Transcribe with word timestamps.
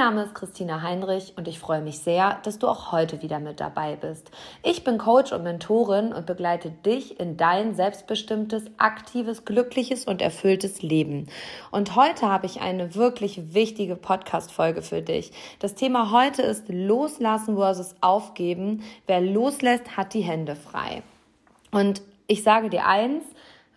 Name 0.00 0.22
ist 0.22 0.34
Christina 0.34 0.80
Heinrich 0.80 1.34
und 1.36 1.46
ich 1.46 1.58
freue 1.58 1.82
mich 1.82 1.98
sehr, 1.98 2.38
dass 2.44 2.58
du 2.58 2.68
auch 2.68 2.90
heute 2.90 3.20
wieder 3.20 3.38
mit 3.38 3.60
dabei 3.60 3.96
bist. 3.96 4.30
Ich 4.62 4.82
bin 4.82 4.96
Coach 4.96 5.30
und 5.30 5.42
Mentorin 5.42 6.14
und 6.14 6.24
begleite 6.24 6.70
dich 6.70 7.20
in 7.20 7.36
dein 7.36 7.74
selbstbestimmtes, 7.74 8.64
aktives, 8.78 9.44
glückliches 9.44 10.06
und 10.06 10.22
erfülltes 10.22 10.80
Leben. 10.80 11.26
Und 11.70 11.96
heute 11.96 12.30
habe 12.30 12.46
ich 12.46 12.62
eine 12.62 12.94
wirklich 12.94 13.52
wichtige 13.52 13.94
Podcast-Folge 13.94 14.80
für 14.80 15.02
dich. 15.02 15.32
Das 15.58 15.74
Thema 15.74 16.10
heute 16.10 16.40
ist 16.40 16.70
Loslassen 16.70 17.56
versus 17.56 17.94
Aufgeben. 18.00 18.82
Wer 19.06 19.20
loslässt, 19.20 19.98
hat 19.98 20.14
die 20.14 20.22
Hände 20.22 20.56
frei. 20.56 21.02
Und 21.72 22.00
ich 22.26 22.42
sage 22.42 22.70
dir 22.70 22.86
eins, 22.86 23.22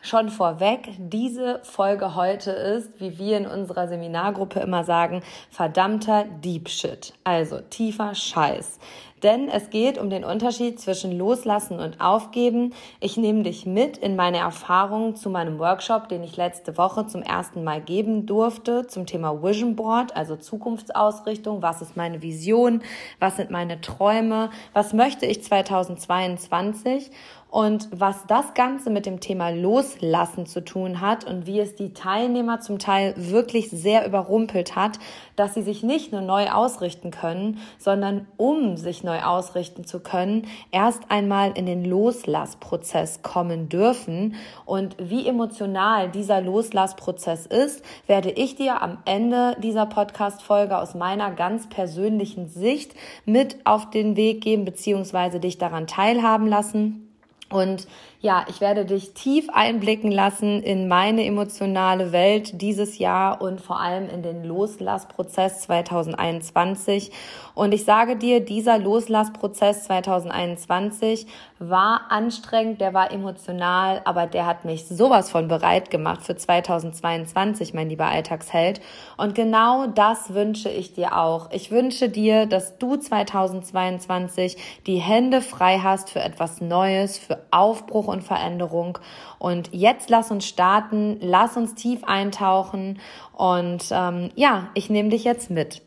Schon 0.06 0.28
vorweg, 0.28 0.90
diese 0.98 1.62
Folge 1.64 2.14
heute 2.14 2.52
ist, 2.52 3.00
wie 3.00 3.18
wir 3.18 3.38
in 3.38 3.48
unserer 3.48 3.88
Seminargruppe 3.88 4.60
immer 4.60 4.84
sagen, 4.84 5.24
verdammter 5.50 6.26
Deep 6.44 6.68
Shit, 6.68 7.14
also 7.24 7.62
tiefer 7.70 8.14
Scheiß. 8.14 8.80
Denn 9.24 9.48
es 9.48 9.70
geht 9.70 9.98
um 9.98 10.10
den 10.10 10.26
Unterschied 10.26 10.82
zwischen 10.82 11.18
Loslassen 11.18 11.80
und 11.80 12.02
Aufgeben. 12.02 12.74
Ich 13.00 13.16
nehme 13.16 13.44
dich 13.44 13.66
mit 13.66 13.96
in 13.96 14.18
meine 14.18 14.40
Erfahrungen 14.40 15.16
zu 15.16 15.30
meinem 15.30 15.58
Workshop, 15.60 16.10
den 16.10 16.22
ich 16.24 16.36
letzte 16.36 16.78
Woche 16.78 17.08
zum 17.08 17.22
ersten 17.22 17.64
Mal 17.64 17.80
geben 17.80 18.26
durfte, 18.26 18.86
zum 18.88 19.06
Thema 19.06 19.42
Vision 19.42 19.78
Board, 19.78 20.18
also 20.18 20.36
Zukunftsausrichtung. 20.36 21.62
Was 21.62 21.82
ist 21.82 21.96
meine 21.96 22.22
Vision? 22.22 22.84
Was 23.20 23.38
sind 23.38 23.50
meine 23.50 23.80
Träume? 23.80 24.50
Was 24.74 24.92
möchte 24.92 25.26
ich 25.26 25.42
2022? 25.42 27.10
Und 27.54 27.88
was 27.92 28.26
das 28.26 28.56
Ganze 28.56 28.90
mit 28.90 29.06
dem 29.06 29.20
Thema 29.20 29.50
Loslassen 29.50 30.48
zu 30.48 30.66
tun 30.66 31.02
hat 31.02 31.24
und 31.24 31.46
wie 31.46 31.60
es 31.60 31.76
die 31.76 31.94
Teilnehmer 31.94 32.62
zum 32.62 32.80
Teil 32.80 33.14
wirklich 33.16 33.70
sehr 33.70 34.08
überrumpelt 34.08 34.76
hat, 34.76 34.98
dass 35.36 35.54
sie 35.54 35.62
sich 35.62 35.84
nicht 35.84 36.12
nur 36.12 36.22
neu 36.22 36.50
ausrichten 36.50 37.12
können, 37.12 37.60
sondern 37.78 38.26
um 38.38 38.76
sich 38.76 39.04
neu 39.04 39.22
ausrichten 39.22 39.86
zu 39.86 40.00
können, 40.00 40.48
erst 40.72 41.12
einmal 41.12 41.52
in 41.56 41.68
den 41.68 41.86
Loslassprozess 41.86 43.22
kommen 43.22 43.70
dürfen. 43.70 44.34
Und 44.66 44.96
wie 44.98 45.28
emotional 45.28 46.10
dieser 46.10 46.42
Loslassprozess 46.42 47.46
ist, 47.46 47.86
werde 48.08 48.32
ich 48.32 48.56
dir 48.56 48.82
am 48.82 48.98
Ende 49.06 49.56
dieser 49.62 49.86
Podcast-Folge 49.86 50.76
aus 50.76 50.96
meiner 50.96 51.30
ganz 51.30 51.70
persönlichen 51.70 52.48
Sicht 52.48 52.96
mit 53.26 53.58
auf 53.64 53.92
den 53.92 54.16
Weg 54.16 54.42
geben, 54.42 54.66
beziehungsweise 54.66 55.40
dich 55.40 55.60
daran 55.60 55.86
teilhaben 55.86 56.48
lassen. 56.48 57.13
Und 57.54 57.88
ja, 58.24 58.46
ich 58.48 58.62
werde 58.62 58.86
dich 58.86 59.14
tief 59.14 59.50
einblicken 59.52 60.10
lassen 60.10 60.64
in 60.64 60.88
meine 60.88 61.26
emotionale 61.26 62.14
Welt 62.14 62.62
dieses 62.62 62.98
Jahr 62.98 63.42
und 63.42 63.60
vor 63.60 63.82
allem 63.82 64.08
in 64.08 64.24
den 64.24 64.46
Loslassprozess 64.46 65.60
2021. 65.64 67.12
Und 67.54 67.74
ich 67.74 67.84
sage 67.84 68.16
dir, 68.16 68.40
dieser 68.40 68.80
Loslassprozess 68.80 69.84
2021 69.84 71.28
war 71.60 72.04
anstrengend, 72.10 72.80
der 72.80 72.94
war 72.94 73.12
emotional, 73.12 74.02
aber 74.06 74.26
der 74.26 74.46
hat 74.46 74.64
mich 74.64 74.88
sowas 74.88 75.30
von 75.30 75.50
bereit 75.50 75.92
gemacht 75.92 76.24
für 76.24 76.38
2022, 76.38 77.74
mein 77.74 77.90
lieber 77.90 78.06
Alltagsheld. 78.06 78.80
Und 79.18 79.36
genau 79.36 79.88
das 79.88 80.34
wünsche 80.34 80.70
ich 80.70 80.94
dir 80.94 81.18
auch. 81.18 81.52
Ich 81.52 81.72
wünsche 81.72 82.08
dir, 82.08 82.46
dass 82.46 82.78
du 82.78 82.96
2022 82.96 84.56
die 84.88 84.98
Hände 84.98 85.42
frei 85.42 85.80
hast 85.80 86.10
für 86.10 86.22
etwas 86.22 86.62
Neues, 86.62 87.18
für 87.18 87.40
Aufbruch 87.52 88.13
und 88.14 88.24
Veränderung. 88.24 88.98
Und 89.40 89.74
jetzt 89.74 90.10
lass 90.10 90.32
uns 90.32 90.48
starten, 90.48 91.18
lass 91.20 91.58
uns 91.58 91.76
tief 91.76 92.06
eintauchen 92.06 93.00
und 93.34 93.84
ähm, 93.92 94.30
ja, 94.36 94.70
ich 94.74 94.90
nehme 94.90 95.10
dich 95.10 95.26
jetzt 95.26 95.50
mit. 95.50 95.82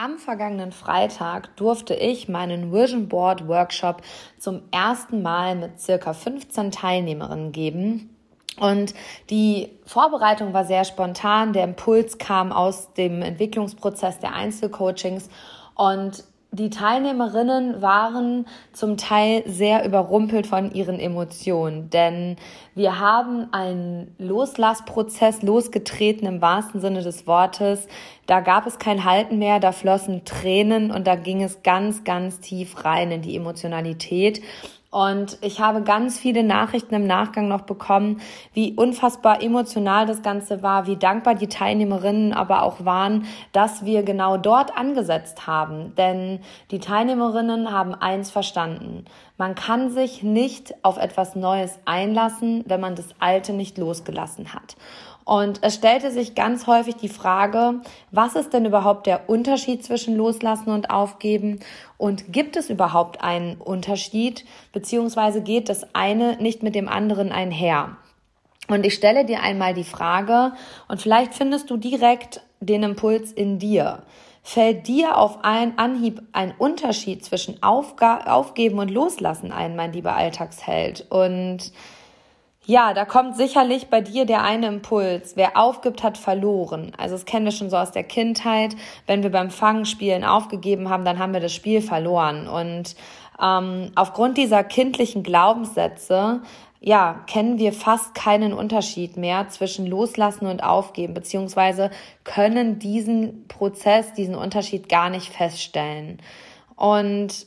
Am 0.00 0.18
vergangenen 0.18 0.70
Freitag 0.70 1.56
durfte 1.56 1.94
ich 1.94 2.28
meinen 2.28 2.72
Vision 2.72 3.08
Board 3.08 3.48
Workshop 3.48 4.02
zum 4.38 4.62
ersten 4.70 5.22
Mal 5.22 5.56
mit 5.56 5.80
circa 5.80 6.12
15 6.12 6.70
Teilnehmerinnen 6.70 7.50
geben. 7.50 8.14
Und 8.60 8.94
die 9.30 9.70
Vorbereitung 9.84 10.52
war 10.52 10.64
sehr 10.64 10.84
spontan. 10.84 11.52
Der 11.52 11.64
Impuls 11.64 12.18
kam 12.18 12.52
aus 12.52 12.92
dem 12.94 13.22
Entwicklungsprozess 13.22 14.20
der 14.20 14.34
Einzelcoachings. 14.34 15.30
Und 15.74 16.24
die 16.50 16.70
Teilnehmerinnen 16.70 17.82
waren 17.82 18.46
zum 18.72 18.96
Teil 18.96 19.42
sehr 19.46 19.84
überrumpelt 19.84 20.46
von 20.46 20.72
ihren 20.72 20.98
Emotionen, 20.98 21.90
denn 21.90 22.36
wir 22.74 22.98
haben 22.98 23.52
einen 23.52 24.14
Loslassprozess 24.18 25.42
losgetreten 25.42 26.26
im 26.26 26.40
wahrsten 26.40 26.80
Sinne 26.80 27.02
des 27.02 27.26
Wortes. 27.26 27.86
Da 28.26 28.40
gab 28.40 28.66
es 28.66 28.78
kein 28.78 29.04
Halten 29.04 29.38
mehr, 29.38 29.60
da 29.60 29.72
flossen 29.72 30.24
Tränen 30.24 30.90
und 30.90 31.06
da 31.06 31.16
ging 31.16 31.42
es 31.42 31.62
ganz, 31.62 32.04
ganz 32.04 32.40
tief 32.40 32.82
rein 32.82 33.10
in 33.10 33.20
die 33.20 33.36
Emotionalität. 33.36 34.40
Und 34.90 35.36
ich 35.42 35.60
habe 35.60 35.82
ganz 35.82 36.18
viele 36.18 36.42
Nachrichten 36.42 36.94
im 36.94 37.06
Nachgang 37.06 37.46
noch 37.46 37.60
bekommen, 37.62 38.22
wie 38.54 38.72
unfassbar 38.72 39.42
emotional 39.42 40.06
das 40.06 40.22
Ganze 40.22 40.62
war, 40.62 40.86
wie 40.86 40.96
dankbar 40.96 41.34
die 41.34 41.48
Teilnehmerinnen 41.48 42.32
aber 42.32 42.62
auch 42.62 42.86
waren, 42.86 43.26
dass 43.52 43.84
wir 43.84 44.02
genau 44.02 44.38
dort 44.38 44.74
angesetzt 44.78 45.46
haben. 45.46 45.94
Denn 45.96 46.40
die 46.70 46.78
Teilnehmerinnen 46.78 47.70
haben 47.70 47.94
eins 47.94 48.30
verstanden. 48.30 49.04
Man 49.36 49.54
kann 49.54 49.90
sich 49.90 50.22
nicht 50.22 50.74
auf 50.82 50.96
etwas 50.96 51.36
Neues 51.36 51.78
einlassen, 51.84 52.64
wenn 52.66 52.80
man 52.80 52.94
das 52.94 53.08
Alte 53.18 53.52
nicht 53.52 53.76
losgelassen 53.76 54.54
hat. 54.54 54.76
Und 55.28 55.58
es 55.60 55.74
stellte 55.74 56.10
sich 56.10 56.34
ganz 56.34 56.66
häufig 56.66 56.96
die 56.96 57.10
Frage, 57.10 57.82
was 58.10 58.34
ist 58.34 58.54
denn 58.54 58.64
überhaupt 58.64 59.06
der 59.06 59.28
Unterschied 59.28 59.84
zwischen 59.84 60.16
Loslassen 60.16 60.70
und 60.70 60.88
Aufgeben? 60.88 61.60
Und 61.98 62.32
gibt 62.32 62.56
es 62.56 62.70
überhaupt 62.70 63.20
einen 63.20 63.56
Unterschied? 63.56 64.46
Beziehungsweise 64.72 65.42
geht 65.42 65.68
das 65.68 65.94
eine 65.94 66.38
nicht 66.38 66.62
mit 66.62 66.74
dem 66.74 66.88
anderen 66.88 67.30
einher? 67.30 67.98
Und 68.68 68.86
ich 68.86 68.94
stelle 68.94 69.26
dir 69.26 69.42
einmal 69.42 69.74
die 69.74 69.84
Frage, 69.84 70.54
und 70.88 71.02
vielleicht 71.02 71.34
findest 71.34 71.68
du 71.68 71.76
direkt 71.76 72.40
den 72.60 72.82
Impuls 72.82 73.30
in 73.30 73.58
dir. 73.58 74.04
Fällt 74.42 74.88
dir 74.88 75.18
auf 75.18 75.44
einen 75.44 75.76
Anhieb 75.76 76.22
ein 76.32 76.54
Unterschied 76.56 77.22
zwischen 77.22 77.62
Aufga 77.62 78.32
Aufgeben 78.32 78.78
und 78.78 78.90
Loslassen 78.90 79.52
ein, 79.52 79.76
mein 79.76 79.92
lieber 79.92 80.16
Alltagsheld? 80.16 81.04
Und 81.10 81.70
ja, 82.68 82.92
da 82.92 83.06
kommt 83.06 83.34
sicherlich 83.34 83.88
bei 83.88 84.02
dir 84.02 84.26
der 84.26 84.42
eine 84.42 84.66
Impuls. 84.66 85.36
Wer 85.36 85.56
aufgibt, 85.56 86.02
hat 86.02 86.18
verloren. 86.18 86.92
Also 86.98 87.14
das 87.14 87.24
kennen 87.24 87.46
wir 87.46 87.52
schon 87.52 87.70
so 87.70 87.78
aus 87.78 87.92
der 87.92 88.04
Kindheit. 88.04 88.76
Wenn 89.06 89.22
wir 89.22 89.30
beim 89.30 89.48
Fangspielen 89.48 90.22
aufgegeben 90.22 90.90
haben, 90.90 91.06
dann 91.06 91.18
haben 91.18 91.32
wir 91.32 91.40
das 91.40 91.54
Spiel 91.54 91.80
verloren. 91.80 92.46
Und 92.46 92.94
ähm, 93.42 93.90
aufgrund 93.94 94.36
dieser 94.36 94.64
kindlichen 94.64 95.22
Glaubenssätze 95.22 96.42
ja, 96.78 97.24
kennen 97.26 97.58
wir 97.58 97.72
fast 97.72 98.14
keinen 98.14 98.52
Unterschied 98.52 99.16
mehr 99.16 99.48
zwischen 99.48 99.86
Loslassen 99.86 100.46
und 100.46 100.62
Aufgeben, 100.62 101.14
beziehungsweise 101.14 101.90
können 102.24 102.78
diesen 102.78 103.48
Prozess, 103.48 104.12
diesen 104.12 104.34
Unterschied 104.34 104.90
gar 104.90 105.08
nicht 105.08 105.32
feststellen. 105.32 106.20
Und 106.76 107.46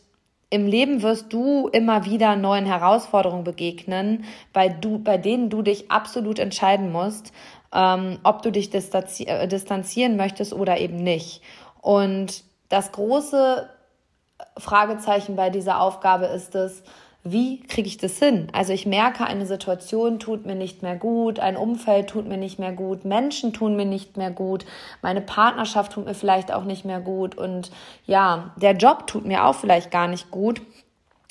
im 0.51 0.67
Leben 0.67 1.01
wirst 1.01 1.31
du 1.33 1.69
immer 1.69 2.05
wieder 2.05 2.35
neuen 2.35 2.65
Herausforderungen 2.65 3.45
begegnen, 3.45 4.25
bei, 4.51 4.67
du, 4.67 4.99
bei 4.99 5.17
denen 5.17 5.49
du 5.49 5.61
dich 5.61 5.89
absolut 5.89 6.39
entscheiden 6.39 6.91
musst, 6.91 7.31
ähm, 7.73 8.19
ob 8.23 8.41
du 8.41 8.51
dich 8.51 8.69
distanzi 8.69 9.23
äh, 9.23 9.47
distanzieren 9.47 10.17
möchtest 10.17 10.53
oder 10.53 10.77
eben 10.77 10.97
nicht. 10.97 11.41
Und 11.81 12.43
das 12.67 12.91
große 12.91 13.69
Fragezeichen 14.57 15.37
bei 15.37 15.49
dieser 15.49 15.79
Aufgabe 15.79 16.25
ist 16.25 16.53
es, 16.53 16.83
wie 17.23 17.61
kriege 17.61 17.87
ich 17.87 17.97
das 17.97 18.17
hin? 18.17 18.47
Also 18.51 18.73
ich 18.73 18.85
merke, 18.87 19.25
eine 19.25 19.45
Situation 19.45 20.19
tut 20.19 20.45
mir 20.45 20.55
nicht 20.55 20.81
mehr 20.81 20.95
gut, 20.95 21.39
ein 21.39 21.55
Umfeld 21.55 22.07
tut 22.07 22.27
mir 22.27 22.37
nicht 22.37 22.57
mehr 22.57 22.71
gut, 22.71 23.05
Menschen 23.05 23.53
tun 23.53 23.75
mir 23.75 23.85
nicht 23.85 24.17
mehr 24.17 24.31
gut, 24.31 24.65
meine 25.03 25.21
Partnerschaft 25.21 25.91
tut 25.91 26.05
mir 26.05 26.15
vielleicht 26.15 26.51
auch 26.51 26.63
nicht 26.63 26.83
mehr 26.83 26.99
gut 26.99 27.35
und 27.35 27.71
ja, 28.05 28.53
der 28.57 28.73
Job 28.73 29.05
tut 29.05 29.25
mir 29.25 29.45
auch 29.45 29.55
vielleicht 29.55 29.91
gar 29.91 30.07
nicht 30.07 30.31
gut. 30.31 30.61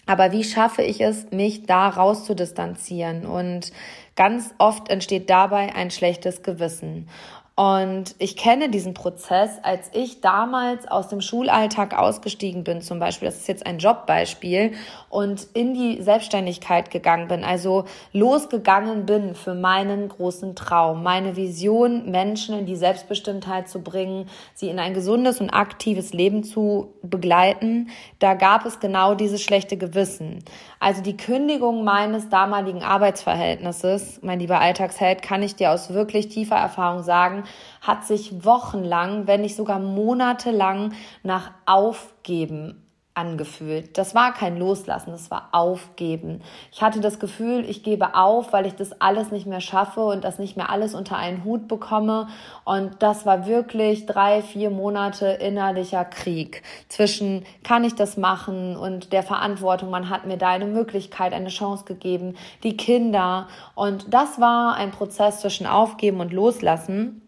Aber 0.07 0.33
wie 0.33 0.45
schaffe 0.45 0.83
ich 0.83 1.01
es, 1.01 1.31
mich 1.31 1.67
da 1.67 1.89
raus 1.89 2.25
zu 2.25 2.35
distanzieren? 2.35 3.27
Und 3.27 3.73
ganz 4.17 4.55
oft 4.59 4.91
entsteht 4.91 5.31
dabei 5.31 5.75
ein 5.75 5.93
schlechtes 5.93 6.43
Gewissen. 6.43 7.09
Und 7.57 8.15
ich 8.19 8.37
kenne 8.37 8.71
diesen 8.71 8.95
Prozess, 8.95 9.59
als 9.63 9.91
ich 9.93 10.23
damals 10.23 10.89
aus 10.89 11.09
dem 11.09 11.21
Schulalltag 11.21 11.99
ausgestiegen 11.99 12.65
bin, 12.65 12.81
zum 12.81 12.99
Beispiel, 12.99 13.27
das 13.27 13.37
ist 13.37 13.49
jetzt 13.49 13.67
ein 13.67 13.79
Jobbeispiel, 13.79 14.73
und 15.11 15.49
in 15.53 15.75
die 15.75 16.01
Selbstständigkeit 16.01 16.91
gegangen 16.91 17.29
bin, 17.29 17.45
also 17.45 17.85
losgegangen 18.13 19.07
bin 19.07 19.35
für 19.35 19.55
meinen 19.55 20.09
großen 20.09 20.55
Traum, 20.55 21.03
meine 21.03 21.37
Vision, 21.37 22.11
Menschen 22.11 22.57
in 22.57 22.65
die 22.65 22.77
Selbstbestimmtheit 22.77 23.69
zu 23.69 23.83
bringen, 23.83 24.29
sie 24.55 24.69
in 24.69 24.79
ein 24.79 24.95
gesundes 24.95 25.41
und 25.41 25.51
aktives 25.51 26.13
Leben 26.13 26.45
zu 26.45 26.95
begleiten, 27.03 27.91
da 28.21 28.35
gab 28.35 28.65
es 28.65 28.79
genau 28.79 29.15
dieses 29.15 29.43
schlechte 29.43 29.77
Gewissen. 29.77 30.45
Also 30.79 31.03
die 31.03 31.17
Kündigung 31.17 31.85
meines 31.85 32.29
damaligen 32.29 32.83
Arbeitsverhältnisses, 32.83 34.21
mein 34.23 34.39
lieber 34.39 34.61
Alltagsheld, 34.61 35.23
kann 35.23 35.43
ich 35.43 35.57
dir 35.57 35.73
aus 35.73 35.93
wirklich 35.93 36.29
tiefer 36.29 36.57
Erfahrung 36.57 37.03
sagen, 37.03 37.40
hat 37.81 38.05
sich 38.05 38.45
wochenlang, 38.45 39.27
wenn 39.27 39.43
nicht 39.43 39.57
sogar 39.57 39.79
monatelang 39.79 40.93
nach 41.23 41.51
Aufgeben 41.67 42.87
angefühlt. 43.15 43.99
Das 43.99 44.15
war 44.15 44.33
kein 44.33 44.57
Loslassen, 44.57 45.11
das 45.11 45.31
war 45.31 45.49
Aufgeben. 45.53 46.43
Ich 46.73 46.81
hatte 46.81 47.01
das 47.01 47.19
Gefühl, 47.19 47.69
ich 47.69 47.83
gebe 47.83 48.15
auf, 48.15 48.53
weil 48.53 48.67
ich 48.67 48.77
das 48.77 49.01
alles 49.01 49.31
nicht 49.33 49.47
mehr 49.47 49.61
schaffe 49.61 50.01
und 50.01 50.23
das 50.23 50.39
nicht 50.39 50.57
mehr 50.57 50.71
alles 50.71 50.95
unter 50.95 51.17
einen 51.17 51.45
Hut 51.45 51.67
bekomme. 51.67 52.29
Und 52.65 53.03
das 53.03 53.27
war 53.27 53.47
wirklich 53.47 54.07
drei, 54.07 54.43
vier 54.43 54.71
Monate 54.71 55.27
innerlicher 55.27 56.05
Krieg 56.05 56.63
zwischen, 56.89 57.45
kann 57.65 57.85
ich 57.85 57.95
das 57.95 58.17
machen 58.17 58.77
und 58.77 59.13
der 59.13 59.25
Verantwortung, 59.25 59.91
man 59.91 60.09
hat 60.09 60.27
mir 60.27 60.39
da 60.39 60.49
eine 60.49 60.67
Möglichkeit, 60.67 61.33
eine 61.33 61.49
Chance 61.49 61.85
gegeben, 61.85 62.37
die 62.63 62.77
Kinder. 62.77 63.49
Und 63.75 64.15
das 64.15 64.41
war 64.41 64.75
ein 64.77 64.93
Prozess 64.93 65.41
zwischen 65.41 65.67
Aufgeben 65.67 66.21
und 66.21 66.33
Loslassen. 66.33 67.23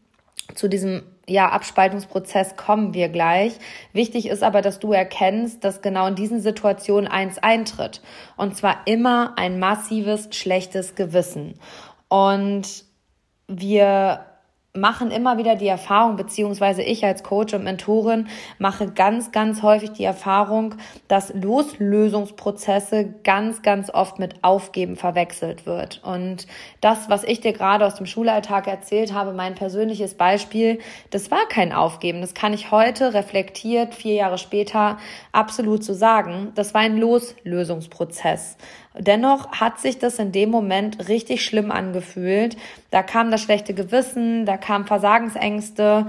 Zu 0.54 0.68
diesem 0.68 1.02
ja, 1.28 1.48
Abspaltungsprozess 1.50 2.56
kommen 2.56 2.94
wir 2.94 3.08
gleich. 3.08 3.52
Wichtig 3.92 4.26
ist 4.28 4.42
aber, 4.42 4.60
dass 4.60 4.80
du 4.80 4.92
erkennst, 4.92 5.64
dass 5.64 5.82
genau 5.82 6.06
in 6.06 6.14
diesen 6.14 6.40
Situationen 6.40 7.08
eins 7.08 7.38
eintritt. 7.38 8.02
Und 8.36 8.56
zwar 8.56 8.86
immer 8.86 9.34
ein 9.36 9.58
massives, 9.58 10.28
schlechtes 10.32 10.94
Gewissen. 10.94 11.54
Und 12.08 12.84
wir 13.48 14.26
machen 14.74 15.10
immer 15.10 15.36
wieder 15.36 15.54
die 15.54 15.68
Erfahrung, 15.68 16.16
beziehungsweise 16.16 16.82
ich 16.82 17.04
als 17.04 17.22
Coach 17.22 17.52
und 17.52 17.62
Mentorin 17.62 18.28
mache 18.58 18.86
ganz, 18.90 19.30
ganz 19.30 19.62
häufig 19.62 19.90
die 19.92 20.04
Erfahrung, 20.04 20.76
dass 21.08 21.34
Loslösungsprozesse 21.34 23.12
ganz, 23.22 23.60
ganz 23.60 23.90
oft 23.90 24.18
mit 24.18 24.42
Aufgeben 24.42 24.96
verwechselt 24.96 25.66
wird. 25.66 26.00
Und 26.02 26.46
das, 26.80 27.10
was 27.10 27.22
ich 27.22 27.40
dir 27.40 27.52
gerade 27.52 27.84
aus 27.84 27.96
dem 27.96 28.06
Schulalltag 28.06 28.66
erzählt 28.66 29.12
habe, 29.12 29.34
mein 29.34 29.56
persönliches 29.56 30.14
Beispiel, 30.14 30.78
das 31.10 31.30
war 31.30 31.46
kein 31.50 31.74
Aufgeben. 31.74 32.22
Das 32.22 32.32
kann 32.32 32.54
ich 32.54 32.70
heute 32.70 33.12
reflektiert, 33.12 33.94
vier 33.94 34.14
Jahre 34.14 34.38
später, 34.38 34.96
absolut 35.32 35.84
so 35.84 35.92
sagen. 35.92 36.52
Das 36.54 36.72
war 36.72 36.80
ein 36.80 36.96
Loslösungsprozess. 36.96 38.56
Dennoch 38.98 39.52
hat 39.52 39.80
sich 39.80 39.98
das 39.98 40.18
in 40.18 40.32
dem 40.32 40.50
Moment 40.50 41.08
richtig 41.08 41.44
schlimm 41.44 41.70
angefühlt. 41.70 42.56
Da 42.90 43.02
kam 43.02 43.30
das 43.30 43.40
schlechte 43.40 43.74
Gewissen, 43.74 44.44
da 44.46 44.56
kamen 44.56 44.86
Versagensängste. 44.86 46.06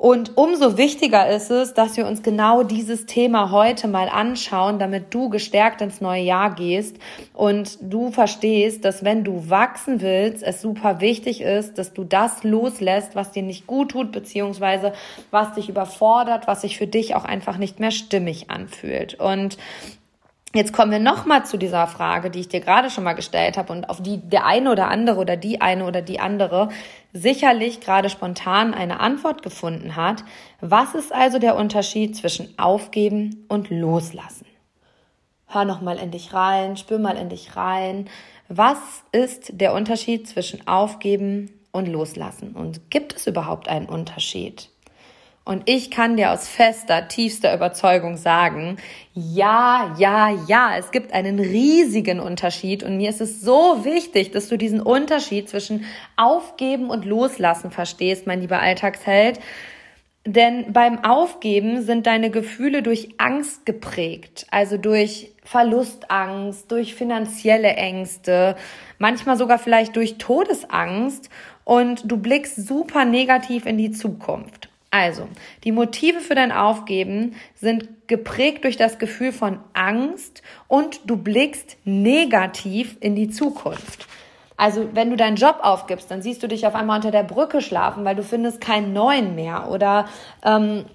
Und 0.00 0.38
umso 0.38 0.78
wichtiger 0.78 1.28
ist 1.28 1.50
es, 1.50 1.74
dass 1.74 1.98
wir 1.98 2.06
uns 2.06 2.22
genau 2.22 2.62
dieses 2.62 3.04
Thema 3.04 3.50
heute 3.50 3.86
mal 3.86 4.08
anschauen, 4.08 4.78
damit 4.78 5.12
du 5.12 5.28
gestärkt 5.28 5.82
ins 5.82 6.00
neue 6.00 6.22
Jahr 6.22 6.54
gehst 6.54 6.96
und 7.34 7.76
du 7.82 8.10
verstehst, 8.10 8.86
dass 8.86 9.04
wenn 9.04 9.24
du 9.24 9.50
wachsen 9.50 10.00
willst, 10.00 10.42
es 10.42 10.62
super 10.62 11.02
wichtig 11.02 11.42
ist, 11.42 11.76
dass 11.76 11.92
du 11.92 12.04
das 12.04 12.44
loslässt, 12.44 13.14
was 13.14 13.32
dir 13.32 13.42
nicht 13.42 13.66
gut 13.66 13.90
tut, 13.90 14.10
beziehungsweise 14.10 14.94
was 15.30 15.52
dich 15.52 15.68
überfordert, 15.68 16.46
was 16.46 16.62
sich 16.62 16.78
für 16.78 16.86
dich 16.86 17.14
auch 17.14 17.26
einfach 17.26 17.58
nicht 17.58 17.78
mehr 17.78 17.90
stimmig 17.90 18.48
anfühlt. 18.48 19.20
Und 19.20 19.58
Jetzt 20.52 20.72
kommen 20.72 20.90
wir 20.90 20.98
nochmal 20.98 21.46
zu 21.46 21.58
dieser 21.58 21.86
Frage, 21.86 22.28
die 22.28 22.40
ich 22.40 22.48
dir 22.48 22.58
gerade 22.60 22.90
schon 22.90 23.04
mal 23.04 23.12
gestellt 23.12 23.56
habe 23.56 23.72
und 23.72 23.88
auf 23.88 24.02
die 24.02 24.18
der 24.18 24.46
eine 24.46 24.72
oder 24.72 24.88
andere 24.88 25.20
oder 25.20 25.36
die 25.36 25.60
eine 25.60 25.84
oder 25.84 26.02
die 26.02 26.18
andere 26.18 26.70
sicherlich 27.12 27.80
gerade 27.80 28.10
spontan 28.10 28.74
eine 28.74 28.98
Antwort 28.98 29.42
gefunden 29.44 29.94
hat. 29.94 30.24
Was 30.60 30.96
ist 30.96 31.14
also 31.14 31.38
der 31.38 31.54
Unterschied 31.54 32.16
zwischen 32.16 32.58
Aufgeben 32.58 33.46
und 33.48 33.70
Loslassen? 33.70 34.46
Hör 35.46 35.64
nochmal 35.64 35.98
in 35.98 36.10
dich 36.10 36.34
rein, 36.34 36.76
spür 36.76 36.98
mal 36.98 37.16
in 37.16 37.28
dich 37.28 37.54
rein. 37.54 38.08
Was 38.48 38.78
ist 39.12 39.52
der 39.60 39.72
Unterschied 39.72 40.26
zwischen 40.26 40.66
Aufgeben 40.66 41.52
und 41.70 41.86
Loslassen? 41.86 42.56
Und 42.56 42.90
gibt 42.90 43.14
es 43.14 43.28
überhaupt 43.28 43.68
einen 43.68 43.86
Unterschied? 43.86 44.69
Und 45.44 45.68
ich 45.68 45.90
kann 45.90 46.16
dir 46.16 46.32
aus 46.32 46.48
fester, 46.48 47.08
tiefster 47.08 47.54
Überzeugung 47.54 48.16
sagen, 48.16 48.76
ja, 49.14 49.94
ja, 49.98 50.30
ja, 50.46 50.76
es 50.78 50.90
gibt 50.90 51.12
einen 51.12 51.38
riesigen 51.38 52.20
Unterschied 52.20 52.82
und 52.82 52.98
mir 52.98 53.08
ist 53.08 53.22
es 53.22 53.40
so 53.40 53.84
wichtig, 53.84 54.30
dass 54.32 54.48
du 54.48 54.58
diesen 54.58 54.80
Unterschied 54.80 55.48
zwischen 55.48 55.86
Aufgeben 56.16 56.90
und 56.90 57.04
Loslassen 57.04 57.70
verstehst, 57.70 58.26
mein 58.26 58.42
lieber 58.42 58.60
Alltagsheld. 58.60 59.40
Denn 60.26 60.74
beim 60.74 61.02
Aufgeben 61.02 61.82
sind 61.82 62.06
deine 62.06 62.30
Gefühle 62.30 62.82
durch 62.82 63.08
Angst 63.16 63.64
geprägt, 63.64 64.46
also 64.50 64.76
durch 64.76 65.32
Verlustangst, 65.44 66.70
durch 66.70 66.94
finanzielle 66.94 67.70
Ängste, 67.70 68.54
manchmal 68.98 69.38
sogar 69.38 69.58
vielleicht 69.58 69.96
durch 69.96 70.18
Todesangst 70.18 71.30
und 71.64 72.02
du 72.04 72.18
blickst 72.18 72.68
super 72.68 73.06
negativ 73.06 73.64
in 73.64 73.78
die 73.78 73.90
Zukunft. 73.90 74.69
Also, 74.92 75.28
die 75.62 75.70
Motive 75.70 76.18
für 76.18 76.34
dein 76.34 76.50
Aufgeben 76.50 77.36
sind 77.54 78.08
geprägt 78.08 78.64
durch 78.64 78.76
das 78.76 78.98
Gefühl 78.98 79.30
von 79.30 79.60
Angst 79.72 80.42
und 80.66 81.08
du 81.08 81.16
blickst 81.16 81.76
negativ 81.84 82.96
in 83.00 83.14
die 83.14 83.30
Zukunft. 83.30 84.08
Also, 84.56 84.88
wenn 84.92 85.08
du 85.08 85.16
deinen 85.16 85.36
Job 85.36 85.60
aufgibst, 85.62 86.10
dann 86.10 86.22
siehst 86.22 86.42
du 86.42 86.48
dich 86.48 86.66
auf 86.66 86.74
einmal 86.74 86.96
unter 86.96 87.12
der 87.12 87.22
Brücke 87.22 87.62
schlafen, 87.62 88.04
weil 88.04 88.16
du 88.16 88.24
findest 88.24 88.60
keinen 88.60 88.92
neuen 88.92 89.36
mehr. 89.36 89.70
Oder 89.70 90.06
ähm, 90.44 90.86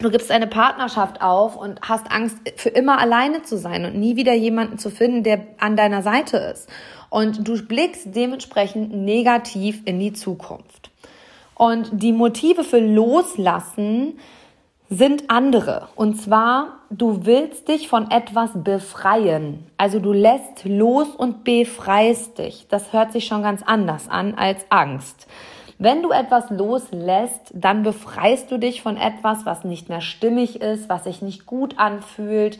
du 0.00 0.10
gibst 0.10 0.32
eine 0.32 0.48
Partnerschaft 0.48 1.22
auf 1.22 1.56
und 1.56 1.80
hast 1.82 2.10
Angst, 2.10 2.36
für 2.56 2.68
immer 2.68 2.98
alleine 2.98 3.42
zu 3.42 3.56
sein 3.56 3.84
und 3.84 3.94
nie 3.94 4.16
wieder 4.16 4.34
jemanden 4.34 4.76
zu 4.76 4.90
finden, 4.90 5.22
der 5.22 5.46
an 5.58 5.76
deiner 5.76 6.02
Seite 6.02 6.36
ist. 6.36 6.68
Und 7.08 7.46
du 7.46 7.64
blickst 7.64 8.14
dementsprechend 8.14 8.92
negativ 8.92 9.82
in 9.84 10.00
die 10.00 10.12
Zukunft. 10.12 10.85
Und 11.56 11.88
die 11.92 12.12
Motive 12.12 12.64
für 12.64 12.80
Loslassen 12.80 14.18
sind 14.88 15.30
andere. 15.30 15.88
Und 15.96 16.20
zwar, 16.20 16.80
du 16.90 17.24
willst 17.24 17.68
dich 17.68 17.88
von 17.88 18.10
etwas 18.10 18.50
befreien. 18.54 19.66
Also 19.78 19.98
du 19.98 20.12
lässt 20.12 20.64
los 20.64 21.08
und 21.16 21.44
befreist 21.44 22.38
dich. 22.38 22.66
Das 22.68 22.92
hört 22.92 23.12
sich 23.12 23.26
schon 23.26 23.42
ganz 23.42 23.62
anders 23.64 24.08
an 24.08 24.34
als 24.34 24.64
Angst. 24.68 25.26
Wenn 25.78 26.02
du 26.02 26.10
etwas 26.10 26.48
loslässt, 26.50 27.52
dann 27.52 27.82
befreist 27.82 28.50
du 28.50 28.58
dich 28.58 28.80
von 28.80 28.96
etwas, 28.96 29.44
was 29.44 29.64
nicht 29.64 29.88
mehr 29.88 30.00
stimmig 30.00 30.60
ist, 30.60 30.88
was 30.88 31.04
sich 31.04 31.20
nicht 31.20 31.46
gut 31.46 31.78
anfühlt, 31.78 32.58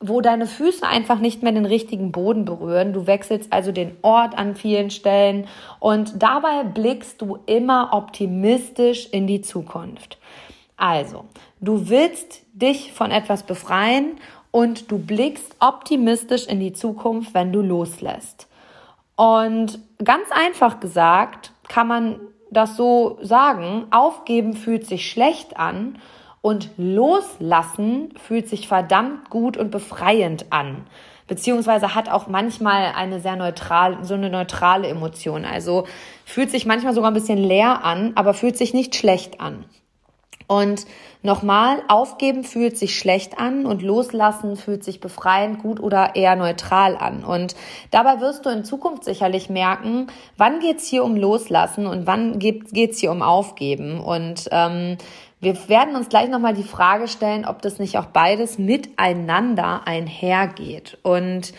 wo 0.00 0.20
deine 0.20 0.46
Füße 0.46 0.86
einfach 0.86 1.18
nicht 1.18 1.42
mehr 1.42 1.52
den 1.52 1.66
richtigen 1.66 2.12
Boden 2.12 2.44
berühren. 2.44 2.92
Du 2.92 3.06
wechselst 3.06 3.52
also 3.52 3.72
den 3.72 3.96
Ort 4.02 4.38
an 4.38 4.54
vielen 4.54 4.90
Stellen 4.90 5.46
und 5.80 6.22
dabei 6.22 6.62
blickst 6.62 7.20
du 7.20 7.38
immer 7.46 7.90
optimistisch 7.92 9.08
in 9.10 9.26
die 9.26 9.40
Zukunft. 9.40 10.18
Also, 10.76 11.24
du 11.60 11.88
willst 11.88 12.42
dich 12.52 12.92
von 12.92 13.10
etwas 13.10 13.42
befreien 13.42 14.12
und 14.52 14.90
du 14.90 14.98
blickst 14.98 15.56
optimistisch 15.58 16.46
in 16.46 16.60
die 16.60 16.72
Zukunft, 16.72 17.34
wenn 17.34 17.52
du 17.52 17.60
loslässt. 17.60 18.46
Und 19.16 19.80
ganz 20.02 20.30
einfach 20.30 20.78
gesagt 20.78 21.52
kann 21.66 21.88
man 21.88 22.20
das 22.50 22.76
so 22.76 23.18
sagen, 23.20 23.86
aufgeben 23.90 24.54
fühlt 24.54 24.86
sich 24.86 25.10
schlecht 25.10 25.58
an 25.58 25.98
und 26.40 26.70
loslassen 26.76 28.14
fühlt 28.16 28.48
sich 28.48 28.68
verdammt 28.68 29.30
gut 29.30 29.56
und 29.56 29.70
befreiend 29.70 30.46
an. 30.50 30.86
Beziehungsweise 31.26 31.94
hat 31.94 32.08
auch 32.08 32.26
manchmal 32.26 32.92
eine 32.94 33.20
sehr 33.20 33.36
neutral, 33.36 33.98
so 34.02 34.14
eine 34.14 34.30
neutrale 34.30 34.88
Emotion. 34.88 35.44
Also 35.44 35.86
fühlt 36.24 36.50
sich 36.50 36.64
manchmal 36.64 36.94
sogar 36.94 37.10
ein 37.10 37.14
bisschen 37.14 37.38
leer 37.38 37.84
an, 37.84 38.12
aber 38.14 38.32
fühlt 38.32 38.56
sich 38.56 38.72
nicht 38.72 38.96
schlecht 38.96 39.40
an. 39.40 39.66
Und 40.48 40.86
nochmal, 41.22 41.82
aufgeben 41.88 42.42
fühlt 42.42 42.78
sich 42.78 42.98
schlecht 42.98 43.38
an 43.38 43.66
und 43.66 43.82
loslassen 43.82 44.56
fühlt 44.56 44.82
sich 44.82 44.98
befreiend, 44.98 45.62
gut 45.62 45.78
oder 45.78 46.16
eher 46.16 46.36
neutral 46.36 46.96
an. 46.96 47.22
Und 47.22 47.54
dabei 47.90 48.20
wirst 48.22 48.46
du 48.46 48.50
in 48.50 48.64
Zukunft 48.64 49.04
sicherlich 49.04 49.50
merken, 49.50 50.06
wann 50.38 50.60
geht's 50.60 50.86
hier 50.86 51.04
um 51.04 51.16
Loslassen 51.16 51.86
und 51.86 52.06
wann 52.06 52.38
geht's 52.38 52.98
hier 52.98 53.12
um 53.12 53.20
Aufgeben. 53.20 54.00
Und 54.00 54.48
ähm, 54.50 54.96
wir 55.40 55.68
werden 55.68 55.96
uns 55.96 56.08
gleich 56.08 56.28
nochmal 56.28 56.54
die 56.54 56.62
Frage 56.62 57.08
stellen, 57.08 57.44
ob 57.44 57.62
das 57.62 57.78
nicht 57.78 57.98
auch 57.98 58.06
beides 58.06 58.58
miteinander 58.58 59.86
einhergeht. 59.86 60.98
Und 61.02 61.52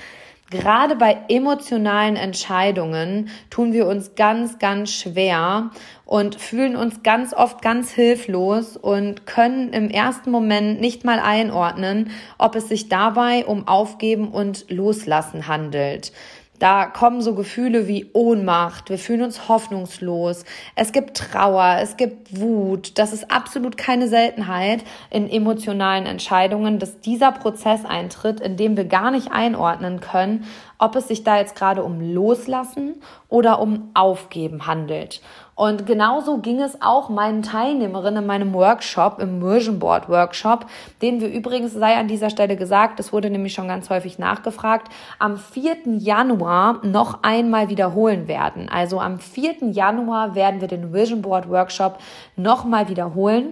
Gerade 0.51 0.95
bei 0.95 1.15
emotionalen 1.27 2.15
Entscheidungen 2.15 3.29
tun 3.51 3.71
wir 3.71 3.85
uns 3.85 4.15
ganz, 4.15 4.57
ganz 4.57 4.89
schwer 4.89 5.69
und 6.05 6.41
fühlen 6.41 6.75
uns 6.75 7.03
ganz 7.03 7.35
oft 7.35 7.61
ganz 7.61 7.91
hilflos 7.91 8.75
und 8.75 9.27
können 9.27 9.73
im 9.73 9.91
ersten 9.91 10.31
Moment 10.31 10.81
nicht 10.81 11.05
mal 11.05 11.19
einordnen, 11.19 12.09
ob 12.39 12.55
es 12.55 12.67
sich 12.67 12.89
dabei 12.89 13.45
um 13.45 13.67
Aufgeben 13.67 14.29
und 14.29 14.65
Loslassen 14.71 15.47
handelt. 15.47 16.13
Da 16.59 16.87
kommen 16.87 17.21
so 17.21 17.35
Gefühle 17.35 17.87
wie 17.87 18.09
Ohnmacht, 18.11 18.89
wir 18.89 18.99
fühlen 18.99 19.23
uns 19.23 19.47
hoffnungslos, 19.47 20.43
es 20.75 20.91
gibt 20.91 21.15
Trauer, 21.15 21.77
es 21.81 21.95
gibt 21.95 22.37
Wut. 22.37 22.97
Das 22.99 23.13
ist 23.13 23.31
absolut 23.31 23.77
keine 23.77 24.09
Seltenheit 24.09 24.83
in 25.09 25.29
emotionalen 25.29 26.05
Entscheidungen, 26.05 26.77
dass 26.77 26.99
dieser 26.99 27.31
Prozess 27.31 27.85
eintritt, 27.85 28.41
in 28.41 28.57
dem 28.57 28.75
wir 28.75 28.85
gar 28.85 29.09
nicht 29.09 29.31
einordnen 29.31 30.01
können, 30.01 30.45
ob 30.77 30.97
es 30.97 31.07
sich 31.07 31.23
da 31.23 31.37
jetzt 31.37 31.55
gerade 31.55 31.83
um 31.83 32.01
Loslassen 32.01 33.01
oder 33.29 33.59
um 33.59 33.91
Aufgeben 33.93 34.67
handelt. 34.67 35.21
Und 35.59 35.85
genauso 35.85 36.37
ging 36.37 36.61
es 36.61 36.81
auch 36.81 37.09
meinen 37.09 37.43
Teilnehmerinnen 37.43 38.23
in 38.23 38.27
meinem 38.27 38.53
Workshop, 38.53 39.19
im 39.19 39.41
Immersion 39.41 39.77
Board 39.77 40.07
Workshop, 40.07 40.65
den 41.01 41.19
wir 41.19 41.27
übrigens, 41.27 41.73
sei 41.73 41.97
an 41.97 42.07
dieser 42.07 42.29
Stelle 42.29 42.55
gesagt, 42.55 42.97
das 42.97 43.11
wurde 43.11 43.29
nämlich 43.29 43.55
schon 43.55 43.67
ganz 43.67 43.89
häufig 43.89 44.17
nachgefragt, 44.19 44.87
am 45.19 45.35
4. 45.35 45.97
Januar 45.97 46.79
noch 46.85 47.23
einmal 47.23 47.67
wiederholen 47.67 48.29
werden. 48.29 48.69
Also 48.69 49.01
am 49.01 49.19
4. 49.19 49.71
Januar 49.71 50.33
werden 50.33 50.61
wir 50.61 50.69
den 50.69 50.93
Vision 50.93 51.21
Board 51.21 51.49
Workshop 51.49 51.97
nochmal 52.37 52.87
wiederholen. 52.87 53.51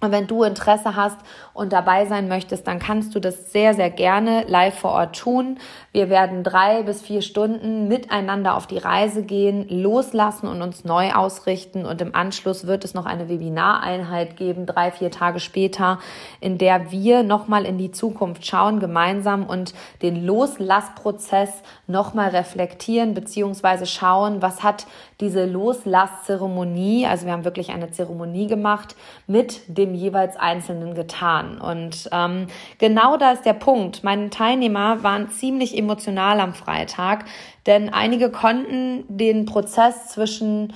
Und 0.00 0.12
wenn 0.12 0.26
du 0.26 0.42
Interesse 0.44 0.96
hast 0.96 1.18
und 1.52 1.72
dabei 1.72 2.06
sein 2.06 2.26
möchtest, 2.28 2.66
dann 2.66 2.78
kannst 2.78 3.14
du 3.14 3.20
das 3.20 3.52
sehr, 3.52 3.74
sehr 3.74 3.90
gerne 3.90 4.44
live 4.48 4.78
vor 4.78 4.92
Ort 4.92 5.18
tun. 5.18 5.58
Wir 5.92 6.08
werden 6.08 6.42
drei 6.42 6.82
bis 6.82 7.02
vier 7.02 7.20
Stunden 7.20 7.86
miteinander 7.86 8.56
auf 8.56 8.66
die 8.66 8.78
Reise 8.78 9.22
gehen, 9.22 9.66
loslassen 9.68 10.48
und 10.48 10.62
uns 10.62 10.84
neu 10.84 11.12
ausrichten. 11.12 11.84
Und 11.84 12.00
im 12.00 12.14
Anschluss 12.14 12.66
wird 12.66 12.84
es 12.84 12.94
noch 12.94 13.04
eine 13.04 13.28
Webinareinheit 13.28 14.36
geben, 14.38 14.64
drei, 14.64 14.90
vier 14.90 15.10
Tage 15.10 15.38
später, 15.38 15.98
in 16.40 16.56
der 16.56 16.90
wir 16.90 17.22
nochmal 17.22 17.66
in 17.66 17.76
die 17.76 17.90
Zukunft 17.90 18.46
schauen, 18.46 18.80
gemeinsam 18.80 19.44
und 19.44 19.74
den 20.00 20.24
Loslassprozess 20.24 21.62
nochmal 21.86 22.30
reflektieren, 22.30 23.12
beziehungsweise 23.12 23.84
schauen, 23.84 24.40
was 24.40 24.62
hat 24.62 24.86
diese 25.20 25.44
Loslasszeremonie, 25.44 27.06
also 27.06 27.26
wir 27.26 27.32
haben 27.32 27.44
wirklich 27.44 27.70
eine 27.70 27.90
Zeremonie 27.90 28.46
gemacht, 28.46 28.96
mit 29.26 29.60
dem 29.68 29.89
jeweils 29.94 30.36
Einzelnen 30.36 30.94
getan. 30.94 31.60
Und 31.60 32.08
ähm, 32.12 32.46
genau 32.78 33.16
da 33.16 33.32
ist 33.32 33.44
der 33.44 33.54
Punkt. 33.54 34.04
Meine 34.04 34.30
Teilnehmer 34.30 35.02
waren 35.02 35.30
ziemlich 35.30 35.76
emotional 35.76 36.40
am 36.40 36.54
Freitag, 36.54 37.24
denn 37.66 37.92
einige 37.92 38.30
konnten 38.30 39.04
den 39.08 39.46
Prozess 39.46 40.08
zwischen 40.08 40.72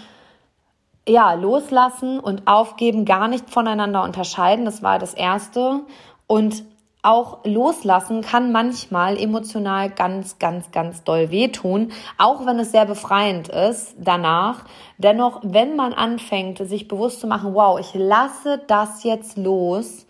ja, 1.07 1.35
loslassen 1.35 2.19
und 2.19 2.47
aufgeben 2.47 3.05
gar 3.05 3.29
nicht 3.29 3.51
voneinander 3.51 4.03
unterscheiden. 4.03 4.65
Das 4.65 4.83
war 4.83 4.99
das 4.99 5.15
erste. 5.15 5.81
Und 6.27 6.65
auch 7.05 7.39
loslassen 7.45 8.23
kann 8.23 8.51
manchmal 8.53 9.19
emotional 9.21 9.91
ganz, 9.91 10.39
ganz, 10.39 10.71
ganz 10.71 11.05
doll 11.05 11.31
wehtun, 11.31 11.93
auch 12.19 12.47
wenn 12.47 12.59
es 12.59 12.73
sehr 12.73 12.87
befreiend 12.87 13.49
ist 13.49 13.95
danach. 13.99 14.65
Dennoch, 14.99 15.41
wenn 15.43 15.77
man 15.77 15.93
anfängt, 15.93 16.59
sich 16.59 16.89
bewusst 16.89 17.21
zu 17.21 17.27
machen, 17.27 17.55
wow, 17.55 17.79
ich 17.79 17.93
lasse 17.95 18.63
das 18.67 19.05
jetzt 19.05 19.37
los, 19.37 20.07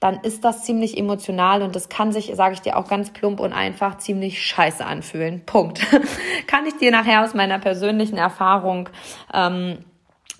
dann 0.00 0.20
ist 0.22 0.44
das 0.44 0.64
ziemlich 0.64 0.96
emotional 0.96 1.60
und 1.60 1.76
das 1.76 1.90
kann 1.90 2.10
sich, 2.10 2.32
sage 2.34 2.54
ich 2.54 2.62
dir 2.62 2.78
auch 2.78 2.88
ganz 2.88 3.10
plump 3.10 3.38
und 3.38 3.52
einfach, 3.52 3.98
ziemlich 3.98 4.42
scheiße 4.42 4.84
anfühlen. 4.84 5.44
Punkt. 5.44 5.80
kann 6.46 6.64
ich 6.64 6.76
dir 6.78 6.90
nachher 6.90 7.22
aus 7.22 7.34
meiner 7.34 7.58
persönlichen 7.58 8.16
Erfahrung 8.16 8.88
ähm, 9.34 9.84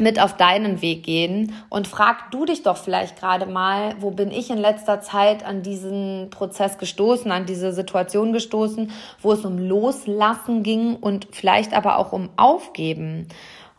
mit 0.00 0.21
auf 0.21 0.37
deinen 0.37 0.83
Weg 0.83 1.04
gehen 1.04 1.52
und 1.69 1.87
frag 1.87 2.30
du 2.30 2.45
dich 2.45 2.62
doch 2.62 2.76
vielleicht 2.76 3.19
gerade 3.19 3.47
mal, 3.47 3.95
wo 4.00 4.11
bin 4.11 4.30
ich 4.30 4.50
in 4.50 4.59
letzter 4.59 5.00
Zeit 5.00 5.45
an 5.45 5.62
diesen 5.62 6.28
Prozess 6.30 6.78
gestoßen, 6.78 7.30
an 7.30 7.47
diese 7.47 7.73
Situation 7.73 8.33
gestoßen, 8.33 8.90
wo 9.21 9.33
es 9.33 9.45
um 9.45 9.59
Loslassen 9.59 10.62
ging 10.62 10.97
und 10.97 11.28
vielleicht 11.30 11.75
aber 11.75 11.99
auch 11.99 12.12
um 12.12 12.30
Aufgeben. 12.37 13.28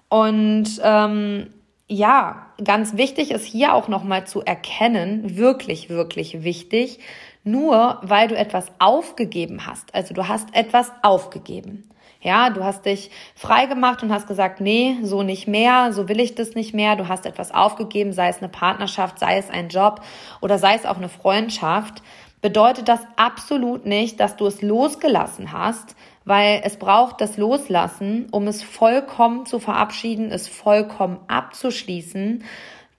Und 0.10 0.80
ähm, 0.84 1.48
ja, 1.88 2.48
ganz 2.64 2.96
wichtig 2.96 3.32
ist 3.32 3.46
hier 3.46 3.74
auch 3.74 3.90
nochmal 3.90 4.26
zu 4.26 4.42
erkennen, 4.42 5.38
wirklich, 5.38 5.90
wirklich 5.90 6.44
wichtig, 6.44 7.00
nur 7.44 8.00
weil 8.02 8.28
du 8.28 8.36
etwas 8.36 8.72
aufgegeben 8.80 9.66
hast, 9.66 9.94
also 9.96 10.14
du 10.14 10.28
hast 10.28 10.54
etwas 10.54 10.92
aufgegeben 11.02 11.92
ja, 12.22 12.52
du 12.52 12.64
hast 12.64 12.86
dich 12.86 13.10
frei 13.36 13.66
gemacht 13.66 14.04
und 14.04 14.14
hast 14.14 14.28
gesagt, 14.28 14.62
nee, 14.62 14.98
so 15.02 15.24
nicht 15.24 15.48
mehr, 15.48 15.92
so 15.92 16.08
will 16.08 16.20
ich 16.20 16.36
das 16.36 16.54
nicht 16.54 16.74
mehr. 16.74 16.96
Du 16.96 17.08
hast 17.08 17.26
etwas 17.26 17.52
aufgegeben, 17.52 18.14
sei 18.14 18.30
es 18.30 18.38
eine 18.38 18.50
Partnerschaft, 18.50 19.18
sei 19.18 19.38
es 19.38 19.50
ein 19.50 19.70
Job 19.70 20.02
oder 20.40 20.60
sei 20.60 20.76
es 20.76 20.86
auch 20.86 20.98
eine 20.98 21.10
Freundschaft. 21.10 22.04
Bedeutet 22.40 22.88
das 22.88 23.00
absolut 23.16 23.86
nicht, 23.86 24.20
dass 24.20 24.36
du 24.36 24.46
es 24.46 24.62
losgelassen 24.62 25.52
hast, 25.52 25.96
weil 26.24 26.62
es 26.64 26.78
braucht 26.78 27.22
das 27.22 27.38
Loslassen, 27.38 28.28
um 28.32 28.48
es 28.48 28.62
vollkommen 28.62 29.48
zu 29.48 29.58
verabschieden, 29.60 30.32
es 30.32 30.48
vollkommen 30.48 31.20
abzuschließen. 31.28 32.44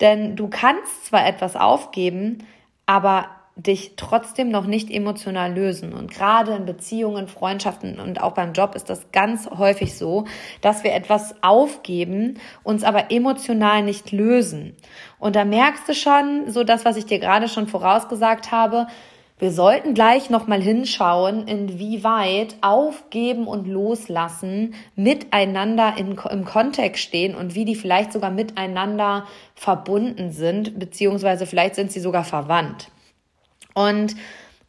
Denn 0.01 0.35
du 0.35 0.49
kannst 0.49 1.07
zwar 1.07 1.25
etwas 1.27 1.55
aufgeben, 1.55 2.45
aber 2.87 3.27
dich 3.57 3.95
trotzdem 3.97 4.49
noch 4.51 4.67
nicht 4.67 4.91
emotional 4.91 5.53
lösen. 5.53 5.93
Und 5.93 6.11
gerade 6.11 6.53
in 6.53 6.65
Beziehungen, 6.65 7.29
Freundschaften 7.29 8.01
und 8.01 8.23
auch 8.23 8.33
beim 8.33 8.53
Job 8.55 8.75
ist 8.75 8.89
das 8.89 9.13
ganz 9.13 9.49
häufig 9.51 9.97
so, 9.97 10.25
dass 10.63 10.85
wir 10.85 10.95
etwas 10.95 11.35
aufgeben, 11.43 12.39
uns 12.63 12.83
aber 12.83 13.11
emotional 13.11 13.83
nicht 13.83 14.11
lösen. 14.11 14.75
Und 15.19 15.37
da 15.37 15.45
merkst 15.45 15.89
du 15.89 15.95
schon, 15.95 16.51
so 16.51 16.65
das, 16.65 16.85
was 16.85 16.97
ich 16.97 17.05
dir 17.05 17.19
gerade 17.19 17.49
schon 17.49 17.67
vorausgesagt 17.67 18.53
habe, 18.53 18.87
wir 19.43 19.51
sollten 19.51 19.95
gleich 19.95 20.31
nochmal 20.31 20.63
hinschauen, 20.63 21.49
inwieweit 21.49 22.55
Aufgeben 22.61 23.49
und 23.49 23.67
Loslassen 23.67 24.75
miteinander 24.95 25.95
in, 25.97 26.17
im 26.31 26.45
Kontext 26.45 27.03
stehen 27.03 27.35
und 27.35 27.57
wie 27.57 27.65
die 27.65 27.75
vielleicht 27.75 28.13
sogar 28.13 28.31
miteinander 28.31 29.27
verbunden 29.57 30.31
sind, 30.31 30.79
beziehungsweise 30.79 31.47
vielleicht 31.47 31.75
sind 31.75 31.91
sie 31.91 31.99
sogar 31.99 32.23
verwandt. 32.23 32.92
Und 33.75 34.17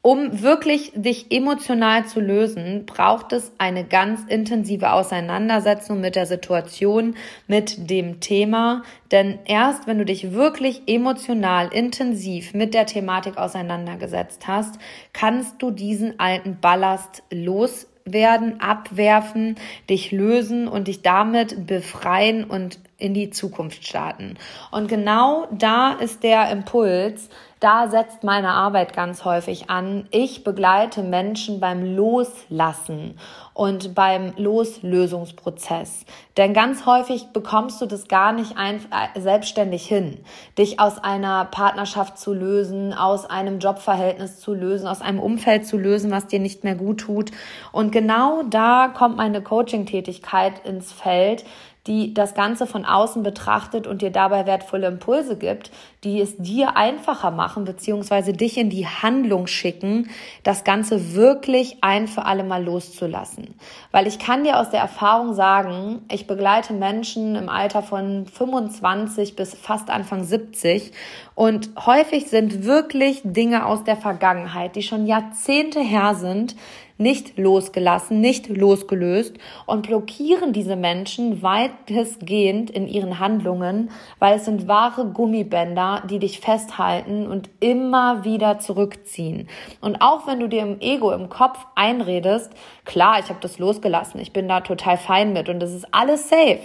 um 0.06 0.42
wirklich 0.42 0.92
dich 0.96 1.32
emotional 1.32 2.06
zu 2.06 2.20
lösen, 2.20 2.86
braucht 2.86 3.32
es 3.32 3.54
eine 3.58 3.86
ganz 3.86 4.20
intensive 4.28 4.92
Auseinandersetzung 4.92 6.02
mit 6.02 6.18
der 6.18 6.26
Situation, 6.26 7.16
mit 7.48 7.90
dem 7.90 8.20
Thema. 8.20 8.84
Denn 9.14 9.40
erst 9.46 9.88
wenn 9.88 10.00
du 10.00 10.04
dich 10.04 10.34
wirklich 10.34 10.82
emotional 10.88 11.70
intensiv 11.72 12.54
mit 12.54 12.74
der 12.74 12.86
Thematik 12.86 13.38
auseinandergesetzt 13.38 14.46
hast, 14.46 14.78
kannst 15.14 15.62
du 15.62 15.72
diesen 15.72 16.20
alten 16.20 16.58
Ballast 16.60 17.24
loswerden, 17.32 18.60
abwerfen, 18.60 19.56
dich 19.90 20.12
lösen 20.12 20.68
und 20.68 20.90
dich 20.90 21.02
damit 21.02 21.66
befreien 21.66 22.44
und 22.44 22.78
in 22.98 23.14
die 23.14 23.30
Zukunft 23.30 23.86
starten. 23.86 24.38
Und 24.72 24.88
genau 24.88 25.48
da 25.52 25.94
ist 25.94 26.24
der 26.24 26.50
Impuls, 26.52 27.30
da 27.64 27.88
setzt 27.90 28.26
meine 28.26 28.50
Arbeit 28.50 28.94
ganz 28.94 29.24
häufig 29.24 29.70
an. 29.70 30.06
Ich 30.12 30.44
begleite 30.44 31.02
Menschen 31.02 31.62
beim 31.62 31.96
Loslassen 31.96 33.18
und 33.54 33.96
beim 33.96 34.34
Loslösungsprozess. 34.36 36.06
Denn 36.36 36.54
ganz 36.54 36.86
häufig 36.86 37.28
bekommst 37.32 37.80
du 37.80 37.86
das 37.86 38.10
gar 38.10 38.34
nicht 38.34 38.56
äh, 38.58 39.18
selbstständig 39.18 39.88
hin, 39.88 40.20
dich 40.58 40.82
aus 40.82 41.02
einer 41.02 41.46
Partnerschaft 41.46 42.18
zu 42.18 42.34
lösen, 42.34 42.94
aus 42.94 43.26
einem 43.26 43.60
Jobverhältnis 43.60 44.42
zu 44.42 44.54
lösen, 44.54 44.86
aus 44.86 45.00
einem 45.00 45.20
Umfeld 45.20 45.66
zu 45.66 45.78
lösen, 45.78 46.12
was 46.12 46.28
dir 46.28 46.40
nicht 46.40 46.66
mehr 46.66 46.76
gut 46.76 47.00
tut. 47.00 47.32
Und 47.72 47.94
genau 47.94 48.44
da 48.44 48.90
kommt 48.94 49.16
meine 49.16 49.42
Coaching-Tätigkeit 49.42 50.66
ins 50.66 50.92
Feld, 50.92 51.46
die 51.86 52.14
das 52.14 52.34
Ganze 52.34 52.66
von 52.66 52.86
außen 52.86 53.24
betrachtet 53.24 53.88
und 53.88 54.02
dir 54.02 54.10
dabei 54.10 54.46
wertvolle 54.46 54.88
Impulse 54.88 55.36
gibt, 55.36 55.70
die 56.06 56.22
es 56.22 56.38
dir 56.38 56.78
einfacher 56.78 57.30
machen, 57.30 57.66
beziehungsweise 57.66 58.32
dich 58.32 58.58
in 58.58 58.70
die 58.70 58.88
Handlung 58.88 59.48
schicken, 59.48 60.10
das 60.44 60.64
Ganze 60.64 61.14
wirklich 61.14 61.78
ein 61.82 62.08
für 62.08 62.24
alle 62.24 62.46
Mal 62.46 62.64
loszulassen. 62.64 63.56
Weil 63.92 64.08
ich 64.08 64.18
kann 64.18 64.46
dir 64.46 64.60
aus 64.60 64.70
der 64.70 64.80
Erfahrung 64.80 65.34
sagen, 65.34 66.04
ich 66.10 66.26
begleite 66.26 66.72
Menschen 66.72 67.36
im 67.36 67.50
Alter 67.50 67.84
von 67.84 68.28
25 68.28 69.36
bis 69.36 69.54
fast 69.54 69.90
Anfang 69.90 70.24
70 70.24 70.94
und 71.36 71.72
häufig 71.86 72.28
sind 72.28 72.64
wirklich 72.64 73.22
Dinge 73.26 73.66
aus 73.66 73.84
der 73.84 73.98
Vergangenheit, 73.98 74.78
die 74.78 74.84
schon 74.84 75.06
Jahrzehnte 75.06 75.82
her 75.82 76.16
sind, 76.16 76.56
nicht 77.04 77.38
losgelassen, 77.38 78.20
nicht 78.20 78.48
losgelöst 78.48 79.36
und 79.68 79.86
blockieren 79.86 80.54
diese 80.54 80.76
Menschen 80.76 81.44
weitestgehend 81.44 82.72
in 82.72 82.88
ihren 82.88 83.20
Handlungen, 83.20 83.92
weil 84.18 84.38
es 84.38 84.46
sind 84.46 84.68
wahre 84.68 85.06
Gummibänder, 85.06 86.02
die 86.10 86.18
dich 86.18 86.40
festhalten 86.40 87.28
und 87.28 87.50
immer 87.60 88.24
wieder 88.24 88.58
zurückziehen. 88.58 89.48
Und 89.82 90.02
auch 90.02 90.26
wenn 90.26 90.40
du 90.40 90.48
dir 90.48 90.64
im 90.64 90.80
Ego, 90.80 91.12
im 91.12 91.30
Kopf 91.30 91.60
einredest, 91.76 92.52
klar, 92.86 93.20
ich 93.20 93.30
habe 93.30 93.40
das 93.42 93.60
losgelassen, 93.60 94.20
ich 94.20 94.34
bin 94.34 94.48
da 94.48 94.62
total 94.62 94.98
fein 94.98 95.34
mit 95.34 95.50
und 95.50 95.60
das 95.60 95.72
ist 95.72 95.86
alles 95.92 96.30
safe 96.30 96.62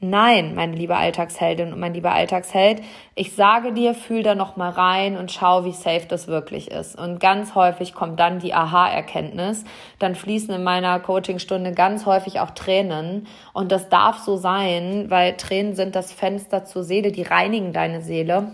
Nein, 0.00 0.54
meine 0.54 0.76
liebe 0.76 0.94
Alltagsheldin 0.94 1.72
und 1.72 1.80
mein 1.80 1.94
lieber 1.94 2.12
Alltagsheld, 2.12 2.82
ich 3.14 3.34
sage 3.34 3.72
dir, 3.72 3.94
fühl 3.94 4.22
da 4.22 4.34
noch 4.34 4.56
mal 4.56 4.68
rein 4.68 5.16
und 5.16 5.32
schau, 5.32 5.64
wie 5.64 5.72
safe 5.72 6.04
das 6.06 6.28
wirklich 6.28 6.70
ist. 6.70 6.98
Und 6.98 7.18
ganz 7.18 7.54
häufig 7.54 7.94
kommt 7.94 8.20
dann 8.20 8.38
die 8.38 8.52
Aha-Erkenntnis. 8.52 9.64
Dann 9.98 10.14
fließen 10.14 10.54
in 10.54 10.62
meiner 10.62 11.00
Coachingstunde 11.00 11.72
ganz 11.72 12.04
häufig 12.04 12.40
auch 12.40 12.50
Tränen. 12.50 13.26
Und 13.54 13.72
das 13.72 13.88
darf 13.88 14.18
so 14.18 14.36
sein, 14.36 15.06
weil 15.08 15.34
Tränen 15.38 15.74
sind 15.74 15.96
das 15.96 16.12
Fenster 16.12 16.66
zur 16.66 16.84
Seele, 16.84 17.10
die 17.10 17.22
reinigen 17.22 17.72
deine 17.72 18.02
Seele. 18.02 18.52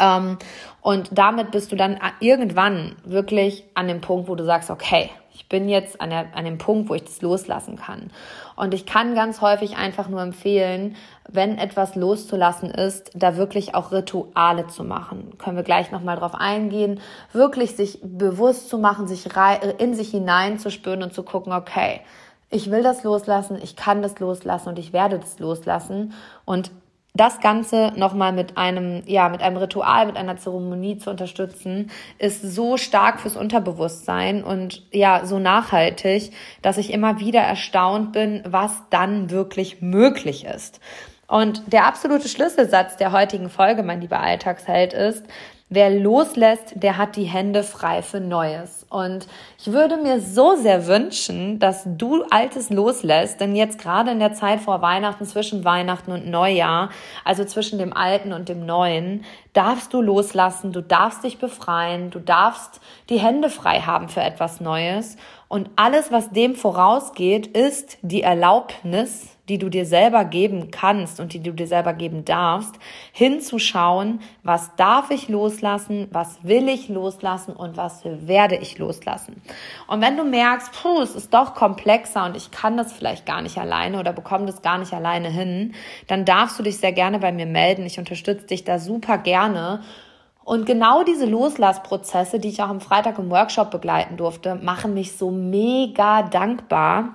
Ähm, 0.00 0.36
und 0.80 1.10
damit 1.12 1.52
bist 1.52 1.70
du 1.70 1.76
dann 1.76 2.00
irgendwann 2.18 2.96
wirklich 3.04 3.64
an 3.74 3.86
dem 3.86 4.00
Punkt, 4.00 4.28
wo 4.28 4.34
du 4.34 4.44
sagst, 4.44 4.70
okay, 4.70 5.10
ich 5.36 5.50
bin 5.50 5.68
jetzt 5.68 6.00
an, 6.00 6.08
der, 6.08 6.34
an 6.34 6.46
dem 6.46 6.56
Punkt, 6.56 6.88
wo 6.88 6.94
ich 6.94 7.04
das 7.04 7.20
loslassen 7.20 7.76
kann. 7.76 8.10
Und 8.56 8.72
ich 8.72 8.86
kann 8.86 9.14
ganz 9.14 9.42
häufig 9.42 9.76
einfach 9.76 10.08
nur 10.08 10.22
empfehlen, 10.22 10.96
wenn 11.28 11.58
etwas 11.58 11.94
loszulassen 11.94 12.70
ist, 12.70 13.10
da 13.14 13.36
wirklich 13.36 13.74
auch 13.74 13.92
Rituale 13.92 14.66
zu 14.68 14.82
machen. 14.82 15.36
Können 15.36 15.56
wir 15.56 15.62
gleich 15.62 15.92
nochmal 15.92 16.16
drauf 16.16 16.34
eingehen. 16.34 17.00
Wirklich 17.34 17.76
sich 17.76 18.00
bewusst 18.02 18.70
zu 18.70 18.78
machen, 18.78 19.06
sich 19.06 19.28
in 19.76 19.94
sich 19.94 20.10
hineinzuspüren 20.10 21.02
und 21.02 21.12
zu 21.12 21.22
gucken, 21.22 21.52
okay, 21.52 22.00
ich 22.48 22.70
will 22.70 22.82
das 22.82 23.04
loslassen, 23.04 23.58
ich 23.62 23.76
kann 23.76 24.00
das 24.00 24.18
loslassen 24.18 24.70
und 24.70 24.78
ich 24.78 24.94
werde 24.94 25.18
das 25.18 25.38
loslassen. 25.38 26.14
Und 26.46 26.70
das 27.16 27.40
Ganze 27.40 27.92
nochmal 27.96 28.32
mit 28.32 28.56
einem, 28.56 29.02
ja, 29.06 29.28
mit 29.28 29.42
einem 29.42 29.56
Ritual, 29.56 30.06
mit 30.06 30.16
einer 30.16 30.36
Zeremonie 30.36 30.98
zu 30.98 31.10
unterstützen, 31.10 31.90
ist 32.18 32.42
so 32.42 32.76
stark 32.76 33.20
fürs 33.20 33.36
Unterbewusstsein 33.36 34.44
und 34.44 34.82
ja, 34.92 35.24
so 35.24 35.38
nachhaltig, 35.38 36.32
dass 36.62 36.78
ich 36.78 36.92
immer 36.92 37.20
wieder 37.20 37.40
erstaunt 37.40 38.12
bin, 38.12 38.42
was 38.46 38.82
dann 38.90 39.30
wirklich 39.30 39.80
möglich 39.80 40.44
ist. 40.44 40.80
Und 41.28 41.72
der 41.72 41.86
absolute 41.86 42.28
Schlüsselsatz 42.28 42.96
der 42.96 43.12
heutigen 43.12 43.50
Folge, 43.50 43.82
mein 43.82 44.00
lieber 44.00 44.20
Alltagsheld, 44.20 44.92
ist, 44.92 45.24
Wer 45.68 45.90
loslässt, 45.90 46.74
der 46.76 46.96
hat 46.96 47.16
die 47.16 47.24
Hände 47.24 47.64
frei 47.64 48.00
für 48.00 48.20
Neues. 48.20 48.86
Und 48.88 49.26
ich 49.58 49.72
würde 49.72 49.96
mir 49.96 50.20
so 50.20 50.54
sehr 50.54 50.86
wünschen, 50.86 51.58
dass 51.58 51.82
du 51.84 52.22
Altes 52.30 52.70
loslässt, 52.70 53.40
denn 53.40 53.56
jetzt 53.56 53.80
gerade 53.80 54.12
in 54.12 54.20
der 54.20 54.32
Zeit 54.32 54.60
vor 54.60 54.80
Weihnachten, 54.80 55.24
zwischen 55.24 55.64
Weihnachten 55.64 56.12
und 56.12 56.28
Neujahr, 56.28 56.90
also 57.24 57.44
zwischen 57.44 57.80
dem 57.80 57.92
Alten 57.92 58.32
und 58.32 58.48
dem 58.48 58.64
Neuen, 58.64 59.24
darfst 59.54 59.92
du 59.92 60.00
loslassen, 60.00 60.70
du 60.70 60.82
darfst 60.82 61.24
dich 61.24 61.38
befreien, 61.38 62.10
du 62.10 62.20
darfst 62.20 62.80
die 63.08 63.18
Hände 63.18 63.50
frei 63.50 63.80
haben 63.80 64.08
für 64.08 64.20
etwas 64.20 64.60
Neues. 64.60 65.16
Und 65.48 65.70
alles, 65.74 66.12
was 66.12 66.30
dem 66.30 66.54
vorausgeht, 66.54 67.48
ist 67.48 67.98
die 68.02 68.22
Erlaubnis, 68.22 69.35
die 69.48 69.58
du 69.58 69.68
dir 69.68 69.86
selber 69.86 70.24
geben 70.24 70.70
kannst 70.70 71.20
und 71.20 71.32
die 71.32 71.42
du 71.42 71.52
dir 71.52 71.66
selber 71.66 71.92
geben 71.92 72.24
darfst, 72.24 72.74
hinzuschauen, 73.12 74.20
was 74.42 74.74
darf 74.76 75.10
ich 75.10 75.28
loslassen, 75.28 76.08
was 76.10 76.42
will 76.42 76.68
ich 76.68 76.88
loslassen 76.88 77.54
und 77.54 77.76
was 77.76 78.02
werde 78.04 78.56
ich 78.56 78.78
loslassen. 78.78 79.40
Und 79.86 80.00
wenn 80.00 80.16
du 80.16 80.24
merkst, 80.24 80.72
puh, 80.72 81.00
es 81.00 81.14
ist 81.14 81.32
doch 81.32 81.54
komplexer 81.54 82.24
und 82.24 82.36
ich 82.36 82.50
kann 82.50 82.76
das 82.76 82.92
vielleicht 82.92 83.26
gar 83.26 83.42
nicht 83.42 83.58
alleine 83.58 84.00
oder 84.00 84.12
bekomme 84.12 84.46
das 84.46 84.62
gar 84.62 84.78
nicht 84.78 84.92
alleine 84.92 85.30
hin, 85.30 85.74
dann 86.08 86.24
darfst 86.24 86.58
du 86.58 86.62
dich 86.62 86.78
sehr 86.78 86.92
gerne 86.92 87.18
bei 87.18 87.32
mir 87.32 87.46
melden. 87.46 87.86
Ich 87.86 87.98
unterstütze 87.98 88.46
dich 88.46 88.64
da 88.64 88.78
super 88.78 89.18
gerne. 89.18 89.80
Und 90.46 90.64
genau 90.64 91.02
diese 91.02 91.26
Loslassprozesse, 91.26 92.38
die 92.38 92.48
ich 92.48 92.62
auch 92.62 92.68
am 92.68 92.80
Freitag 92.80 93.18
im 93.18 93.30
Workshop 93.30 93.72
begleiten 93.72 94.16
durfte, 94.16 94.54
machen 94.54 94.94
mich 94.94 95.16
so 95.16 95.32
mega 95.32 96.22
dankbar, 96.22 97.14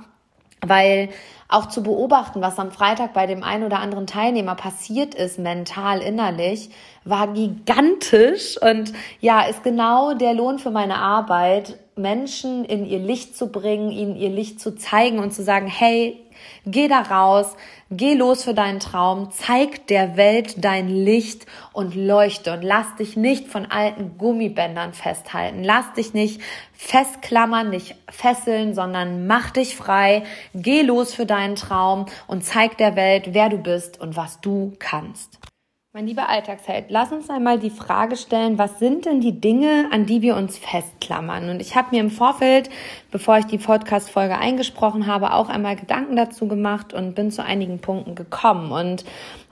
weil 0.65 1.09
auch 1.47 1.67
zu 1.67 1.83
beobachten, 1.83 2.41
was 2.41 2.57
am 2.59 2.71
Freitag 2.71 3.13
bei 3.13 3.27
dem 3.27 3.43
einen 3.43 3.65
oder 3.65 3.79
anderen 3.79 4.07
Teilnehmer 4.07 4.55
passiert 4.55 5.13
ist, 5.13 5.37
mental, 5.37 5.99
innerlich, 5.99 6.69
war 7.03 7.27
gigantisch. 7.27 8.57
Und 8.61 8.93
ja, 9.19 9.41
ist 9.41 9.63
genau 9.63 10.13
der 10.13 10.33
Lohn 10.33 10.59
für 10.59 10.71
meine 10.71 10.97
Arbeit, 10.97 11.77
Menschen 11.97 12.63
in 12.63 12.85
ihr 12.85 12.99
Licht 12.99 13.35
zu 13.35 13.47
bringen, 13.47 13.91
ihnen 13.91 14.15
ihr 14.15 14.29
Licht 14.29 14.61
zu 14.61 14.75
zeigen 14.75 15.19
und 15.19 15.33
zu 15.33 15.43
sagen, 15.43 15.67
hey, 15.67 16.23
Geh 16.67 16.87
da 16.87 17.01
raus, 17.01 17.55
geh 17.89 18.13
los 18.13 18.43
für 18.43 18.53
deinen 18.53 18.79
Traum, 18.79 19.31
zeig 19.31 19.87
der 19.87 20.15
Welt 20.15 20.63
dein 20.63 20.89
Licht 20.89 21.47
und 21.73 21.95
leuchte 21.95 22.53
und 22.53 22.61
lass 22.61 22.95
dich 22.97 23.17
nicht 23.17 23.47
von 23.47 23.65
alten 23.65 24.19
Gummibändern 24.19 24.93
festhalten. 24.93 25.63
Lass 25.63 25.91
dich 25.93 26.13
nicht 26.13 26.39
festklammern, 26.73 27.71
nicht 27.71 27.95
fesseln, 28.11 28.75
sondern 28.75 29.25
mach 29.25 29.49
dich 29.49 29.75
frei, 29.75 30.21
geh 30.53 30.83
los 30.83 31.15
für 31.15 31.25
deinen 31.25 31.55
Traum 31.55 32.05
und 32.27 32.45
zeig 32.45 32.77
der 32.77 32.95
Welt, 32.95 33.29
wer 33.31 33.49
du 33.49 33.57
bist 33.57 33.99
und 33.99 34.15
was 34.15 34.39
du 34.39 34.73
kannst. 34.77 35.39
Mein 35.93 36.07
lieber 36.07 36.29
Alltagsheld, 36.29 36.85
lass 36.87 37.11
uns 37.11 37.29
einmal 37.29 37.59
die 37.59 37.69
Frage 37.69 38.15
stellen, 38.15 38.57
was 38.57 38.79
sind 38.79 39.05
denn 39.05 39.19
die 39.19 39.41
Dinge, 39.41 39.89
an 39.91 40.05
die 40.05 40.21
wir 40.21 40.37
uns 40.37 40.57
festklammern? 40.57 41.49
Und 41.49 41.61
ich 41.61 41.75
habe 41.75 41.89
mir 41.91 41.99
im 41.99 42.09
Vorfeld, 42.09 42.69
bevor 43.11 43.39
ich 43.39 43.45
die 43.47 43.57
Podcast-Folge 43.57 44.37
eingesprochen 44.37 45.05
habe, 45.05 45.33
auch 45.33 45.49
einmal 45.49 45.75
Gedanken 45.75 46.15
dazu 46.15 46.47
gemacht 46.47 46.93
und 46.93 47.13
bin 47.13 47.29
zu 47.29 47.43
einigen 47.43 47.79
Punkten 47.79 48.15
gekommen. 48.15 48.71
Und 48.71 49.03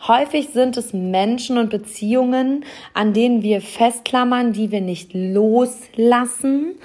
häufig 0.07 0.51
sind 0.51 0.77
es 0.77 0.93
Menschen 0.93 1.57
und 1.57 1.71
Beziehungen, 1.71 2.63
an 2.93 3.11
denen 3.11 3.41
wir 3.41 3.59
festklammern, 3.59 4.53
die 4.53 4.71
wir 4.71 4.79
nicht 4.79 5.13
loslassen 5.13 6.77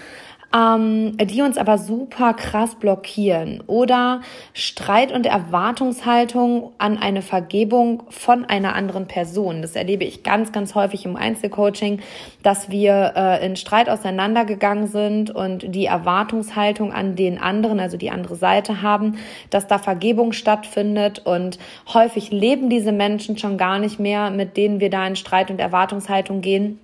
ähm, 0.54 1.16
die 1.16 1.42
uns 1.42 1.58
aber 1.58 1.78
super 1.78 2.34
krass 2.34 2.76
blockieren. 2.76 3.62
Oder 3.66 4.20
Streit 4.52 5.12
und 5.12 5.26
Erwartungshaltung 5.26 6.72
an 6.78 6.96
eine 6.96 7.22
Vergebung 7.22 8.04
von 8.10 8.44
einer 8.44 8.74
anderen 8.74 9.06
Person. 9.06 9.62
Das 9.62 9.74
erlebe 9.74 10.04
ich 10.04 10.22
ganz, 10.22 10.52
ganz 10.52 10.74
häufig 10.74 11.04
im 11.04 11.16
Einzelcoaching, 11.16 12.00
dass 12.42 12.70
wir 12.70 13.14
äh, 13.16 13.44
in 13.44 13.56
Streit 13.56 13.88
auseinandergegangen 13.88 14.86
sind 14.86 15.30
und 15.30 15.74
die 15.74 15.86
Erwartungshaltung 15.86 16.92
an 16.92 17.16
den 17.16 17.38
anderen, 17.38 17.80
also 17.80 17.96
die 17.96 18.10
andere 18.10 18.36
Seite 18.36 18.82
haben, 18.82 19.18
dass 19.50 19.66
da 19.66 19.78
Vergebung 19.78 20.32
stattfindet 20.32 21.20
und 21.24 21.58
häufig 21.92 22.30
leben 22.30 22.70
diese 22.70 22.92
Menschen 22.92 23.38
schon 23.38 23.58
gar 23.58 23.78
nicht 23.78 23.98
mehr, 23.98 24.30
mit 24.30 24.56
denen 24.56 24.78
wir 24.78 24.90
da 24.90 25.06
in 25.06 25.16
Streit 25.16 25.50
und 25.50 25.60
Erwartungshaltung 25.60 26.40
gehen 26.40 26.78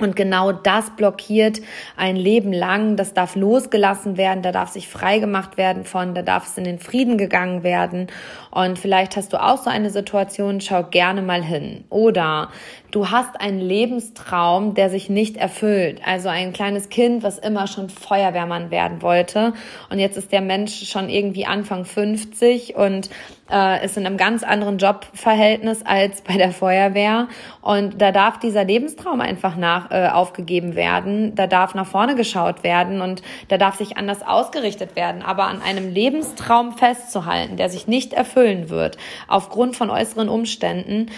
und 0.00 0.16
genau 0.16 0.52
das 0.52 0.90
blockiert 0.90 1.60
ein 1.96 2.16
Leben 2.16 2.52
lang. 2.52 2.96
Das 2.96 3.14
darf 3.14 3.36
losgelassen 3.36 4.16
werden, 4.16 4.42
da 4.42 4.52
darf 4.52 4.70
sich 4.70 4.88
frei 4.88 5.18
gemacht 5.18 5.56
werden 5.56 5.84
von, 5.84 6.14
da 6.14 6.22
darf 6.22 6.46
es 6.46 6.58
in 6.58 6.64
den 6.64 6.78
Frieden 6.78 7.18
gegangen 7.18 7.62
werden. 7.62 8.08
Und 8.50 8.78
vielleicht 8.78 9.16
hast 9.16 9.32
du 9.32 9.42
auch 9.42 9.58
so 9.58 9.70
eine 9.70 9.90
Situation, 9.90 10.60
schau 10.60 10.84
gerne 10.84 11.22
mal 11.22 11.42
hin. 11.42 11.84
Oder 11.88 12.50
du 12.90 13.10
hast 13.10 13.40
einen 13.40 13.60
Lebenstraum, 13.60 14.74
der 14.74 14.90
sich 14.90 15.08
nicht 15.08 15.36
erfüllt. 15.36 16.00
Also 16.04 16.28
ein 16.28 16.52
kleines 16.52 16.88
Kind, 16.88 17.22
was 17.22 17.38
immer 17.38 17.66
schon 17.66 17.88
Feuerwehrmann 17.88 18.70
werden 18.70 19.02
wollte. 19.02 19.52
Und 19.88 19.98
jetzt 19.98 20.16
ist 20.16 20.32
der 20.32 20.40
Mensch 20.40 20.88
schon 20.88 21.08
irgendwie 21.08 21.46
Anfang 21.46 21.84
50 21.84 22.74
und 22.74 23.10
äh, 23.50 23.84
ist 23.84 23.96
in 23.96 24.06
einem 24.06 24.16
ganz 24.16 24.42
anderen 24.42 24.78
Jobverhältnis 24.78 25.82
als 25.84 26.22
bei 26.22 26.34
der 26.34 26.52
Feuerwehr. 26.52 27.28
Und 27.60 28.00
da 28.00 28.12
darf 28.12 28.38
dieser 28.38 28.64
Lebenstraum 28.64 29.20
einfach 29.20 29.56
nach 29.56 29.90
äh, 29.90 30.08
aufgegeben 30.08 30.74
werden. 30.74 31.34
Da 31.34 31.46
darf 31.46 31.74
nach 31.74 31.86
vorne 31.86 32.14
geschaut 32.14 32.62
werden 32.62 33.00
und 33.00 33.22
da 33.48 33.58
darf 33.58 33.76
sich 33.76 33.96
anders 33.96 34.22
ausgerichtet 34.26 34.96
werden. 34.96 35.22
Aber 35.22 35.44
an 35.44 35.62
einem 35.62 35.92
Lebenstraum 35.92 36.72
festzuhalten, 36.76 37.56
der 37.56 37.68
sich 37.68 37.86
nicht 37.86 38.12
erfüllen 38.12 38.70
wird, 38.70 38.96
aufgrund 39.28 39.76
von 39.76 39.90
äußeren 39.90 40.28
Umständen, 40.28 41.10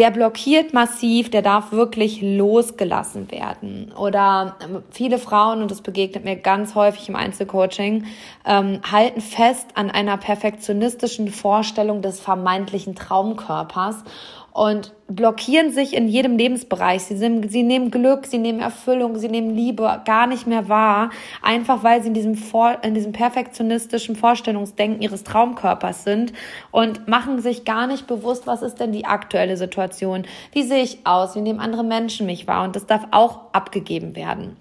der 0.00 0.10
blockiert 0.10 0.72
massiv, 0.72 1.30
der 1.30 1.42
darf 1.42 1.72
wirklich 1.72 2.22
losgelassen 2.22 3.30
werden. 3.30 3.92
Oder 3.92 4.56
ähm, 4.64 4.82
viele 4.90 5.18
Frauen, 5.18 5.60
und 5.60 5.70
das 5.70 5.82
begegnet 5.82 6.24
mir 6.24 6.36
ganz 6.36 6.74
häufig 6.74 7.10
im 7.10 7.16
Einzelcoaching, 7.16 8.06
ähm, 8.46 8.80
halten 8.90 9.20
fest 9.20 9.66
an 9.74 9.90
einer 9.90 10.16
perfektionistischen 10.16 11.28
Vorstellung 11.28 12.00
des 12.00 12.18
vermeintlichen 12.18 12.94
Traumkörpers 12.94 13.96
und 14.52 14.92
blockieren 15.08 15.72
sich 15.72 15.94
in 15.94 16.08
jedem 16.08 16.36
Lebensbereich. 16.36 17.02
Sie, 17.02 17.16
sind, 17.16 17.50
sie 17.50 17.62
nehmen 17.62 17.90
Glück, 17.90 18.26
sie 18.26 18.38
nehmen 18.38 18.60
Erfüllung, 18.60 19.18
sie 19.18 19.28
nehmen 19.28 19.54
Liebe 19.54 20.02
gar 20.04 20.26
nicht 20.26 20.46
mehr 20.46 20.68
wahr, 20.68 21.10
einfach 21.42 21.82
weil 21.82 22.02
sie 22.02 22.08
in 22.08 22.14
diesem, 22.14 22.34
Vor 22.34 22.78
in 22.82 22.94
diesem 22.94 23.12
perfektionistischen 23.12 24.16
Vorstellungsdenken 24.16 25.02
ihres 25.02 25.24
Traumkörpers 25.24 26.04
sind 26.04 26.32
und 26.70 27.08
machen 27.08 27.40
sich 27.40 27.64
gar 27.64 27.86
nicht 27.86 28.06
bewusst, 28.06 28.46
was 28.46 28.62
ist 28.62 28.80
denn 28.80 28.92
die 28.92 29.04
aktuelle 29.04 29.56
Situation, 29.56 30.24
wie 30.52 30.62
sehe 30.62 30.82
ich 30.82 30.98
aus, 31.04 31.36
wie 31.36 31.40
nehmen 31.40 31.60
andere 31.60 31.84
Menschen 31.84 32.26
mich 32.26 32.46
wahr 32.46 32.64
und 32.64 32.76
das 32.76 32.86
darf 32.86 33.06
auch 33.10 33.52
abgegeben 33.52 34.16
werden. 34.16 34.56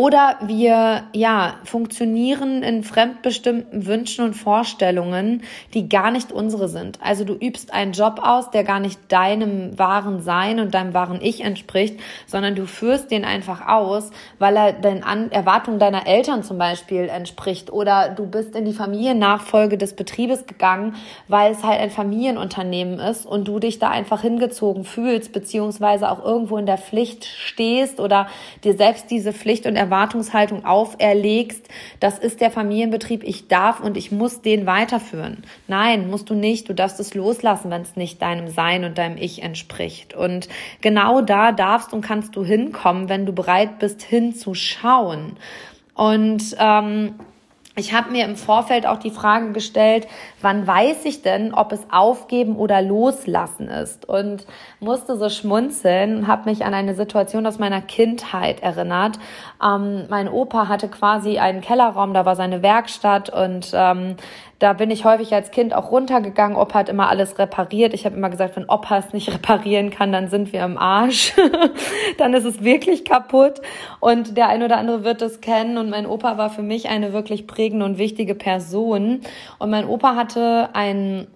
Oder 0.00 0.36
wir, 0.40 1.02
ja, 1.12 1.56
funktionieren 1.64 2.62
in 2.62 2.84
fremdbestimmten 2.84 3.84
Wünschen 3.84 4.24
und 4.24 4.32
Vorstellungen, 4.32 5.42
die 5.74 5.90
gar 5.90 6.10
nicht 6.10 6.32
unsere 6.32 6.70
sind. 6.70 6.98
Also 7.02 7.24
du 7.24 7.34
übst 7.34 7.74
einen 7.74 7.92
Job 7.92 8.18
aus, 8.22 8.50
der 8.50 8.64
gar 8.64 8.80
nicht 8.80 8.98
deinem 9.12 9.78
wahren 9.78 10.22
Sein 10.22 10.58
und 10.58 10.72
deinem 10.72 10.94
wahren 10.94 11.18
Ich 11.20 11.42
entspricht, 11.42 12.00
sondern 12.26 12.54
du 12.54 12.64
führst 12.64 13.10
den 13.10 13.26
einfach 13.26 13.68
aus, 13.68 14.10
weil 14.38 14.56
er 14.56 14.72
den 14.72 15.04
An 15.04 15.30
Erwartungen 15.32 15.78
deiner 15.78 16.06
Eltern 16.06 16.44
zum 16.44 16.56
Beispiel 16.56 17.10
entspricht. 17.10 17.70
Oder 17.70 18.08
du 18.08 18.24
bist 18.24 18.56
in 18.56 18.64
die 18.64 18.72
Familiennachfolge 18.72 19.76
des 19.76 19.94
Betriebes 19.96 20.46
gegangen, 20.46 20.94
weil 21.28 21.52
es 21.52 21.62
halt 21.62 21.78
ein 21.78 21.90
Familienunternehmen 21.90 23.00
ist 23.00 23.26
und 23.26 23.46
du 23.46 23.58
dich 23.58 23.78
da 23.78 23.90
einfach 23.90 24.22
hingezogen 24.22 24.84
fühlst, 24.84 25.34
beziehungsweise 25.34 26.10
auch 26.10 26.24
irgendwo 26.24 26.56
in 26.56 26.64
der 26.64 26.78
Pflicht 26.78 27.26
stehst 27.26 28.00
oder 28.00 28.28
dir 28.64 28.72
selbst 28.72 29.10
diese 29.10 29.34
Pflicht 29.34 29.66
und 29.66 29.76
Erwartungshaltung 29.90 30.64
auferlegst, 30.64 31.68
das 31.98 32.18
ist 32.18 32.40
der 32.40 32.50
Familienbetrieb, 32.50 33.24
ich 33.24 33.48
darf 33.48 33.80
und 33.80 33.96
ich 33.96 34.12
muss 34.12 34.40
den 34.40 34.66
weiterführen. 34.66 35.42
Nein, 35.66 36.08
musst 36.08 36.30
du 36.30 36.34
nicht. 36.34 36.68
Du 36.68 36.74
darfst 36.74 37.00
es 37.00 37.14
loslassen, 37.14 37.70
wenn 37.70 37.82
es 37.82 37.96
nicht 37.96 38.22
deinem 38.22 38.48
Sein 38.48 38.84
und 38.84 38.98
deinem 38.98 39.16
Ich 39.16 39.42
entspricht. 39.42 40.14
Und 40.14 40.48
genau 40.80 41.20
da 41.20 41.50
darfst 41.50 41.92
und 41.92 42.02
kannst 42.02 42.36
du 42.36 42.44
hinkommen, 42.44 43.08
wenn 43.08 43.26
du 43.26 43.32
bereit 43.32 43.80
bist, 43.80 44.02
hinzuschauen. 44.02 45.36
Und 45.94 46.56
ähm, 46.58 47.14
ich 47.76 47.92
habe 47.94 48.10
mir 48.10 48.24
im 48.24 48.36
Vorfeld 48.36 48.84
auch 48.84 48.98
die 48.98 49.10
Frage 49.12 49.52
gestellt, 49.52 50.08
wann 50.42 50.66
weiß 50.66 51.04
ich 51.04 51.22
denn, 51.22 51.54
ob 51.54 51.70
es 51.70 51.80
aufgeben 51.90 52.56
oder 52.56 52.82
loslassen 52.82 53.68
ist? 53.68 54.08
Und 54.08 54.44
musste 54.80 55.16
so 55.16 55.28
schmunzeln, 55.28 56.26
habe 56.26 56.50
mich 56.50 56.64
an 56.64 56.74
eine 56.74 56.96
Situation 56.96 57.46
aus 57.46 57.60
meiner 57.60 57.80
Kindheit 57.80 58.60
erinnert. 58.60 59.18
Ähm, 59.64 60.06
mein 60.08 60.28
Opa 60.28 60.66
hatte 60.66 60.88
quasi 60.88 61.38
einen 61.38 61.60
Kellerraum, 61.60 62.12
da 62.12 62.26
war 62.26 62.34
seine 62.34 62.62
Werkstatt 62.62 63.30
und 63.30 63.70
ähm, 63.72 64.16
da 64.60 64.74
bin 64.74 64.90
ich 64.90 65.06
häufig 65.06 65.34
als 65.34 65.50
Kind 65.50 65.74
auch 65.74 65.90
runtergegangen. 65.90 66.56
Opa 66.56 66.80
hat 66.80 66.88
immer 66.90 67.08
alles 67.08 67.38
repariert. 67.38 67.94
Ich 67.94 68.04
habe 68.04 68.16
immer 68.16 68.28
gesagt, 68.28 68.56
wenn 68.56 68.68
Opa 68.68 68.98
es 68.98 69.12
nicht 69.14 69.28
reparieren 69.34 69.90
kann, 69.90 70.12
dann 70.12 70.28
sind 70.28 70.52
wir 70.52 70.62
im 70.62 70.76
Arsch. 70.76 71.32
dann 72.18 72.34
ist 72.34 72.44
es 72.44 72.62
wirklich 72.62 73.06
kaputt. 73.06 73.62
Und 74.00 74.36
der 74.36 74.48
ein 74.48 74.62
oder 74.62 74.76
andere 74.76 75.02
wird 75.02 75.22
es 75.22 75.40
kennen. 75.40 75.78
Und 75.78 75.88
mein 75.88 76.06
Opa 76.06 76.36
war 76.36 76.50
für 76.50 76.62
mich 76.62 76.90
eine 76.90 77.14
wirklich 77.14 77.46
prägende 77.46 77.86
und 77.86 77.96
wichtige 77.96 78.34
Person. 78.34 79.22
Und 79.58 79.70
mein 79.70 79.88
Opa 79.88 80.14
hatte 80.14 80.68
ein 80.74 81.26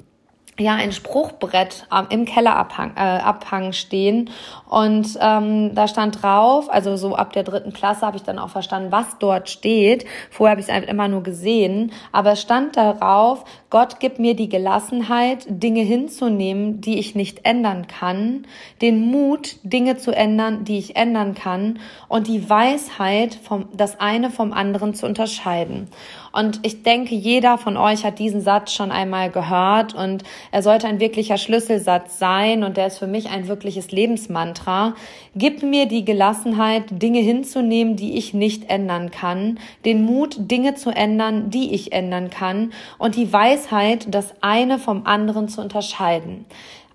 ja 0.59 0.75
ein 0.75 0.93
Spruchbrett 0.93 1.87
im 2.11 2.25
Kellerabhang 2.25 2.93
äh, 2.97 3.01
Abhang 3.01 3.73
stehen 3.73 4.31
und 4.69 5.19
ähm, 5.21 5.75
da 5.75 5.88
stand 5.88 6.23
drauf, 6.23 6.73
also 6.73 6.97
so 6.97 7.17
ab 7.17 7.33
der 7.33 7.43
dritten 7.43 7.73
Klasse 7.73 8.07
habe 8.07 8.17
ich 8.17 8.23
dann 8.23 8.38
auch 8.38 8.51
verstanden, 8.51 8.93
was 8.93 9.19
dort 9.19 9.49
steht. 9.49 10.05
Vorher 10.31 10.53
habe 10.53 10.61
ich 10.61 10.69
es 10.69 10.73
einfach 10.73 10.90
immer 10.90 11.09
nur 11.09 11.23
gesehen, 11.23 11.93
aber 12.12 12.33
es 12.33 12.40
stand 12.40 12.77
darauf: 12.77 13.45
Gott 13.71 14.01
gibt 14.01 14.19
mir 14.19 14.35
die 14.35 14.49
Gelassenheit, 14.49 15.45
Dinge 15.49 15.83
hinzunehmen, 15.83 16.81
die 16.81 16.99
ich 16.99 17.14
nicht 17.14 17.45
ändern 17.45 17.87
kann, 17.87 18.47
den 18.81 19.01
Mut, 19.11 19.57
Dinge 19.62 19.97
zu 19.97 20.12
ändern, 20.12 20.64
die 20.64 20.79
ich 20.79 20.97
ändern 20.97 21.35
kann, 21.35 21.79
und 22.09 22.27
die 22.29 22.49
Weisheit, 22.49 23.35
vom 23.35 23.69
das 23.73 23.99
eine 24.01 24.31
vom 24.31 24.53
anderen 24.53 24.95
zu 24.95 25.07
unterscheiden. 25.07 25.88
Und 26.35 26.66
ich 26.66 26.83
denke, 26.83 27.14
jeder 27.14 27.59
von 27.59 27.77
euch 27.77 28.05
hat 28.05 28.18
diesen 28.18 28.40
Satz 28.40 28.73
schon 28.73 28.90
einmal 28.90 29.31
gehört 29.31 29.94
und 29.94 30.25
er 30.51 30.64
sollte 30.64 30.88
ein 30.88 30.99
wirklicher 30.99 31.38
Schlüsselsatz 31.38 32.18
sein 32.18 32.64
und 32.64 32.77
der 32.77 32.88
ist 32.88 32.99
für 32.99 33.07
mich 33.07 33.31
ein 33.31 33.47
wirkliches 33.47 33.92
Lebensmantra. 33.92 34.94
Gib 35.37 35.62
mir 35.62 35.87
die 35.87 36.05
Gelassenheit, 36.05 36.87
Dinge 36.90 37.20
hinzunehmen, 37.20 37.94
die 37.94 38.18
ich 38.18 38.35
nicht 38.35 38.68
ändern 38.68 39.12
kann, 39.12 39.61
den 39.85 40.05
Mut, 40.05 40.35
Dinge 40.51 40.75
zu 40.75 40.90
ändern, 40.90 41.51
die 41.51 41.73
ich 41.73 41.92
ändern 41.92 42.31
kann 42.31 42.73
und 42.99 43.14
die 43.14 43.33
Weisheit, 43.33 44.12
das 44.12 44.35
eine 44.40 44.81
vom 44.81 45.07
anderen 45.07 45.47
zu 45.47 45.61
unterscheiden. 45.61 46.47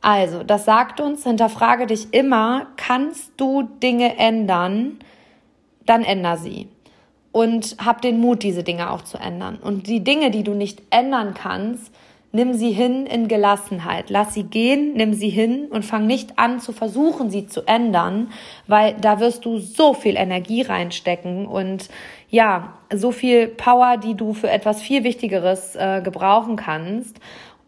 Also, 0.01 0.43
das 0.43 0.65
sagt 0.65 0.99
uns, 0.99 1.23
hinterfrage 1.23 1.87
dich 1.87 2.13
immer, 2.13 2.67
kannst 2.75 3.31
du 3.37 3.63
Dinge 3.63 4.17
ändern? 4.17 4.99
Dann 5.85 6.03
änder 6.03 6.35
sie 6.35 6.67
und 7.31 7.75
hab 7.83 8.01
den 8.01 8.19
Mut, 8.19 8.43
diese 8.43 8.63
Dinge 8.63 8.91
auch 8.91 9.03
zu 9.03 9.17
ändern. 9.17 9.57
Und 9.57 9.87
die 9.87 10.03
Dinge, 10.03 10.31
die 10.31 10.43
du 10.43 10.53
nicht 10.53 10.81
ändern 10.89 11.33
kannst, 11.33 11.93
nimm 12.31 12.53
sie 12.53 12.71
hin 12.71 13.05
in 13.05 13.27
Gelassenheit. 13.27 14.09
Lass 14.09 14.33
sie 14.33 14.43
gehen, 14.43 14.93
nimm 14.93 15.13
sie 15.13 15.29
hin 15.29 15.67
und 15.69 15.83
fang 15.83 16.05
nicht 16.05 16.37
an 16.37 16.59
zu 16.59 16.71
versuchen, 16.71 17.29
sie 17.29 17.47
zu 17.47 17.65
ändern, 17.65 18.31
weil 18.67 18.95
da 18.99 19.19
wirst 19.19 19.45
du 19.45 19.57
so 19.57 19.93
viel 19.93 20.15
Energie 20.15 20.61
reinstecken 20.61 21.47
und 21.47 21.89
ja, 22.29 22.73
so 22.93 23.11
viel 23.11 23.47
Power, 23.47 23.97
die 23.97 24.15
du 24.15 24.33
für 24.33 24.49
etwas 24.49 24.81
viel 24.81 25.03
Wichtigeres 25.03 25.75
äh, 25.75 26.01
gebrauchen 26.03 26.55
kannst. 26.55 27.19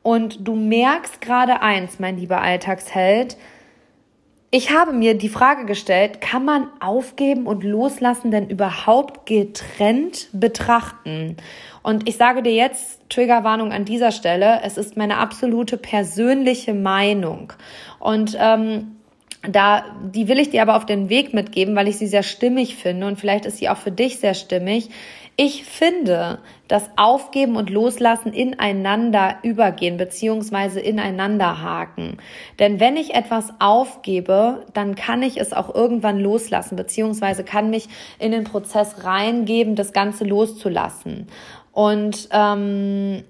Und 0.04 0.48
du 0.48 0.56
merkst 0.56 1.22
gerade 1.22 1.62
eins, 1.62 2.00
mein 2.00 2.18
lieber 2.18 2.42
Alltagsheld, 2.42 3.38
ich 4.54 4.70
habe 4.70 4.92
mir 4.92 5.18
die 5.18 5.30
Frage 5.30 5.66
gestellt, 5.66 6.20
kann 6.20 6.44
man 6.44 6.68
aufgeben 6.82 7.48
und 7.48 7.64
loslassen 7.64 8.32
denn 8.32 8.50
überhaupt 8.50 9.26
getrennt 9.26 10.28
betrachten? 10.34 11.38
Und 11.84 12.08
ich 12.10 12.18
sage 12.18 12.44
dir 12.44 12.54
jetzt, 12.54 13.00
Triggerwarnung 13.10 13.72
an 13.72 13.86
dieser 13.86 14.12
Stelle, 14.12 14.60
es 14.64 14.78
ist 14.78 14.98
meine 14.98 15.18
absolute 15.18 15.78
persönliche 15.78 16.74
Meinung. 16.74 17.54
Und 18.00 18.38
ähm, 18.38 18.98
da, 19.42 19.86
die 20.14 20.28
will 20.28 20.38
ich 20.38 20.50
dir 20.50 20.62
aber 20.62 20.76
auf 20.76 20.86
den 20.86 21.08
Weg 21.08 21.34
mitgeben, 21.34 21.74
weil 21.76 21.88
ich 21.88 21.98
sie 21.98 22.08
sehr 22.08 22.24
stimmig 22.24 22.76
finde 22.76 23.08
und 23.08 23.18
vielleicht 23.18 23.46
ist 23.46 23.58
sie 23.58 23.70
auch 23.70 23.78
für 23.78 23.92
dich 23.92 24.20
sehr 24.20 24.34
stimmig. 24.34 24.90
Ich 25.38 25.64
finde, 25.64 26.40
dass 26.72 26.90
Aufgeben 26.96 27.58
und 27.58 27.70
Loslassen 27.70 28.32
ineinander 28.32 29.36
übergehen 29.44 29.98
beziehungsweise 29.98 30.80
ineinander 30.80 31.62
haken. 31.62 32.18
Denn 32.60 32.80
wenn 32.80 32.96
ich 32.96 33.14
etwas 33.14 33.50
aufgebe, 33.60 34.66
dann 34.74 34.96
kann 34.96 35.22
ich 35.22 35.38
es 35.38 35.52
auch 35.52 35.76
irgendwann 35.76 36.18
loslassen 36.18 36.78
beziehungsweise 36.78 37.44
kann 37.44 37.70
mich 37.70 37.90
in 38.20 38.32
den 38.32 38.46
Prozess 38.46 39.04
reingeben, 39.04 39.76
das 39.76 39.92
Ganze 39.92 40.24
loszulassen. 40.24 41.28
Und 41.74 42.30
ähm, 42.32 43.26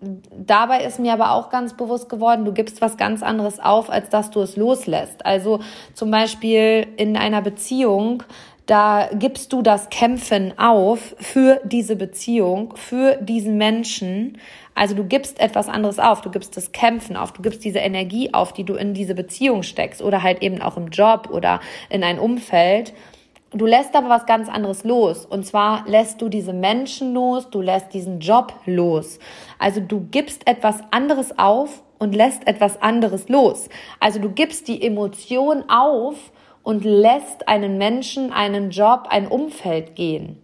dabei 0.00 0.84
ist 0.84 0.98
mir 0.98 1.12
aber 1.12 1.32
auch 1.32 1.50
ganz 1.50 1.76
bewusst 1.76 2.08
geworden, 2.08 2.46
du 2.46 2.52
gibst 2.54 2.80
was 2.80 2.96
ganz 2.96 3.22
anderes 3.22 3.60
auf, 3.60 3.90
als 3.90 4.08
dass 4.08 4.30
du 4.30 4.40
es 4.40 4.56
loslässt. 4.56 5.26
Also 5.26 5.60
zum 5.92 6.10
Beispiel 6.10 6.86
in 6.96 7.18
einer 7.18 7.42
Beziehung 7.42 8.22
da 8.68 9.08
gibst 9.14 9.54
du 9.54 9.62
das 9.62 9.88
Kämpfen 9.88 10.58
auf 10.58 11.16
für 11.18 11.58
diese 11.64 11.96
Beziehung, 11.96 12.74
für 12.76 13.16
diesen 13.16 13.56
Menschen. 13.56 14.36
Also 14.74 14.94
du 14.94 15.04
gibst 15.04 15.40
etwas 15.40 15.70
anderes 15.70 15.98
auf, 15.98 16.20
du 16.20 16.30
gibst 16.30 16.54
das 16.54 16.70
Kämpfen 16.72 17.16
auf, 17.16 17.32
du 17.32 17.40
gibst 17.40 17.64
diese 17.64 17.78
Energie 17.78 18.34
auf, 18.34 18.52
die 18.52 18.64
du 18.64 18.74
in 18.74 18.92
diese 18.92 19.14
Beziehung 19.14 19.62
steckst 19.62 20.02
oder 20.02 20.22
halt 20.22 20.42
eben 20.42 20.60
auch 20.60 20.76
im 20.76 20.88
Job 20.88 21.30
oder 21.32 21.60
in 21.88 22.04
ein 22.04 22.18
Umfeld. 22.18 22.92
Du 23.52 23.64
lässt 23.64 23.96
aber 23.96 24.10
was 24.10 24.26
ganz 24.26 24.50
anderes 24.50 24.84
los. 24.84 25.24
Und 25.24 25.46
zwar 25.46 25.88
lässt 25.88 26.20
du 26.20 26.28
diese 26.28 26.52
Menschen 26.52 27.14
los, 27.14 27.48
du 27.48 27.62
lässt 27.62 27.94
diesen 27.94 28.20
Job 28.20 28.52
los. 28.66 29.18
Also 29.58 29.80
du 29.80 30.06
gibst 30.10 30.46
etwas 30.46 30.80
anderes 30.90 31.38
auf 31.38 31.82
und 31.98 32.14
lässt 32.14 32.46
etwas 32.46 32.82
anderes 32.82 33.30
los. 33.30 33.70
Also 33.98 34.18
du 34.18 34.28
gibst 34.28 34.68
die 34.68 34.82
Emotion 34.82 35.64
auf 35.70 36.16
und 36.68 36.84
lässt 36.84 37.48
einen 37.48 37.78
Menschen, 37.78 38.30
einen 38.30 38.68
Job, 38.68 39.06
ein 39.08 39.26
Umfeld 39.26 39.94
gehen. 39.94 40.38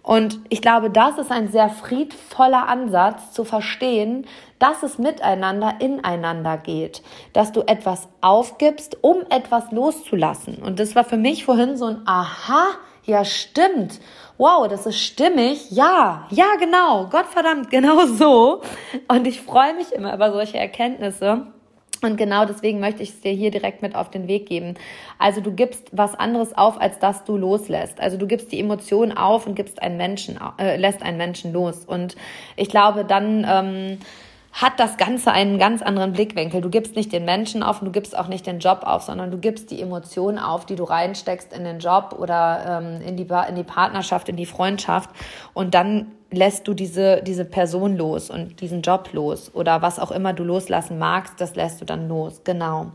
Und 0.00 0.38
ich 0.48 0.62
glaube, 0.62 0.90
das 0.90 1.18
ist 1.18 1.32
ein 1.32 1.48
sehr 1.48 1.70
friedvoller 1.70 2.68
Ansatz 2.68 3.32
zu 3.32 3.42
verstehen, 3.42 4.28
dass 4.60 4.84
es 4.84 4.98
miteinander 4.98 5.74
ineinander 5.80 6.56
geht, 6.56 7.02
dass 7.32 7.50
du 7.50 7.62
etwas 7.62 8.06
aufgibst, 8.20 8.98
um 9.02 9.22
etwas 9.28 9.72
loszulassen. 9.72 10.58
Und 10.62 10.78
das 10.78 10.94
war 10.94 11.02
für 11.02 11.16
mich 11.16 11.44
vorhin 11.44 11.76
so 11.76 11.86
ein 11.86 12.02
Aha, 12.06 12.66
ja 13.02 13.24
stimmt. 13.24 13.98
Wow, 14.38 14.68
das 14.68 14.86
ist 14.86 15.00
stimmig. 15.00 15.72
Ja, 15.72 16.28
ja, 16.30 16.46
genau. 16.60 17.08
Gottverdammt, 17.08 17.70
genau 17.70 18.06
so. 18.06 18.62
Und 19.08 19.26
ich 19.26 19.40
freue 19.40 19.74
mich 19.74 19.90
immer 19.90 20.14
über 20.14 20.30
solche 20.30 20.58
Erkenntnisse. 20.58 21.48
Und 22.06 22.16
genau 22.16 22.44
deswegen 22.44 22.80
möchte 22.80 23.02
ich 23.02 23.10
es 23.10 23.20
dir 23.20 23.32
hier 23.32 23.50
direkt 23.50 23.82
mit 23.82 23.94
auf 23.94 24.10
den 24.10 24.28
Weg 24.28 24.46
geben. 24.46 24.74
Also 25.18 25.40
du 25.40 25.52
gibst 25.52 25.88
was 25.92 26.14
anderes 26.14 26.56
auf, 26.56 26.80
als 26.80 26.98
dass 26.98 27.24
du 27.24 27.36
loslässt. 27.36 28.00
Also 28.00 28.16
du 28.16 28.26
gibst 28.26 28.52
die 28.52 28.60
Emotionen 28.60 29.16
auf 29.16 29.46
und 29.46 29.54
gibst 29.54 29.82
einen 29.82 29.96
Menschen, 29.96 30.38
äh, 30.58 30.76
lässt 30.76 31.02
einen 31.02 31.18
Menschen 31.18 31.52
los. 31.52 31.84
Und 31.84 32.16
ich 32.56 32.68
glaube, 32.68 33.04
dann 33.04 33.46
ähm, 33.48 33.98
hat 34.56 34.80
das 34.80 34.96
Ganze 34.96 35.32
einen 35.32 35.58
ganz 35.58 35.82
anderen 35.82 36.12
Blickwinkel. 36.12 36.62
Du 36.62 36.70
gibst 36.70 36.96
nicht 36.96 37.12
den 37.12 37.26
Menschen 37.26 37.62
auf 37.62 37.82
und 37.82 37.86
du 37.86 37.92
gibst 37.92 38.16
auch 38.16 38.28
nicht 38.28 38.46
den 38.46 38.58
Job 38.58 38.80
auf, 38.84 39.02
sondern 39.02 39.30
du 39.30 39.36
gibst 39.36 39.70
die 39.70 39.82
Emotionen 39.82 40.38
auf, 40.38 40.64
die 40.64 40.76
du 40.76 40.84
reinsteckst 40.84 41.52
in 41.52 41.64
den 41.64 41.78
Job 41.78 42.16
oder 42.18 42.80
ähm, 42.82 43.06
in, 43.06 43.16
die, 43.18 43.28
in 43.48 43.54
die 43.54 43.64
Partnerschaft, 43.64 44.30
in 44.30 44.36
die 44.36 44.46
Freundschaft. 44.46 45.10
Und 45.52 45.74
dann 45.74 46.12
lässt 46.30 46.66
du 46.66 46.74
diese, 46.74 47.22
diese 47.22 47.44
Person 47.44 47.96
los 47.96 48.30
und 48.30 48.60
diesen 48.60 48.82
Job 48.82 49.10
los 49.12 49.50
oder 49.54 49.82
was 49.82 49.98
auch 49.98 50.10
immer 50.10 50.32
du 50.32 50.44
loslassen 50.44 50.98
magst, 50.98 51.40
das 51.40 51.54
lässt 51.54 51.80
du 51.80 51.84
dann 51.84 52.08
los. 52.08 52.42
Genau. 52.44 52.92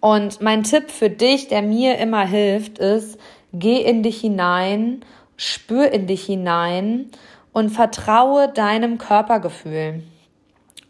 Und 0.00 0.40
mein 0.40 0.64
Tipp 0.64 0.90
für 0.90 1.10
dich, 1.10 1.48
der 1.48 1.62
mir 1.62 1.98
immer 1.98 2.26
hilft, 2.26 2.78
ist, 2.78 3.18
geh 3.52 3.80
in 3.80 4.02
dich 4.02 4.20
hinein, 4.20 5.04
spür 5.36 5.90
in 5.92 6.06
dich 6.06 6.24
hinein 6.24 7.10
und 7.52 7.70
vertraue 7.70 8.48
deinem 8.48 8.98
Körpergefühl. 8.98 10.02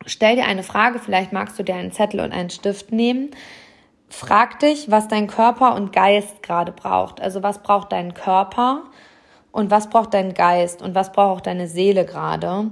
Stell 0.06 0.36
dir 0.36 0.44
eine 0.44 0.62
Frage, 0.62 0.98
vielleicht 0.98 1.32
magst 1.32 1.58
du 1.58 1.62
dir 1.62 1.76
einen 1.76 1.92
Zettel 1.92 2.20
und 2.20 2.32
einen 2.32 2.50
Stift 2.50 2.92
nehmen. 2.92 3.30
Frag 4.08 4.60
dich, 4.60 4.90
was 4.90 5.08
dein 5.08 5.26
Körper 5.26 5.74
und 5.74 5.92
Geist 5.92 6.42
gerade 6.42 6.72
braucht. 6.72 7.20
Also 7.20 7.42
was 7.42 7.62
braucht 7.62 7.92
dein 7.92 8.14
Körper 8.14 8.82
und 9.54 9.70
was 9.70 9.88
braucht 9.88 10.14
dein 10.14 10.34
Geist 10.34 10.82
und 10.82 10.96
was 10.96 11.12
braucht 11.12 11.38
auch 11.38 11.40
deine 11.40 11.68
Seele 11.68 12.04
gerade. 12.04 12.70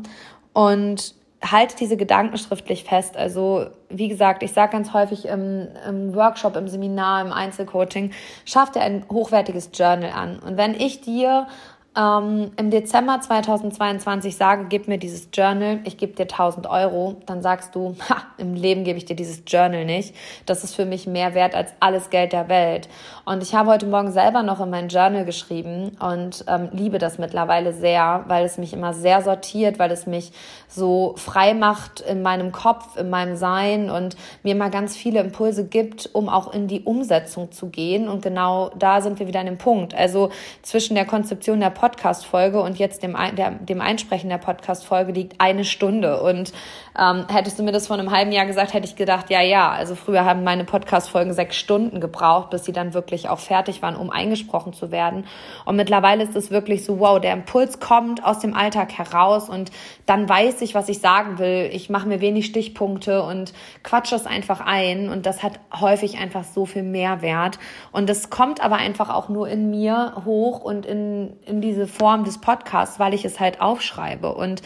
Und 0.53 1.15
halte 1.41 1.77
diese 1.77 1.97
Gedanken 1.97 2.37
schriftlich 2.39 2.83
fest. 2.83 3.17
Also 3.17 3.67
wie 3.89 4.09
gesagt, 4.09 4.43
ich 4.43 4.53
sage 4.53 4.73
ganz 4.73 4.93
häufig 4.93 5.27
im, 5.27 5.69
im, 5.89 6.13
Workshop, 6.13 6.57
im 6.57 6.67
Seminar, 6.67 7.25
im 7.25 7.33
Einzelcoaching, 7.33 8.11
schaff 8.45 8.73
dir 8.73 8.81
ein 8.81 9.05
hochwertiges 9.09 9.71
Journal 9.73 10.11
an. 10.11 10.41
Und 10.41 10.57
wenn 10.57 10.75
ich 10.75 11.01
dir 11.01 11.47
ähm, 11.95 12.53
im 12.57 12.71
Dezember 12.71 13.21
2022 13.21 14.37
sage, 14.37 14.67
gib 14.69 14.89
mir 14.89 14.99
dieses 14.99 15.29
Journal, 15.33 15.81
ich 15.85 15.99
gebe 15.99 16.15
dir 16.15 16.23
1000 16.23 16.67
Euro, 16.67 17.17
dann 17.27 17.43
sagst 17.43 17.75
du, 17.75 17.95
ha, 18.09 18.23
im 18.39 18.55
Leben 18.55 18.85
gebe 18.85 18.97
ich 18.99 19.05
dir 19.05 19.17
dieses 19.17 19.43
Journal 19.47 19.85
nicht. 19.85 20.15
Das 20.47 20.65
ist 20.65 20.75
für 20.75 20.87
mich 20.87 21.07
mehr 21.07 21.35
wert 21.35 21.55
als 21.55 21.73
alles 21.81 22.11
Geld 22.11 22.33
der 22.33 22.49
Welt. 22.49 22.89
Und 23.25 23.43
ich 23.43 23.55
habe 23.55 23.71
heute 23.71 23.87
Morgen 23.87 24.11
selber 24.11 24.43
noch 24.43 24.61
in 24.61 24.71
mein 24.71 24.89
Journal 24.89 25.25
geschrieben 25.25 25.97
und 26.01 26.45
ähm, 26.49 26.71
liebe 26.73 26.99
das 26.99 27.19
mittlerweile 27.19 27.73
sehr, 27.73 28.25
weil 28.27 28.45
es 28.45 28.59
mich 28.59 28.73
immer 28.73 28.95
sehr 28.95 29.23
sortiert, 29.23 29.79
weil 29.79 29.91
es 29.91 30.07
mich 30.07 30.33
so 30.69 31.15
frei 31.17 31.53
macht 31.55 32.01
in 32.01 32.23
meinem 32.23 32.53
Kopf, 32.53 32.97
in 32.97 33.11
meinem 33.11 33.37
Sein 33.37 33.91
und 33.91 34.17
mir 34.43 34.55
mal 34.55 34.71
ganz 34.71 34.97
viele 34.97 35.21
Impulse 35.21 35.67
gibt, 35.67 36.09
um 36.15 36.29
auch 36.29 36.53
in 36.53 36.67
die 36.67 36.81
Umsetzung 36.81 37.53
zu 37.53 37.69
gehen. 37.69 38.09
Und 38.09 38.23
genau 38.23 38.71
da 38.79 39.03
sind 39.03 39.19
wir 39.19 39.27
wieder 39.27 39.41
an 39.41 39.47
dem 39.47 39.59
Punkt. 39.59 39.95
Also 39.95 40.31
zwischen 40.63 40.95
der 40.95 41.05
Konzeption 41.05 41.61
der 41.61 41.71
Podcast-Folge 41.83 42.61
und 42.61 42.79
jetzt 42.79 43.03
dem, 43.03 43.17
der, 43.37 43.51
dem 43.51 43.81
Einsprechen 43.81 44.31
der 44.31 44.39
Podcast-Folge 44.39 45.11
liegt 45.11 45.41
eine 45.41 45.65
Stunde. 45.65 46.23
Und 46.23 46.53
ähm, 46.99 47.27
hättest 47.29 47.59
du 47.59 47.65
mir 47.65 47.73
das 47.73 47.89
vor 47.89 47.99
einem 47.99 48.11
halben 48.11 48.31
Jahr 48.31 48.47
gesagt, 48.47 48.73
hätte 48.73 48.87
ich 48.87 48.95
gedacht, 48.95 49.31
ja, 49.31 49.41
ja. 49.41 49.71
Also 49.71 49.95
früher 49.95 50.25
haben 50.25 50.45
meine 50.45 50.65
Podcast-Folgen 50.65 51.33
sechs 51.33 51.57
Stunden 51.57 52.01
gebraucht, 52.01 52.51
bis 52.51 52.65
sie 52.65 52.73
dann 52.73 52.95
wirklich 52.95 53.29
auch 53.29 53.41
fertig 53.41 53.83
waren, 53.83 53.97
um 53.97 54.11
eingesprochen 54.11 54.73
zu 54.73 54.93
werden. 54.93 55.27
Und 55.65 55.75
mittlerweile 55.75 56.23
ist 56.23 56.37
es 56.37 56.51
wirklich 56.51 56.85
so, 56.85 57.01
wow, 57.01 57.21
der 57.21 57.33
Impuls 57.33 57.81
kommt 57.81 58.25
aus 58.25 58.39
dem 58.39 58.55
Alltag 58.55 58.93
heraus 58.93 59.49
und 59.49 59.73
dann 60.07 60.29
weiß 60.29 60.63
ich, 60.63 60.75
was 60.75 60.89
ich 60.89 61.01
sagen 61.01 61.39
will. 61.39 61.69
Ich 61.73 61.91
mache 61.91 62.07
mir 62.07 62.21
wenig 62.21 62.47
Stichpunkte 62.47 63.23
und 63.23 63.53
quatsche 63.83 64.15
es 64.15 64.27
einfach 64.27 64.61
ein. 64.61 65.09
Und 65.09 65.27
das 65.27 65.43
hat 65.43 65.59
häufig 65.79 66.19
einfach 66.19 66.45
so 66.45 66.65
viel 66.67 66.85
Mehrwert. 66.85 67.59
Und 67.91 68.09
das 68.09 68.31
kommt 68.31 68.63
aber 68.63 68.77
einfach 68.77 69.11
auch 69.11 69.29
nur 69.29 69.49
in 69.49 69.71
mir 69.71 70.23
hoch 70.25 70.61
und 70.61 70.87
in, 70.87 71.33
in 71.45 71.61
die 71.61 71.73
diese 71.73 71.87
Form 71.87 72.25
des 72.25 72.39
Podcasts, 72.39 72.99
weil 72.99 73.15
ich 73.15 73.25
es 73.25 73.41
halt 73.41 73.61
aufschreibe. 73.61 74.35
Und 74.35 74.63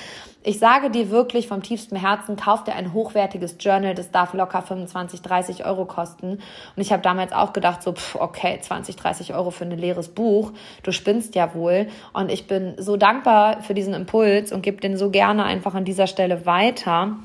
ich 0.46 0.60
sage 0.60 0.90
dir 0.90 1.10
wirklich 1.10 1.48
vom 1.48 1.60
tiefsten 1.60 1.96
Herzen, 1.96 2.36
kauf 2.36 2.62
dir 2.62 2.76
ein 2.76 2.92
hochwertiges 2.92 3.56
Journal, 3.58 3.96
das 3.96 4.12
darf 4.12 4.32
locker 4.32 4.62
25, 4.62 5.20
30 5.20 5.66
Euro 5.66 5.86
kosten. 5.86 6.34
Und 6.34 6.40
ich 6.76 6.92
habe 6.92 7.02
damals 7.02 7.32
auch 7.32 7.52
gedacht, 7.52 7.82
so, 7.82 7.92
pff, 7.92 8.14
okay, 8.14 8.60
20, 8.60 8.94
30 8.94 9.34
Euro 9.34 9.50
für 9.50 9.64
ein 9.64 9.72
leeres 9.72 10.08
Buch, 10.08 10.52
du 10.84 10.92
spinnst 10.92 11.34
ja 11.34 11.52
wohl. 11.52 11.88
Und 12.12 12.30
ich 12.30 12.46
bin 12.46 12.74
so 12.78 12.96
dankbar 12.96 13.60
für 13.62 13.74
diesen 13.74 13.92
Impuls 13.92 14.52
und 14.52 14.62
gebe 14.62 14.80
den 14.80 14.96
so 14.96 15.10
gerne 15.10 15.42
einfach 15.42 15.74
an 15.74 15.84
dieser 15.84 16.06
Stelle 16.06 16.46
weiter. 16.46 17.16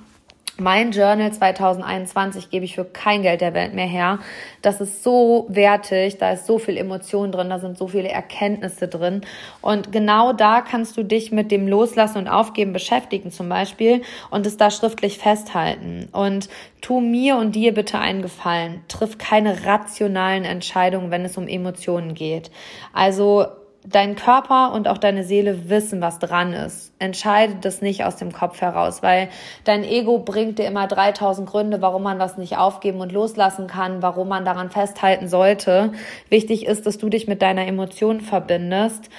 Mein 0.61 0.91
Journal 0.91 1.33
2021 1.33 2.51
gebe 2.51 2.65
ich 2.65 2.75
für 2.75 2.85
kein 2.85 3.23
Geld 3.23 3.41
der 3.41 3.55
Welt 3.55 3.73
mehr 3.73 3.87
her. 3.87 4.19
Das 4.61 4.79
ist 4.79 5.01
so 5.01 5.47
wertig, 5.49 6.19
da 6.19 6.33
ist 6.33 6.45
so 6.45 6.59
viel 6.59 6.77
Emotion 6.77 7.31
drin, 7.31 7.49
da 7.49 7.57
sind 7.57 7.79
so 7.79 7.87
viele 7.87 8.09
Erkenntnisse 8.09 8.87
drin. 8.87 9.21
Und 9.63 9.91
genau 9.91 10.33
da 10.33 10.61
kannst 10.61 10.97
du 10.97 11.03
dich 11.03 11.31
mit 11.31 11.49
dem 11.49 11.67
Loslassen 11.67 12.19
und 12.19 12.27
Aufgeben 12.27 12.73
beschäftigen 12.73 13.31
zum 13.31 13.49
Beispiel 13.49 14.03
und 14.29 14.45
es 14.45 14.55
da 14.55 14.69
schriftlich 14.69 15.17
festhalten. 15.17 16.09
Und 16.11 16.47
tu 16.79 16.99
mir 16.99 17.37
und 17.37 17.55
dir 17.55 17.73
bitte 17.73 17.97
einen 17.97 18.21
Gefallen. 18.21 18.83
Triff 18.87 19.17
keine 19.17 19.65
rationalen 19.65 20.45
Entscheidungen, 20.45 21.09
wenn 21.09 21.25
es 21.25 21.39
um 21.39 21.47
Emotionen 21.47 22.13
geht. 22.13 22.51
Also 22.93 23.47
dein 23.83 24.15
Körper 24.15 24.73
und 24.73 24.87
auch 24.87 24.97
deine 24.97 25.23
Seele 25.23 25.69
wissen, 25.69 26.01
was 26.01 26.19
dran 26.19 26.53
ist. 26.53 26.93
Entscheide 26.99 27.55
das 27.61 27.81
nicht 27.81 28.03
aus 28.03 28.15
dem 28.15 28.31
Kopf 28.31 28.61
heraus, 28.61 29.01
weil 29.01 29.29
dein 29.63 29.83
Ego 29.83 30.19
bringt 30.19 30.59
dir 30.59 30.67
immer 30.67 30.87
3000 30.87 31.49
Gründe, 31.49 31.81
warum 31.81 32.03
man 32.03 32.19
was 32.19 32.37
nicht 32.37 32.57
aufgeben 32.57 33.01
und 33.01 33.11
loslassen 33.11 33.67
kann, 33.67 34.01
warum 34.01 34.27
man 34.27 34.45
daran 34.45 34.69
festhalten 34.69 35.27
sollte. 35.27 35.93
Wichtig 36.29 36.65
ist, 36.65 36.85
dass 36.85 36.97
du 36.97 37.09
dich 37.09 37.27
mit 37.27 37.41
deiner 37.41 37.65
Emotion 37.65 38.21
verbindest. 38.21 39.09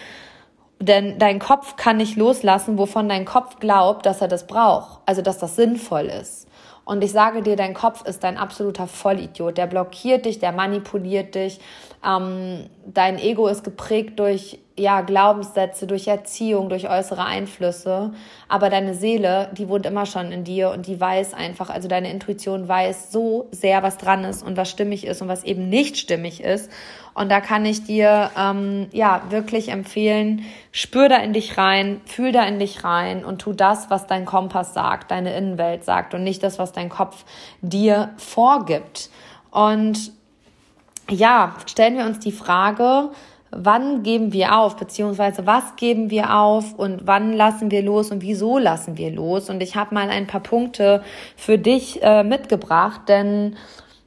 Denn 0.78 1.18
dein 1.18 1.38
Kopf 1.38 1.76
kann 1.76 1.96
nicht 1.96 2.16
loslassen, 2.16 2.76
wovon 2.76 3.08
dein 3.08 3.24
Kopf 3.24 3.60
glaubt, 3.60 4.04
dass 4.04 4.20
er 4.20 4.26
das 4.26 4.48
braucht. 4.48 5.00
Also, 5.06 5.22
dass 5.22 5.38
das 5.38 5.54
sinnvoll 5.54 6.06
ist. 6.06 6.48
Und 6.84 7.02
ich 7.04 7.12
sage 7.12 7.42
dir, 7.42 7.56
dein 7.56 7.74
Kopf 7.74 8.04
ist 8.06 8.24
ein 8.24 8.36
absoluter 8.36 8.86
Vollidiot. 8.86 9.56
Der 9.56 9.66
blockiert 9.66 10.24
dich, 10.24 10.38
der 10.38 10.52
manipuliert 10.52 11.34
dich. 11.34 11.60
Ähm, 12.04 12.68
dein 12.86 13.18
Ego 13.18 13.46
ist 13.46 13.62
geprägt 13.62 14.18
durch 14.18 14.58
ja, 14.76 15.02
Glaubenssätze, 15.02 15.86
durch 15.86 16.08
Erziehung, 16.08 16.68
durch 16.68 16.88
äußere 16.88 17.24
Einflüsse. 17.24 18.12
Aber 18.48 18.70
deine 18.70 18.94
Seele, 18.94 19.50
die 19.52 19.68
wohnt 19.68 19.86
immer 19.86 20.06
schon 20.06 20.32
in 20.32 20.44
dir 20.44 20.70
und 20.70 20.86
die 20.86 20.98
weiß 20.98 21.34
einfach, 21.34 21.68
also 21.68 21.88
deine 21.88 22.10
Intuition 22.10 22.68
weiß 22.68 23.12
so 23.12 23.48
sehr, 23.50 23.82
was 23.82 23.98
dran 23.98 24.24
ist 24.24 24.42
und 24.42 24.56
was 24.56 24.70
stimmig 24.70 25.06
ist 25.06 25.20
und 25.20 25.28
was 25.28 25.44
eben 25.44 25.68
nicht 25.68 25.98
stimmig 25.98 26.42
ist. 26.42 26.70
Und 27.14 27.30
da 27.30 27.40
kann 27.40 27.66
ich 27.66 27.84
dir 27.84 28.30
ähm, 28.38 28.88
ja 28.92 29.22
wirklich 29.28 29.68
empfehlen, 29.68 30.44
spür 30.70 31.10
da 31.10 31.16
in 31.16 31.34
dich 31.34 31.58
rein, 31.58 32.00
fühl 32.06 32.32
da 32.32 32.44
in 32.44 32.58
dich 32.58 32.84
rein 32.84 33.24
und 33.24 33.42
tu 33.42 33.52
das, 33.52 33.90
was 33.90 34.06
dein 34.06 34.24
Kompass 34.24 34.72
sagt, 34.72 35.10
deine 35.10 35.36
Innenwelt 35.36 35.84
sagt 35.84 36.14
und 36.14 36.24
nicht 36.24 36.42
das, 36.42 36.58
was 36.58 36.72
dein 36.72 36.88
Kopf 36.88 37.24
dir 37.60 38.10
vorgibt. 38.16 39.10
Und 39.50 40.12
ja, 41.10 41.54
stellen 41.66 41.98
wir 41.98 42.06
uns 42.06 42.20
die 42.20 42.32
Frage, 42.32 43.10
wann 43.54 44.02
geben 44.02 44.32
wir 44.32 44.58
auf, 44.58 44.76
beziehungsweise 44.76 45.46
was 45.46 45.76
geben 45.76 46.10
wir 46.10 46.34
auf 46.36 46.74
und 46.74 47.06
wann 47.06 47.32
lassen 47.32 47.70
wir 47.70 47.82
los 47.82 48.10
und 48.10 48.22
wieso 48.22 48.58
lassen 48.58 48.96
wir 48.96 49.10
los. 49.10 49.50
Und 49.50 49.62
ich 49.62 49.76
habe 49.76 49.94
mal 49.94 50.08
ein 50.10 50.26
paar 50.26 50.42
Punkte 50.42 51.02
für 51.36 51.58
dich 51.58 52.02
äh, 52.02 52.24
mitgebracht, 52.24 53.02
denn 53.08 53.56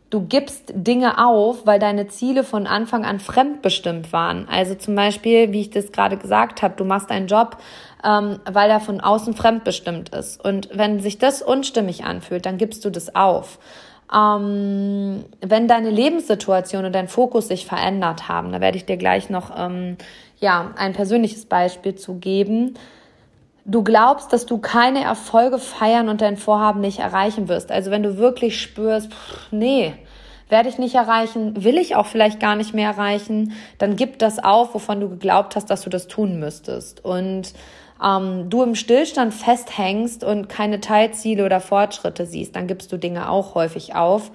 du 0.10 0.22
gibst 0.22 0.74
Dinge 0.74 1.24
auf, 1.24 1.66
weil 1.66 1.80
deine 1.80 2.08
Ziele 2.08 2.44
von 2.44 2.68
Anfang 2.68 3.06
an 3.06 3.20
fremdbestimmt 3.20 4.12
waren. 4.14 4.48
Also 4.50 4.76
zum 4.76 4.96
Beispiel, 4.96 5.52
wie 5.52 5.62
ich 5.62 5.70
das 5.70 5.92
gerade 5.92 6.18
gesagt 6.18 6.62
habe, 6.62 6.76
du 6.76 6.86
machst 6.86 7.12
einen 7.12 7.28
Job, 7.28 7.58
ähm, 8.04 8.40
weil 8.52 8.70
er 8.70 8.80
von 8.80 9.00
außen 9.00 9.36
fremdbestimmt 9.36 10.10
ist. 10.10 10.44
Und 10.44 10.70
wenn 10.74 11.00
sich 11.00 11.18
das 11.18 11.42
unstimmig 11.42 12.04
anfühlt, 12.04 12.46
dann 12.46 12.58
gibst 12.58 12.84
du 12.86 12.90
das 12.90 13.16
auf 13.16 13.60
ähm, 14.14 15.26
wenn 15.42 15.68
deine 15.68 15.90
Lebenssituation 15.90 16.86
und 16.86 16.94
dein 16.94 17.08
Fokus 17.08 17.48
sich 17.48 17.66
verändert 17.66 18.28
haben, 18.28 18.52
da 18.52 18.62
werde 18.62 18.78
ich 18.78 18.86
dir 18.86 18.98
gleich 18.98 19.30
noch 19.30 19.52
ähm, 19.58 19.98
ja, 20.40 20.72
ein 20.78 20.94
persönliches 20.94 21.46
Beispiel 21.46 21.96
zu 21.96 22.16
geben. 22.16 22.76
Du 23.66 23.84
glaubst, 23.84 24.32
dass 24.32 24.46
du 24.46 24.60
keine 24.60 25.04
Erfolge 25.04 25.58
feiern 25.58 26.10
und 26.10 26.22
dein 26.22 26.38
Vorhaben 26.38 26.82
nicht 26.82 27.00
erreichen 27.00 27.48
wirst. 27.48 27.72
Also 27.72 27.90
wenn 27.90 28.04
du 28.04 28.18
wirklich 28.18 28.62
spürst, 28.62 29.12
pff, 29.12 29.52
nee, 29.52 29.94
werde 30.50 30.70
ich 30.70 30.78
nicht 30.78 30.94
erreichen, 30.94 31.64
will 31.64 31.78
ich 31.78 31.96
auch 31.96 32.06
vielleicht 32.06 32.40
gar 32.40 32.56
nicht 32.56 32.76
mehr 32.76 32.92
erreichen, 32.92 33.54
dann 33.80 33.96
gib 33.96 34.20
das 34.20 34.38
auf, 34.38 34.76
wovon 34.76 35.00
du 35.00 35.10
geglaubt 35.10 35.56
hast, 35.56 35.72
dass 35.72 35.82
du 35.82 35.90
das 35.90 36.08
tun 36.08 36.40
müsstest. 36.40 37.04
Und 37.04 37.54
ähm, 38.06 38.50
du 38.50 38.62
im 38.64 38.76
Stillstand 38.76 39.34
festhängst 39.34 40.24
und 40.24 40.48
keine 40.48 40.80
Teilziele 40.80 41.46
oder 41.46 41.60
Fortschritte 41.60 42.26
siehst, 42.26 42.56
dann 42.56 42.68
gibst 42.68 42.92
du 42.92 42.98
Dinge 42.98 43.30
auch 43.30 43.56
häufig 43.56 43.96
auf 43.96 44.32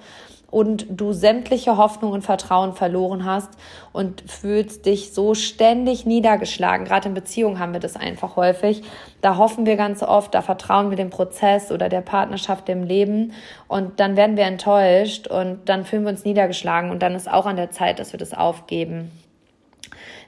und 0.51 0.85
du 0.89 1.13
sämtliche 1.13 1.77
Hoffnung 1.77 2.11
und 2.11 2.23
Vertrauen 2.23 2.73
verloren 2.73 3.25
hast 3.25 3.49
und 3.93 4.21
fühlst 4.29 4.85
dich 4.85 5.13
so 5.13 5.33
ständig 5.33 6.05
niedergeschlagen. 6.05 6.85
Gerade 6.85 7.07
in 7.07 7.13
Beziehungen 7.13 7.57
haben 7.57 7.73
wir 7.73 7.79
das 7.79 7.95
einfach 7.95 8.35
häufig. 8.35 8.83
Da 9.21 9.37
hoffen 9.37 9.65
wir 9.65 9.77
ganz 9.77 10.03
oft, 10.03 10.35
da 10.35 10.41
vertrauen 10.41 10.89
wir 10.89 10.97
dem 10.97 11.09
Prozess 11.09 11.71
oder 11.71 11.87
der 11.87 12.01
Partnerschaft, 12.01 12.67
dem 12.67 12.83
Leben 12.83 13.31
und 13.69 13.99
dann 14.01 14.17
werden 14.17 14.35
wir 14.35 14.43
enttäuscht 14.43 15.27
und 15.27 15.69
dann 15.69 15.85
fühlen 15.85 16.03
wir 16.03 16.11
uns 16.11 16.25
niedergeschlagen 16.25 16.91
und 16.91 17.01
dann 17.01 17.15
ist 17.15 17.31
auch 17.31 17.45
an 17.45 17.55
der 17.55 17.71
Zeit, 17.71 17.99
dass 17.99 18.11
wir 18.11 18.19
das 18.19 18.33
aufgeben. 18.33 19.11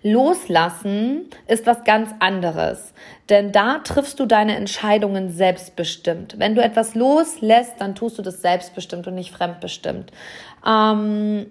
Loslassen 0.04 1.30
ist 1.48 1.66
was 1.66 1.86
ganz 1.86 2.10
anderes, 2.20 2.94
denn 3.30 3.54
da 3.54 3.80
triffst 3.80 4.20
du 4.20 4.26
deine 4.26 4.56
Entscheidungen 4.58 5.30
selbstbestimmt. 5.30 6.36
Wenn 6.38 6.56
du 6.56 6.62
etwas 6.62 6.94
loslässt, 6.94 7.76
dann 7.80 7.96
tust 7.96 8.18
du 8.18 8.22
das 8.22 8.42
selbstbestimmt 8.42 9.08
und 9.08 9.16
nicht 9.16 9.32
fremdbestimmt. 9.32 10.12
Ähm, 10.68 11.46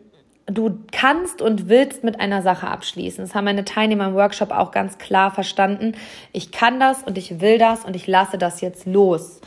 du 0.47 0.79
kannst 0.93 1.41
und 1.41 1.71
willst 1.71 2.05
mit 2.05 2.21
einer 2.21 2.43
Sache 2.43 2.69
abschließen. 2.69 3.25
Das 3.25 3.35
haben 3.35 3.45
meine 3.45 3.65
Teilnehmer 3.65 4.09
im 4.09 4.15
Workshop 4.15 4.51
auch 4.51 4.71
ganz 4.71 4.99
klar 4.99 5.31
verstanden. 5.31 5.95
Ich 6.33 6.53
kann 6.53 6.79
das 6.79 7.03
und 7.03 7.17
ich 7.17 7.41
will 7.41 7.57
das 7.57 7.87
und 7.87 7.97
ich 7.97 8.07
lasse 8.07 8.37
das 8.37 8.61
jetzt 8.61 8.85
los. 8.87 9.41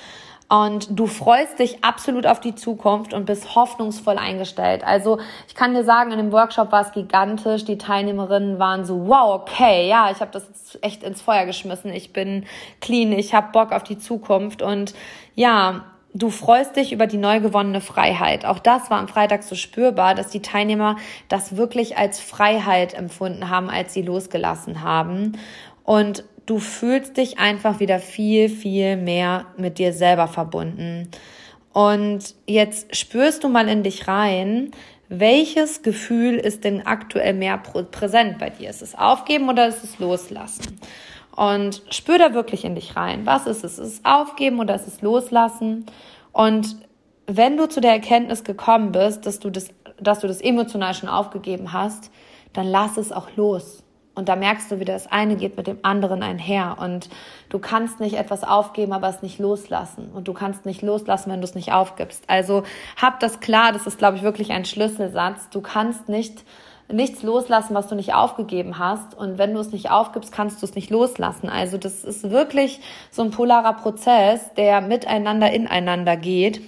Und 0.48 1.00
du 1.00 1.08
freust 1.08 1.58
dich 1.58 1.84
absolut 1.84 2.28
auf 2.28 2.40
die 2.40 2.54
Zukunft 2.54 3.14
und 3.14 3.26
bist 3.26 3.56
hoffnungsvoll 3.56 4.18
eingestellt. 4.18 4.84
Also 4.84 5.20
ich 5.48 5.56
kann 5.56 5.74
dir 5.74 5.84
sagen, 5.84 6.12
in 6.12 6.18
dem 6.18 6.32
Workshop 6.32 6.72
war 6.72 6.82
es 6.82 6.92
gigantisch. 6.92 7.66
Die 7.66 7.80
Teilnehmerinnen 7.80 8.60
waren 8.60 8.86
so, 8.86 9.08
wow, 9.08 9.42
okay, 9.42 9.88
ja, 9.90 10.12
ich 10.12 10.22
habe 10.22 10.32
das 10.32 10.48
echt 10.82 11.02
ins 11.02 11.22
Feuer 11.22 11.46
geschmissen. 11.46 11.92
Ich 11.92 12.14
bin 12.14 12.46
clean, 12.80 13.12
ich 13.12 13.34
habe 13.34 13.52
Bock 13.54 13.72
auf 13.72 13.84
die 13.84 13.98
Zukunft 13.98 14.62
und 14.62 14.94
ja, 15.34 15.86
du 16.14 16.30
freust 16.30 16.76
dich 16.76 16.94
über 16.94 17.08
die 17.08 17.18
neu 17.18 17.40
gewonnene 17.40 17.82
Freiheit. 17.82 18.46
Auch 18.46 18.60
das 18.60 18.92
war 18.92 19.00
am 19.00 19.08
Freitag 19.08 19.42
so 19.42 19.56
spürbar, 19.56 20.14
dass 20.14 20.30
die 20.30 20.44
Teilnehmer 20.44 20.98
das 21.28 21.58
wirklich 21.58 21.98
als 21.98 22.20
Freiheit 22.20 22.94
empfunden 22.94 23.50
haben, 23.50 23.72
als 23.72 23.94
sie 23.94 24.04
losgelassen 24.04 24.84
haben. 24.84 25.40
Und 25.84 26.24
du 26.46 26.60
fühlst 26.60 27.18
dich 27.18 27.40
einfach 27.40 27.80
wieder 27.80 28.00
viel, 28.00 28.50
viel 28.50 28.98
mehr 28.98 29.46
mit 29.58 29.80
dir 29.80 29.94
selber 29.94 30.28
verbunden. 30.28 31.10
Und 31.74 32.36
jetzt 32.48 32.96
spürst 32.96 33.44
du 33.44 33.50
mal 33.50 33.68
in 33.68 33.84
dich 33.84 34.08
rein, 34.08 34.72
welches 35.10 35.84
Gefühl 35.84 36.36
ist 36.36 36.64
denn 36.64 36.86
aktuell 36.86 37.34
mehr 37.34 37.58
präsent 37.58 38.40
bei 38.40 38.50
dir? 38.50 38.70
Ist 38.70 38.82
es 38.82 38.96
Aufgeben 38.96 39.50
oder 39.50 39.68
ist 39.68 39.84
es 39.84 40.00
Loslassen? 40.00 40.80
Und 41.36 41.84
spür 41.90 42.18
da 42.18 42.34
wirklich 42.34 42.64
in 42.64 42.76
dich 42.76 42.96
rein. 42.96 43.26
Was 43.26 43.46
ist 43.46 43.64
es? 43.64 43.78
Ist 43.78 43.94
es 43.94 44.06
Aufgeben 44.06 44.60
oder 44.60 44.76
ist 44.76 44.88
es 44.88 45.02
Loslassen? 45.02 45.86
Und 46.32 46.78
wenn 47.28 47.58
du 47.58 47.68
zu 47.68 47.82
der 47.82 47.92
Erkenntnis 47.92 48.44
gekommen 48.44 48.92
bist, 48.92 49.26
dass 49.26 49.40
du 49.40 49.50
das, 49.50 49.70
dass 50.00 50.20
du 50.20 50.28
das 50.28 50.42
emotional 50.42 50.94
schon 50.94 51.10
aufgegeben 51.10 51.74
hast, 51.74 52.10
dann 52.54 52.68
lass 52.68 52.98
es 52.98 53.12
auch 53.12 53.28
los. 53.36 53.85
Und 54.16 54.30
da 54.30 54.36
merkst 54.36 54.72
du, 54.72 54.80
wie 54.80 54.86
das 54.86 55.12
eine 55.12 55.36
geht 55.36 55.58
mit 55.58 55.68
dem 55.68 55.80
anderen 55.84 56.24
einher. 56.24 56.78
Und 56.80 57.10
du 57.50 57.60
kannst 57.60 58.00
nicht 58.00 58.16
etwas 58.16 58.44
aufgeben, 58.44 58.94
aber 58.94 59.10
es 59.10 59.22
nicht 59.22 59.40
loslassen. 59.40 60.10
Und 60.14 60.28
du 60.28 60.34
kannst 60.34 60.66
nicht 60.66 60.82
loslassen, 60.82 61.32
wenn 61.32 61.42
du 61.42 61.46
es 61.46 61.56
nicht 61.56 61.74
aufgibst. 61.74 62.24
Also 62.28 62.64
hab 63.00 63.20
das 63.20 63.42
klar, 63.42 63.74
das 63.74 63.86
ist, 63.86 63.98
glaube 63.98 64.18
ich, 64.18 64.24
wirklich 64.24 64.52
ein 64.52 64.66
Schlüsselsatz. 64.66 65.50
Du 65.50 65.62
kannst 65.62 66.10
nicht 66.10 66.44
nichts 66.92 67.24
loslassen, 67.24 67.74
was 67.74 67.88
du 67.88 67.96
nicht 67.96 68.14
aufgegeben 68.14 68.78
hast. 68.78 69.16
Und 69.18 69.38
wenn 69.38 69.54
du 69.54 69.60
es 69.60 69.72
nicht 69.72 69.90
aufgibst, 69.90 70.32
kannst 70.32 70.62
du 70.62 70.66
es 70.66 70.76
nicht 70.76 70.90
loslassen. 70.90 71.50
Also 71.50 71.78
das 71.78 72.04
ist 72.04 72.30
wirklich 72.30 72.80
so 73.12 73.24
ein 73.24 73.32
polarer 73.32 73.74
Prozess, 73.74 74.54
der 74.56 74.82
miteinander 74.82 75.52
ineinander 75.52 76.16
geht. 76.16 76.62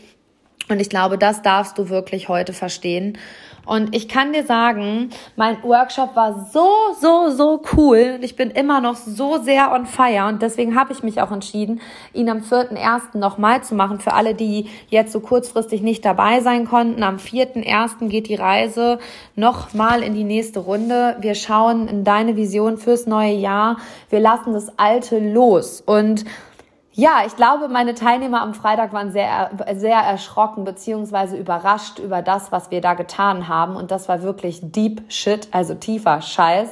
Und 0.70 0.82
ich 0.82 0.90
glaube, 0.90 1.18
das 1.18 1.42
darfst 1.42 1.78
du 1.78 1.90
wirklich 1.90 2.28
heute 2.30 2.54
verstehen. 2.54 3.18
Und 3.68 3.94
ich 3.94 4.08
kann 4.08 4.32
dir 4.32 4.46
sagen, 4.46 5.10
mein 5.36 5.62
Workshop 5.62 6.16
war 6.16 6.48
so, 6.54 6.70
so, 7.02 7.30
so 7.32 7.62
cool. 7.76 8.14
Und 8.16 8.24
ich 8.24 8.38
bin 8.38 8.50
immer 8.50 8.80
noch 8.80 8.96
so 8.96 9.42
sehr 9.42 9.74
on 9.74 9.86
fire. 9.86 10.28
Und 10.28 10.42
deswegen 10.42 10.80
habe 10.80 10.94
ich 10.94 11.04
mich 11.04 11.22
auch 11.22 11.32
entschieden, 11.32 11.82
ihn 12.14 12.30
am 12.30 12.40
4.1. 12.40 13.18
nochmal 13.18 13.62
zu 13.64 13.76
machen. 13.76 14.00
Für 14.00 14.14
alle, 14.14 14.36
die 14.36 14.70
jetzt 14.88 15.12
so 15.12 15.20
kurzfristig 15.20 15.82
nicht 15.82 16.06
dabei 16.06 16.40
sein 16.40 16.66
konnten. 16.66 17.04
Am 17.04 17.18
4.1. 17.18 18.08
geht 18.08 18.30
die 18.30 18.36
Reise 18.36 19.00
nochmal 19.36 20.02
in 20.02 20.14
die 20.14 20.24
nächste 20.24 20.60
Runde. 20.60 21.18
Wir 21.20 21.36
schauen 21.36 21.90
in 21.90 22.06
deine 22.06 22.38
Vision 22.38 22.78
fürs 22.78 23.06
neue 23.06 23.34
Jahr. 23.34 23.78
Wir 24.10 24.22
lassen 24.22 24.54
das 24.54 24.80
Alte 24.80 25.20
los. 25.20 25.82
Und 25.86 26.24
ja, 26.98 27.22
ich 27.28 27.36
glaube, 27.36 27.68
meine 27.68 27.94
Teilnehmer 27.94 28.42
am 28.42 28.56
Freitag 28.56 28.92
waren 28.92 29.12
sehr, 29.12 29.52
sehr 29.76 30.00
erschrocken 30.00 30.64
beziehungsweise 30.64 31.38
überrascht 31.38 32.00
über 32.00 32.24
das, 32.24 32.52
was 32.52 32.72
wir 32.72 32.82
da 32.82 32.96
getan 32.96 33.48
haben. 33.48 33.76
Und 33.76 33.92
das 33.92 34.10
war 34.10 34.24
wirklich 34.24 34.62
deep 34.64 35.04
shit, 35.08 35.48
also 35.52 35.76
tiefer 35.76 36.24
Scheiß. 36.24 36.72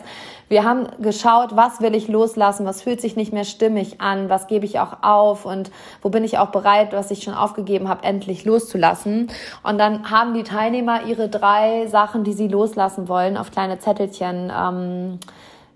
Wir 0.50 0.64
haben 0.64 0.88
geschaut, 1.00 1.56
was 1.56 1.80
will 1.80 1.94
ich 1.94 2.08
loslassen, 2.08 2.66
was 2.66 2.82
fühlt 2.82 3.02
sich 3.02 3.16
nicht 3.16 3.34
mehr 3.34 3.44
stimmig 3.44 4.02
an, 4.02 4.28
was 4.28 4.48
gebe 4.48 4.66
ich 4.66 4.80
auch 4.80 5.04
auf 5.04 5.46
und 5.46 5.70
wo 6.02 6.10
bin 6.10 6.24
ich 6.24 6.40
auch 6.40 6.50
bereit, 6.50 6.94
was 6.94 7.12
ich 7.12 7.22
schon 7.22 7.36
aufgegeben 7.36 7.88
habe, 7.88 8.04
endlich 8.04 8.46
loszulassen. 8.46 9.30
Und 9.62 9.78
dann 9.78 10.10
haben 10.10 10.34
die 10.34 10.44
Teilnehmer 10.44 11.04
ihre 11.04 11.30
drei 11.30 11.86
Sachen, 11.86 12.24
die 12.24 12.34
sie 12.34 12.48
loslassen 12.48 13.08
wollen, 13.08 13.38
auf 13.38 13.52
kleine 13.52 13.78
Zettelchen 13.78 14.52
ähm, 14.56 15.20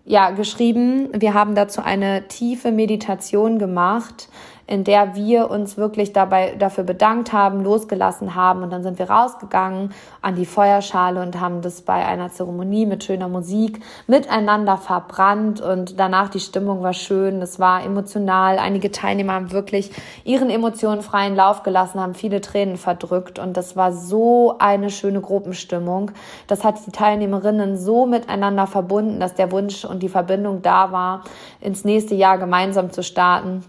ja, 0.10 0.32
geschrieben. 0.32 1.10
Wir 1.14 1.36
haben 1.36 1.54
dazu 1.54 1.84
eine 1.84 2.28
tiefe 2.28 2.72
Meditation 2.72 3.60
gemacht, 3.60 4.28
in 4.70 4.84
der 4.84 5.16
wir 5.16 5.50
uns 5.50 5.78
wirklich 5.78 6.14
dabei 6.14 6.54
dafür 6.56 6.84
bedankt 6.84 7.34
haben, 7.34 7.64
losgelassen 7.64 8.36
haben. 8.36 8.62
Und 8.62 8.70
dann 8.70 8.84
sind 8.84 9.00
wir 9.00 9.10
rausgegangen 9.10 9.92
an 10.22 10.36
die 10.36 10.46
Feuerschale 10.46 11.24
und 11.24 11.40
haben 11.42 11.64
das 11.64 11.82
bei 11.82 12.06
einer 12.06 12.30
Zeremonie 12.30 12.86
mit 12.86 13.04
schöner 13.04 13.28
Musik 13.28 13.82
miteinander 14.06 14.78
verbrannt. 14.78 15.60
Und 15.60 16.00
danach 16.00 16.30
die 16.30 16.40
Stimmung 16.40 16.84
war 16.84 16.94
schön, 16.94 17.42
es 17.42 17.60
war 17.60 17.84
emotional. 17.84 18.60
Einige 18.60 18.92
Teilnehmer 18.92 19.34
haben 19.34 19.52
wirklich 19.52 19.90
ihren 20.24 20.52
Emotionen 20.52 21.02
freien 21.02 21.36
Lauf 21.36 21.64
gelassen, 21.64 22.00
haben 22.00 22.14
viele 22.14 22.40
Tränen 22.40 22.78
verdrückt. 22.78 23.40
Und 23.40 23.58
das 23.58 23.76
war 23.76 23.92
so 23.92 24.58
eine 24.60 24.92
schöne 24.92 25.22
Gruppenstimmung. 25.22 26.12
Das 26.46 26.64
hat 26.64 26.86
die 26.86 26.92
Teilnehmerinnen 26.92 27.76
so 27.76 28.06
miteinander 28.06 28.68
verbunden, 28.68 29.20
dass 29.20 29.34
der 29.34 29.52
Wunsch 29.52 29.84
und 29.84 30.04
die 30.04 30.10
Verbindung 30.10 30.62
da 30.62 30.92
war, 30.92 31.24
ins 31.60 31.86
nächste 31.86 32.14
Jahr 32.14 32.38
gemeinsam 32.38 32.92
zu 32.92 33.02
starten 33.02 33.64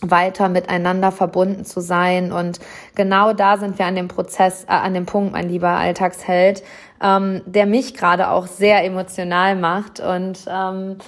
weiter 0.00 0.48
miteinander 0.48 1.12
verbunden 1.12 1.64
zu 1.64 1.80
sein. 1.80 2.32
Und 2.32 2.60
genau 2.94 3.32
da 3.32 3.56
sind 3.56 3.78
wir 3.78 3.86
an 3.86 3.96
dem 3.96 4.08
Prozess, 4.08 4.64
äh, 4.64 4.72
an 4.72 4.94
dem 4.94 5.06
Punkt, 5.06 5.32
mein 5.32 5.48
lieber 5.48 5.70
Alltagsheld, 5.70 6.62
ähm, 7.02 7.42
der 7.46 7.66
mich 7.66 7.94
gerade 7.94 8.30
auch 8.30 8.46
sehr 8.46 8.84
emotional 8.84 9.56
macht 9.56 10.00
und 10.00 10.46
ähm, 10.48 10.98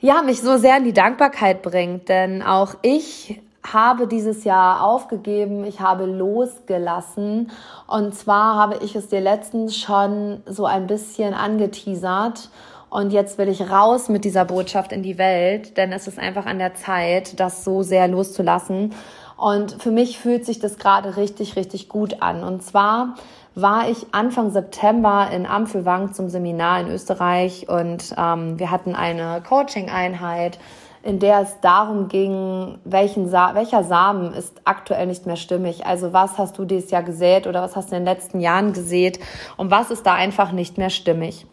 ja, 0.00 0.22
mich 0.22 0.42
so 0.42 0.56
sehr 0.56 0.76
in 0.76 0.84
die 0.84 0.92
Dankbarkeit 0.92 1.62
bringt. 1.62 2.08
Denn 2.08 2.42
auch 2.42 2.74
ich 2.82 3.40
habe 3.72 4.06
dieses 4.06 4.44
Jahr 4.44 4.82
aufgegeben, 4.82 5.64
ich 5.64 5.80
habe 5.80 6.06
losgelassen. 6.06 7.50
Und 7.86 8.14
zwar 8.14 8.56
habe 8.56 8.78
ich 8.84 8.94
es 8.94 9.08
dir 9.08 9.20
letztens 9.20 9.76
schon 9.76 10.42
so 10.46 10.66
ein 10.66 10.86
bisschen 10.86 11.34
angeteasert. 11.34 12.50
Und 12.88 13.12
jetzt 13.12 13.36
will 13.38 13.48
ich 13.48 13.70
raus 13.70 14.08
mit 14.08 14.24
dieser 14.24 14.44
Botschaft 14.44 14.92
in 14.92 15.02
die 15.02 15.18
Welt, 15.18 15.76
denn 15.76 15.92
es 15.92 16.06
ist 16.06 16.18
einfach 16.18 16.46
an 16.46 16.58
der 16.58 16.74
Zeit, 16.74 17.40
das 17.40 17.64
so 17.64 17.82
sehr 17.82 18.08
loszulassen. 18.08 18.94
Und 19.36 19.82
für 19.82 19.90
mich 19.90 20.18
fühlt 20.18 20.46
sich 20.46 20.60
das 20.60 20.78
gerade 20.78 21.16
richtig, 21.16 21.56
richtig 21.56 21.88
gut 21.88 22.22
an. 22.22 22.42
Und 22.42 22.62
zwar 22.62 23.16
war 23.54 23.88
ich 23.88 24.06
Anfang 24.12 24.50
September 24.50 25.28
in 25.32 25.46
Ampelwang 25.46 26.12
zum 26.12 26.28
Seminar 26.28 26.80
in 26.80 26.88
Österreich 26.88 27.68
und 27.68 28.14
ähm, 28.16 28.58
wir 28.58 28.70
hatten 28.70 28.94
eine 28.94 29.42
Coaching-Einheit, 29.42 30.58
in 31.02 31.20
der 31.20 31.40
es 31.40 31.58
darum 31.62 32.08
ging, 32.08 32.78
welchen 32.84 33.28
Sa 33.28 33.54
welcher 33.54 33.82
Samen 33.82 34.34
ist 34.34 34.60
aktuell 34.64 35.06
nicht 35.06 35.24
mehr 35.24 35.36
stimmig. 35.36 35.86
Also 35.86 36.12
was 36.12 36.36
hast 36.36 36.58
du 36.58 36.66
dieses 36.66 36.90
Jahr 36.90 37.02
gesät 37.02 37.46
oder 37.46 37.62
was 37.62 37.76
hast 37.76 37.90
du 37.90 37.96
in 37.96 38.04
den 38.04 38.14
letzten 38.14 38.40
Jahren 38.40 38.74
gesät 38.74 39.20
und 39.56 39.70
was 39.70 39.90
ist 39.90 40.04
da 40.04 40.12
einfach 40.14 40.52
nicht 40.52 40.76
mehr 40.76 40.90
stimmig. 40.90 41.46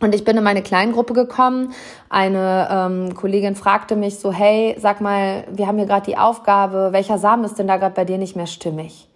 Und 0.00 0.14
ich 0.14 0.24
bin 0.24 0.36
in 0.36 0.42
meine 0.42 0.62
Kleingruppe 0.62 1.12
gekommen. 1.12 1.74
Eine 2.08 2.68
ähm, 2.70 3.14
Kollegin 3.14 3.54
fragte 3.54 3.96
mich 3.96 4.18
so, 4.18 4.32
hey, 4.32 4.74
sag 4.78 5.00
mal, 5.00 5.44
wir 5.50 5.66
haben 5.66 5.76
hier 5.76 5.86
gerade 5.86 6.06
die 6.06 6.16
Aufgabe, 6.16 6.88
welcher 6.92 7.18
Samen 7.18 7.44
ist 7.44 7.58
denn 7.58 7.68
da 7.68 7.76
gerade 7.76 7.94
bei 7.94 8.06
dir 8.06 8.16
nicht 8.16 8.34
mehr 8.34 8.46
stimmig? 8.46 9.08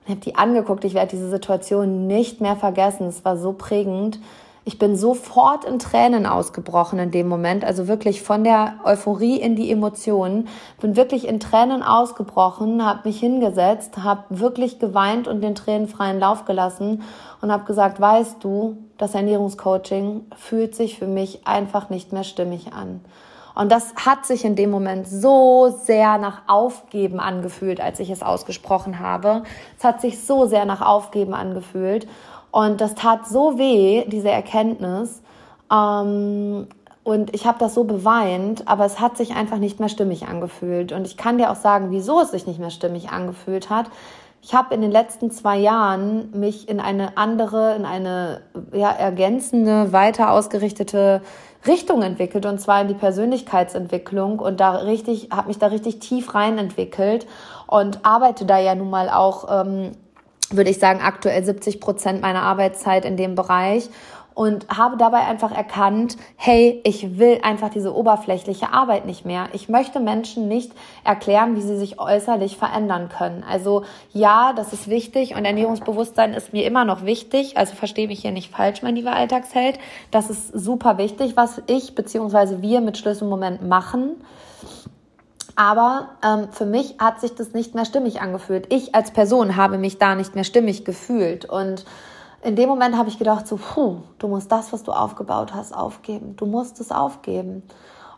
Und 0.00 0.04
ich 0.04 0.10
habe 0.10 0.20
die 0.20 0.36
angeguckt, 0.36 0.84
ich 0.84 0.94
werde 0.94 1.08
diese 1.08 1.30
Situation 1.30 2.06
nicht 2.06 2.40
mehr 2.40 2.54
vergessen. 2.54 3.06
Es 3.06 3.24
war 3.24 3.36
so 3.38 3.54
prägend. 3.54 4.20
Ich 4.68 4.80
bin 4.80 4.96
sofort 4.96 5.64
in 5.64 5.78
Tränen 5.78 6.26
ausgebrochen 6.26 6.98
in 6.98 7.12
dem 7.12 7.28
Moment, 7.28 7.64
also 7.64 7.86
wirklich 7.86 8.20
von 8.20 8.42
der 8.42 8.74
Euphorie 8.82 9.36
in 9.36 9.54
die 9.54 9.70
Emotionen. 9.70 10.48
Bin 10.80 10.96
wirklich 10.96 11.28
in 11.28 11.38
Tränen 11.38 11.84
ausgebrochen, 11.84 12.84
habe 12.84 13.02
mich 13.04 13.20
hingesetzt, 13.20 13.98
habe 13.98 14.24
wirklich 14.28 14.80
geweint 14.80 15.28
und 15.28 15.40
den 15.40 15.54
Tränen 15.54 15.86
freien 15.86 16.18
Lauf 16.18 16.46
gelassen 16.46 17.04
und 17.40 17.52
habe 17.52 17.62
gesagt, 17.62 18.00
weißt 18.00 18.42
du, 18.42 18.76
das 18.98 19.14
Ernährungscoaching 19.14 20.24
fühlt 20.34 20.74
sich 20.74 20.98
für 20.98 21.06
mich 21.06 21.46
einfach 21.46 21.88
nicht 21.88 22.12
mehr 22.12 22.24
stimmig 22.24 22.72
an. 22.72 23.02
Und 23.54 23.72
das 23.72 23.94
hat 23.94 24.26
sich 24.26 24.44
in 24.44 24.54
dem 24.54 24.70
Moment 24.70 25.08
so 25.08 25.74
sehr 25.82 26.18
nach 26.18 26.42
Aufgeben 26.46 27.20
angefühlt, 27.20 27.80
als 27.80 28.00
ich 28.00 28.10
es 28.10 28.22
ausgesprochen 28.22 28.98
habe. 28.98 29.44
Es 29.78 29.84
hat 29.84 30.02
sich 30.02 30.22
so 30.22 30.44
sehr 30.44 30.66
nach 30.66 30.82
Aufgeben 30.82 31.32
angefühlt. 31.32 32.06
Und 32.56 32.80
das 32.80 32.94
tat 32.94 33.28
so 33.28 33.58
weh, 33.58 34.06
diese 34.06 34.30
Erkenntnis. 34.30 35.20
Ähm, 35.70 36.66
und 37.04 37.34
ich 37.34 37.46
habe 37.46 37.58
das 37.58 37.74
so 37.74 37.84
beweint, 37.84 38.66
aber 38.66 38.86
es 38.86 38.98
hat 38.98 39.18
sich 39.18 39.36
einfach 39.36 39.58
nicht 39.58 39.78
mehr 39.78 39.90
stimmig 39.90 40.26
angefühlt. 40.26 40.92
Und 40.92 41.06
ich 41.06 41.18
kann 41.18 41.36
dir 41.36 41.50
auch 41.50 41.56
sagen, 41.56 41.90
wieso 41.90 42.18
es 42.22 42.30
sich 42.30 42.46
nicht 42.46 42.58
mehr 42.58 42.70
stimmig 42.70 43.10
angefühlt 43.10 43.68
hat. 43.68 43.90
Ich 44.40 44.54
habe 44.54 44.74
in 44.74 44.80
den 44.80 44.90
letzten 44.90 45.30
zwei 45.30 45.58
Jahren 45.58 46.30
mich 46.30 46.66
in 46.66 46.80
eine 46.80 47.18
andere, 47.18 47.74
in 47.74 47.84
eine 47.84 48.40
ja, 48.72 48.90
ergänzende, 48.90 49.92
weiter 49.92 50.32
ausgerichtete 50.32 51.20
Richtung 51.66 52.00
entwickelt 52.00 52.46
und 52.46 52.58
zwar 52.58 52.80
in 52.80 52.88
die 52.88 52.94
Persönlichkeitsentwicklung 52.94 54.38
und 54.38 54.60
da 54.60 54.76
richtig, 54.76 55.28
habe 55.30 55.48
mich 55.48 55.58
da 55.58 55.66
richtig 55.66 55.98
tief 55.98 56.34
rein 56.34 56.56
entwickelt 56.56 57.26
und 57.66 58.06
arbeite 58.06 58.46
da 58.46 58.58
ja 58.58 58.74
nun 58.74 58.88
mal 58.88 59.10
auch, 59.10 59.46
ähm, 59.66 59.92
würde 60.50 60.70
ich 60.70 60.78
sagen, 60.78 61.00
aktuell 61.02 61.44
70 61.44 61.80
Prozent 61.80 62.22
meiner 62.22 62.42
Arbeitszeit 62.42 63.04
in 63.04 63.16
dem 63.16 63.34
Bereich 63.34 63.88
und 64.36 64.68
habe 64.68 64.98
dabei 64.98 65.20
einfach 65.20 65.50
erkannt, 65.50 66.18
hey, 66.36 66.82
ich 66.84 67.18
will 67.18 67.38
einfach 67.42 67.70
diese 67.70 67.96
oberflächliche 67.96 68.70
Arbeit 68.70 69.06
nicht 69.06 69.24
mehr. 69.24 69.48
Ich 69.54 69.70
möchte 69.70 69.98
Menschen 69.98 70.46
nicht 70.46 70.72
erklären, 71.04 71.56
wie 71.56 71.62
sie 71.62 71.78
sich 71.78 71.98
äußerlich 71.98 72.58
verändern 72.58 73.08
können. 73.08 73.42
Also 73.48 73.84
ja, 74.12 74.52
das 74.54 74.74
ist 74.74 74.90
wichtig 74.90 75.34
und 75.34 75.46
Ernährungsbewusstsein 75.46 76.34
ist 76.34 76.52
mir 76.52 76.66
immer 76.66 76.84
noch 76.84 77.06
wichtig. 77.06 77.56
Also 77.56 77.74
verstehe 77.74 78.08
mich 78.08 78.20
hier 78.20 78.30
nicht 78.30 78.52
falsch, 78.52 78.82
mein 78.82 78.94
lieber 78.94 79.14
Alltagsheld. 79.14 79.78
Das 80.10 80.28
ist 80.28 80.48
super 80.52 80.98
wichtig, 80.98 81.34
was 81.34 81.62
ich 81.66 81.94
bzw. 81.94 82.60
wir 82.60 82.82
mit 82.82 82.98
Schlüsselmoment 82.98 83.66
machen. 83.66 84.16
Aber 85.56 86.10
ähm, 86.22 86.48
für 86.52 86.66
mich 86.66 86.96
hat 86.98 87.20
sich 87.20 87.34
das 87.34 87.52
nicht 87.52 87.74
mehr 87.74 87.86
stimmig 87.86 88.20
angefühlt. 88.20 88.72
Ich 88.72 88.94
als 88.94 89.10
Person 89.10 89.56
habe 89.56 89.78
mich 89.78 89.98
da 89.98 90.14
nicht 90.14 90.34
mehr 90.34 90.44
stimmig 90.44 90.84
gefühlt 90.84 91.46
und 91.46 91.84
in 92.42 92.54
dem 92.54 92.68
Moment 92.68 92.96
habe 92.96 93.08
ich 93.08 93.18
gedacht, 93.18 93.48
so, 93.48 93.56
puh, 93.56 93.96
du 94.18 94.28
musst 94.28 94.52
das, 94.52 94.72
was 94.72 94.84
du 94.84 94.92
aufgebaut 94.92 95.54
hast, 95.54 95.74
aufgeben. 95.74 96.36
Du 96.36 96.46
musst 96.46 96.78
es 96.80 96.92
aufgeben. 96.92 97.64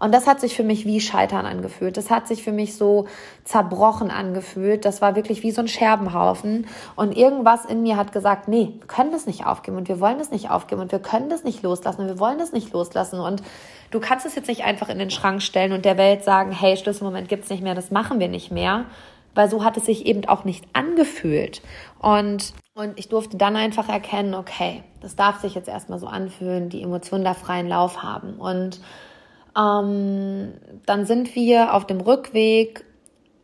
Und 0.00 0.14
das 0.14 0.26
hat 0.26 0.40
sich 0.40 0.54
für 0.54 0.62
mich 0.62 0.84
wie 0.84 1.00
Scheitern 1.00 1.46
angefühlt. 1.46 1.96
Das 1.96 2.10
hat 2.10 2.28
sich 2.28 2.42
für 2.42 2.52
mich 2.52 2.76
so 2.76 3.06
zerbrochen 3.44 4.10
angefühlt. 4.10 4.84
Das 4.84 5.02
war 5.02 5.16
wirklich 5.16 5.42
wie 5.42 5.50
so 5.50 5.60
ein 5.60 5.68
Scherbenhaufen. 5.68 6.66
Und 6.96 7.16
irgendwas 7.16 7.64
in 7.64 7.82
mir 7.82 7.96
hat 7.96 8.12
gesagt, 8.12 8.48
nee, 8.48 8.74
wir 8.78 8.86
können 8.86 9.10
das 9.10 9.26
nicht 9.26 9.46
aufgeben 9.46 9.76
und 9.76 9.88
wir 9.88 10.00
wollen 10.00 10.18
das 10.18 10.30
nicht 10.30 10.50
aufgeben 10.50 10.82
und 10.82 10.92
wir 10.92 11.00
können 11.00 11.28
das 11.28 11.44
nicht 11.44 11.62
loslassen 11.62 12.02
und 12.02 12.08
wir 12.08 12.18
wollen 12.20 12.38
das 12.38 12.52
nicht 12.52 12.72
loslassen. 12.72 13.20
Und 13.20 13.42
du 13.90 14.00
kannst 14.00 14.26
es 14.26 14.34
jetzt 14.34 14.48
nicht 14.48 14.64
einfach 14.64 14.88
in 14.88 14.98
den 14.98 15.10
Schrank 15.10 15.42
stellen 15.42 15.72
und 15.72 15.84
der 15.84 15.98
Welt 15.98 16.24
sagen, 16.24 16.52
hey, 16.52 16.76
Schlüsselmoment 16.76 17.28
gibt's 17.28 17.50
nicht 17.50 17.62
mehr, 17.62 17.74
das 17.74 17.90
machen 17.90 18.20
wir 18.20 18.28
nicht 18.28 18.50
mehr. 18.50 18.84
Weil 19.34 19.50
so 19.50 19.64
hat 19.64 19.76
es 19.76 19.86
sich 19.86 20.06
eben 20.06 20.24
auch 20.26 20.44
nicht 20.44 20.64
angefühlt. 20.72 21.62
Und 22.00 22.54
und 22.78 22.96
ich 22.96 23.08
durfte 23.08 23.36
dann 23.36 23.56
einfach 23.56 23.88
erkennen, 23.88 24.36
okay, 24.36 24.84
das 25.00 25.16
darf 25.16 25.40
sich 25.40 25.56
jetzt 25.56 25.68
erstmal 25.68 25.98
so 25.98 26.06
anfühlen, 26.06 26.68
die 26.68 26.80
Emotionen 26.80 27.24
da 27.24 27.34
freien 27.34 27.66
Lauf 27.66 28.04
haben. 28.04 28.34
Und 28.34 28.80
ähm, 29.58 30.54
dann 30.86 31.04
sind 31.06 31.34
wir 31.34 31.74
auf 31.74 31.86
dem 31.86 32.00
Rückweg 32.00 32.84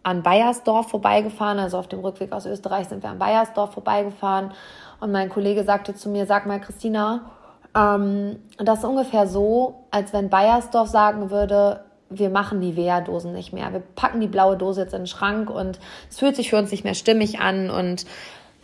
an 0.03 0.23
Bayersdorf 0.23 0.91
vorbeigefahren, 0.91 1.59
also 1.59 1.79
auf 1.79 1.89
dem 1.89 2.01
Rückweg 2.01 2.33
aus 2.33 2.47
Österreich 2.47 2.89
sind 2.89 3.03
wir 3.03 3.11
an 3.11 3.19
Bayersdorf 3.19 3.73
vorbeigefahren. 3.73 4.53
Und 5.01 5.13
mein 5.13 5.31
Kollege 5.31 5.65
sagte 5.65 5.95
zu 5.95 6.09
mir, 6.09 6.27
sag 6.27 6.47
mal, 6.47 6.61
Christina, 6.61 7.31
ähm, 7.75 8.39
das 8.59 8.81
ist 8.81 8.85
ungefähr 8.85 9.27
so, 9.27 9.87
als 9.91 10.13
wenn 10.13 10.29
Bayersdorf 10.29 10.89
sagen 10.89 11.31
würde, 11.31 11.85
wir 12.11 12.31
machen 12.31 12.61
die 12.61 12.77
Wehrdosen 12.77 13.33
nicht 13.33 13.53
mehr. 13.53 13.73
Wir 13.73 13.81
packen 13.81 14.21
die 14.21 14.29
blaue 14.29 14.57
Dose 14.57 14.83
jetzt 14.83 14.93
in 14.93 15.01
den 15.01 15.07
Schrank 15.07 15.51
und 15.51 15.81
es 16.09 16.19
fühlt 16.19 16.37
sich 16.37 16.51
für 16.51 16.59
uns 16.59 16.71
nicht 16.71 16.85
mehr 16.85 16.95
stimmig 16.95 17.41
an 17.41 17.71
und 17.71 18.05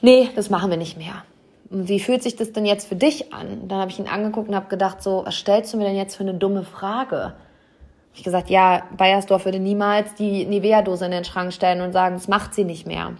nee, 0.02 0.28
das 0.36 0.50
machen 0.50 0.70
wir 0.70 0.76
nicht 0.76 0.98
mehr. 0.98 1.24
Wie 1.70 2.00
fühlt 2.00 2.22
sich 2.22 2.34
das 2.34 2.52
denn 2.52 2.66
jetzt 2.66 2.88
für 2.88 2.96
dich 2.96 3.32
an? 3.32 3.68
Dann 3.68 3.78
habe 3.78 3.90
ich 3.92 3.98
ihn 4.00 4.08
angeguckt 4.08 4.48
und 4.48 4.56
habe 4.56 4.68
gedacht, 4.68 5.02
so, 5.02 5.22
was 5.24 5.36
stellst 5.36 5.72
du 5.72 5.76
mir 5.76 5.84
denn 5.84 5.96
jetzt 5.96 6.16
für 6.16 6.24
eine 6.24 6.34
dumme 6.34 6.64
Frage? 6.64 7.34
Ich 8.12 8.24
gesagt, 8.24 8.50
ja, 8.50 8.82
Bayersdorf 8.96 9.44
würde 9.44 9.60
niemals 9.60 10.14
die 10.14 10.44
Nivea-Dose 10.46 11.04
in 11.04 11.12
den 11.12 11.24
Schrank 11.24 11.52
stellen 11.52 11.80
und 11.80 11.92
sagen, 11.92 12.16
das 12.16 12.26
macht 12.26 12.54
sie 12.54 12.64
nicht 12.64 12.88
mehr. 12.88 13.12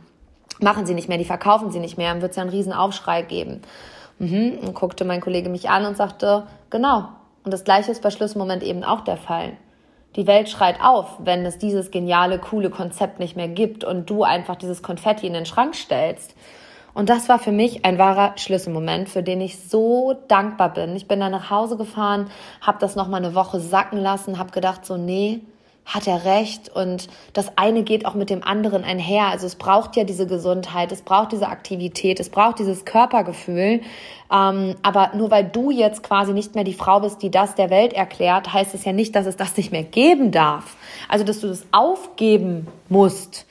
Machen 0.61 0.85
sie 0.85 0.95
nicht 0.95 1.09
mehr, 1.09 1.17
die 1.17 1.25
verkaufen 1.25 1.71
sie 1.71 1.79
nicht 1.79 1.97
mehr, 1.97 2.13
dann 2.13 2.23
wird 2.23 2.33
es 2.33 2.37
ja 2.37 2.43
einen 2.43 2.51
riesen 2.51 2.73
Aufschrei 2.73 3.23
geben. 3.23 3.63
Mhm. 4.19 4.59
Und 4.61 4.75
guckte 4.75 5.05
mein 5.05 5.21
Kollege 5.21 5.49
mich 5.49 5.71
an 5.71 5.87
und 5.87 5.97
sagte, 5.97 6.47
genau. 6.71 7.09
Und 7.45 7.53
das 7.53 7.65
gleiche 7.65 7.93
ist 7.93 8.03
bei 8.03 8.11
Schlussmoment 8.11 8.65
eben 8.65 8.83
auch 8.83 9.03
der 9.03 9.17
Fall. 9.17 9.53
Die 10.17 10.27
Welt 10.27 10.49
schreit 10.49 10.81
auf, 10.83 11.19
wenn 11.21 11.47
es 11.47 11.59
dieses 11.59 11.93
geniale, 11.93 12.41
coole 12.41 12.69
Konzept 12.69 13.21
nicht 13.21 13.37
mehr 13.37 13.49
gibt 13.49 13.85
und 13.85 14.11
du 14.11 14.25
einfach 14.25 14.57
dieses 14.57 14.83
Konfetti 14.83 15.29
in 15.29 15.35
den 15.35 15.47
Schrank 15.47 15.77
stellst. 15.77 16.35
Und 16.95 17.09
das 17.09 17.29
war 17.29 17.39
für 17.39 17.53
mich 17.53 17.85
ein 17.85 17.99
wahrer 17.99 18.33
Schlüsselmoment, 18.37 19.09
für 19.09 19.23
den 19.23 19.41
ich 19.41 19.59
so 19.59 20.15
dankbar 20.29 20.73
bin. 20.75 20.97
Ich 20.97 21.07
bin 21.07 21.21
dann 21.21 21.33
nach 21.33 21.51
Hause 21.51 21.77
gefahren, 21.77 22.31
habe 22.61 22.79
das 22.81 22.97
noch 22.97 23.09
mal 23.09 23.19
eine 23.19 23.35
Woche 23.35 23.61
sacken 23.61 23.99
lassen, 23.99 24.39
habe 24.39 24.51
gedacht 24.51 24.85
so, 24.85 24.97
nee, 24.97 25.41
hat 25.87 26.07
er 26.07 26.25
recht 26.25 26.69
und 26.69 27.09
das 27.33 27.57
eine 27.57 27.83
geht 27.83 28.07
auch 28.07 28.15
mit 28.15 28.31
dem 28.31 28.45
anderen 28.45 28.85
einher. 28.85 29.27
Also 29.27 29.47
es 29.47 29.57
braucht 29.57 29.97
ja 29.97 30.05
diese 30.05 30.27
Gesundheit, 30.27 30.93
es 30.93 31.03
braucht 31.03 31.33
diese 31.33 31.49
Aktivität, 31.49 32.21
es 32.21 32.31
braucht 32.31 32.61
dieses 32.61 32.85
Körpergefühl. 32.85 33.81
Ähm, 34.33 34.77
aber 34.83 35.11
nur 35.15 35.31
weil 35.31 35.45
du 35.45 35.71
jetzt 35.71 36.03
quasi 36.03 36.33
nicht 36.33 36.55
mehr 36.55 36.65
die 36.65 36.75
Frau 36.75 37.01
bist, 37.01 37.23
die 37.23 37.31
das 37.31 37.57
der 37.57 37.71
Welt 37.71 37.93
erklärt, 37.93 38.53
heißt 38.53 38.75
es 38.75 38.85
ja 38.85 38.93
nicht, 38.93 39.17
dass 39.17 39.27
es 39.27 39.37
das 39.37 39.57
nicht 39.57 39.73
mehr 39.73 39.83
geben 39.83 40.31
darf. 40.31 40.77
Also 41.09 41.25
dass 41.25 41.41
du 41.41 41.49
das 41.49 41.67
aufgeben 41.73 42.69
musst. 42.89 43.47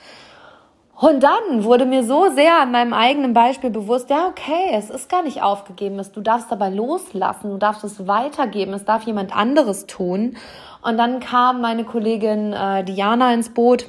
Und 1.00 1.24
dann 1.24 1.64
wurde 1.64 1.86
mir 1.86 2.04
so 2.04 2.30
sehr 2.30 2.60
an 2.60 2.72
meinem 2.72 2.94
eigenen 2.94 3.34
Beispiel 3.34 3.70
bewusst, 3.70 4.10
ja, 4.10 4.28
okay, 4.28 4.72
es 4.74 4.90
ist 4.90 5.08
gar 5.08 5.24
nicht 5.24 5.42
aufgegeben, 5.42 6.02
du 6.14 6.20
darfst 6.20 6.52
dabei 6.52 6.68
loslassen, 6.68 7.52
du 7.52 7.58
darfst 7.58 7.86
es 7.86 8.06
weitergeben, 8.06 8.74
es 8.74 8.84
darf 8.84 9.04
jemand 9.04 9.34
anderes 9.34 9.86
tun. 9.86 10.36
Und 10.82 10.98
dann 10.98 11.22
kam 11.22 11.62
meine 11.62 11.86
Kollegin 11.86 12.52
äh, 12.52 12.84
Diana 12.84 13.34
ins 13.34 13.54
Boot, 13.54 13.86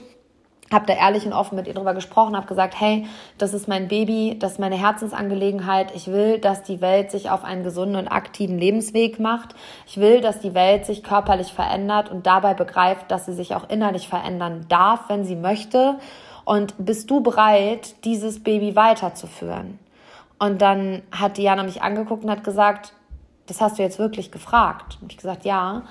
habe 0.72 0.86
da 0.86 0.92
ehrlich 0.92 1.26
und 1.26 1.32
offen 1.32 1.56
mit 1.56 1.66
ihr 1.66 1.74
drüber 1.74 1.94
gesprochen, 1.94 2.36
habe 2.36 2.46
gesagt, 2.46 2.80
hey, 2.80 3.08
das 3.38 3.54
ist 3.54 3.66
mein 3.66 3.88
Baby, 3.88 4.36
das 4.38 4.52
ist 4.52 4.58
meine 4.60 4.76
Herzensangelegenheit. 4.76 5.92
Ich 5.96 6.06
will, 6.06 6.38
dass 6.38 6.62
die 6.62 6.80
Welt 6.80 7.10
sich 7.10 7.28
auf 7.28 7.42
einen 7.42 7.64
gesunden 7.64 7.96
und 7.96 8.06
aktiven 8.06 8.56
Lebensweg 8.56 9.18
macht. 9.18 9.56
Ich 9.84 9.96
will, 9.96 10.20
dass 10.20 10.38
die 10.38 10.54
Welt 10.54 10.86
sich 10.86 11.02
körperlich 11.02 11.52
verändert 11.52 12.08
und 12.08 12.24
dabei 12.28 12.54
begreift, 12.54 13.10
dass 13.10 13.26
sie 13.26 13.34
sich 13.34 13.56
auch 13.56 13.68
innerlich 13.68 14.08
verändern 14.08 14.66
darf, 14.68 15.08
wenn 15.08 15.24
sie 15.24 15.34
möchte. 15.34 15.96
Und 16.50 16.74
bist 16.78 17.08
du 17.12 17.20
bereit, 17.20 17.94
dieses 18.04 18.42
Baby 18.42 18.74
weiterzuführen? 18.74 19.78
Und 20.40 20.60
dann 20.60 21.02
hat 21.12 21.36
Diana 21.36 21.62
mich 21.62 21.80
angeguckt 21.80 22.24
und 22.24 22.30
hat 22.30 22.42
gesagt, 22.42 22.92
das 23.46 23.60
hast 23.60 23.78
du 23.78 23.84
jetzt 23.84 24.00
wirklich 24.00 24.32
gefragt. 24.32 24.98
Und 25.00 25.12
ich 25.12 25.16
gesagt, 25.16 25.44
ja. 25.44 25.82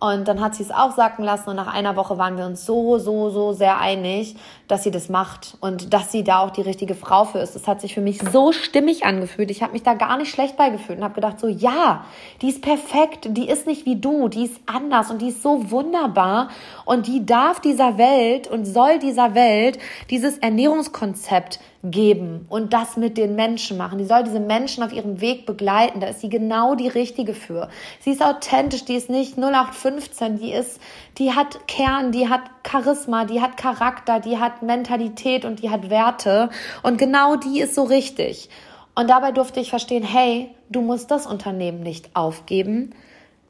Und 0.00 0.26
dann 0.26 0.40
hat 0.40 0.56
sie 0.56 0.64
es 0.64 0.72
auch 0.72 0.96
sacken 0.96 1.24
lassen 1.24 1.50
und 1.50 1.54
nach 1.54 1.72
einer 1.72 1.94
Woche 1.94 2.18
waren 2.18 2.36
wir 2.36 2.44
uns 2.44 2.66
so, 2.66 2.98
so, 2.98 3.30
so 3.30 3.52
sehr 3.52 3.78
einig, 3.78 4.34
dass 4.70 4.82
sie 4.82 4.90
das 4.90 5.08
macht 5.08 5.56
und 5.60 5.92
dass 5.92 6.12
sie 6.12 6.22
da 6.22 6.40
auch 6.40 6.50
die 6.50 6.62
richtige 6.62 6.94
Frau 6.94 7.24
für 7.24 7.38
ist. 7.38 7.54
Das 7.54 7.66
hat 7.66 7.80
sich 7.80 7.94
für 7.94 8.00
mich 8.00 8.20
so 8.32 8.52
stimmig 8.52 9.04
angefühlt. 9.04 9.50
Ich 9.50 9.62
habe 9.62 9.72
mich 9.72 9.82
da 9.82 9.94
gar 9.94 10.16
nicht 10.16 10.30
schlecht 10.30 10.56
bei 10.56 10.70
gefühlt 10.70 10.98
und 10.98 11.04
habe 11.04 11.14
gedacht, 11.14 11.40
so 11.40 11.48
ja, 11.48 12.04
die 12.40 12.48
ist 12.48 12.62
perfekt, 12.62 13.28
die 13.30 13.48
ist 13.48 13.66
nicht 13.66 13.86
wie 13.86 13.96
du, 13.96 14.28
die 14.28 14.44
ist 14.44 14.60
anders 14.66 15.10
und 15.10 15.20
die 15.22 15.28
ist 15.28 15.42
so 15.42 15.70
wunderbar 15.70 16.50
und 16.84 17.06
die 17.06 17.26
darf 17.26 17.60
dieser 17.60 17.98
Welt 17.98 18.48
und 18.48 18.64
soll 18.64 18.98
dieser 18.98 19.34
Welt 19.34 19.78
dieses 20.10 20.38
Ernährungskonzept 20.38 21.60
geben 21.82 22.44
und 22.50 22.74
das 22.74 22.96
mit 22.98 23.16
den 23.16 23.34
Menschen 23.34 23.78
machen. 23.78 23.98
Die 23.98 24.04
soll 24.04 24.22
diese 24.22 24.40
Menschen 24.40 24.82
auf 24.82 24.92
ihrem 24.92 25.20
Weg 25.20 25.46
begleiten. 25.46 26.00
Da 26.00 26.08
ist 26.08 26.20
sie 26.20 26.28
genau 26.28 26.74
die 26.74 26.88
richtige 26.88 27.32
für. 27.32 27.68
Sie 28.00 28.10
ist 28.10 28.22
authentisch, 28.22 28.84
die 28.84 28.96
ist 28.96 29.08
nicht 29.08 29.38
0815, 29.38 30.38
die 30.38 30.52
ist, 30.52 30.78
die 31.16 31.32
hat 31.32 31.66
Kern, 31.68 32.12
die 32.12 32.28
hat 32.28 32.42
Charisma, 32.68 33.24
die 33.24 33.40
hat 33.40 33.56
Charakter, 33.56 34.20
die 34.20 34.38
hat 34.38 34.59
Mentalität 34.62 35.44
und 35.44 35.62
die 35.62 35.70
hat 35.70 35.90
Werte 35.90 36.50
und 36.82 36.98
genau 36.98 37.36
die 37.36 37.60
ist 37.60 37.74
so 37.74 37.84
richtig. 37.84 38.48
Und 38.94 39.08
dabei 39.08 39.32
durfte 39.32 39.60
ich 39.60 39.70
verstehen, 39.70 40.02
hey, 40.02 40.54
du 40.68 40.80
musst 40.82 41.10
das 41.10 41.26
Unternehmen 41.26 41.80
nicht 41.80 42.10
aufgeben. 42.14 42.94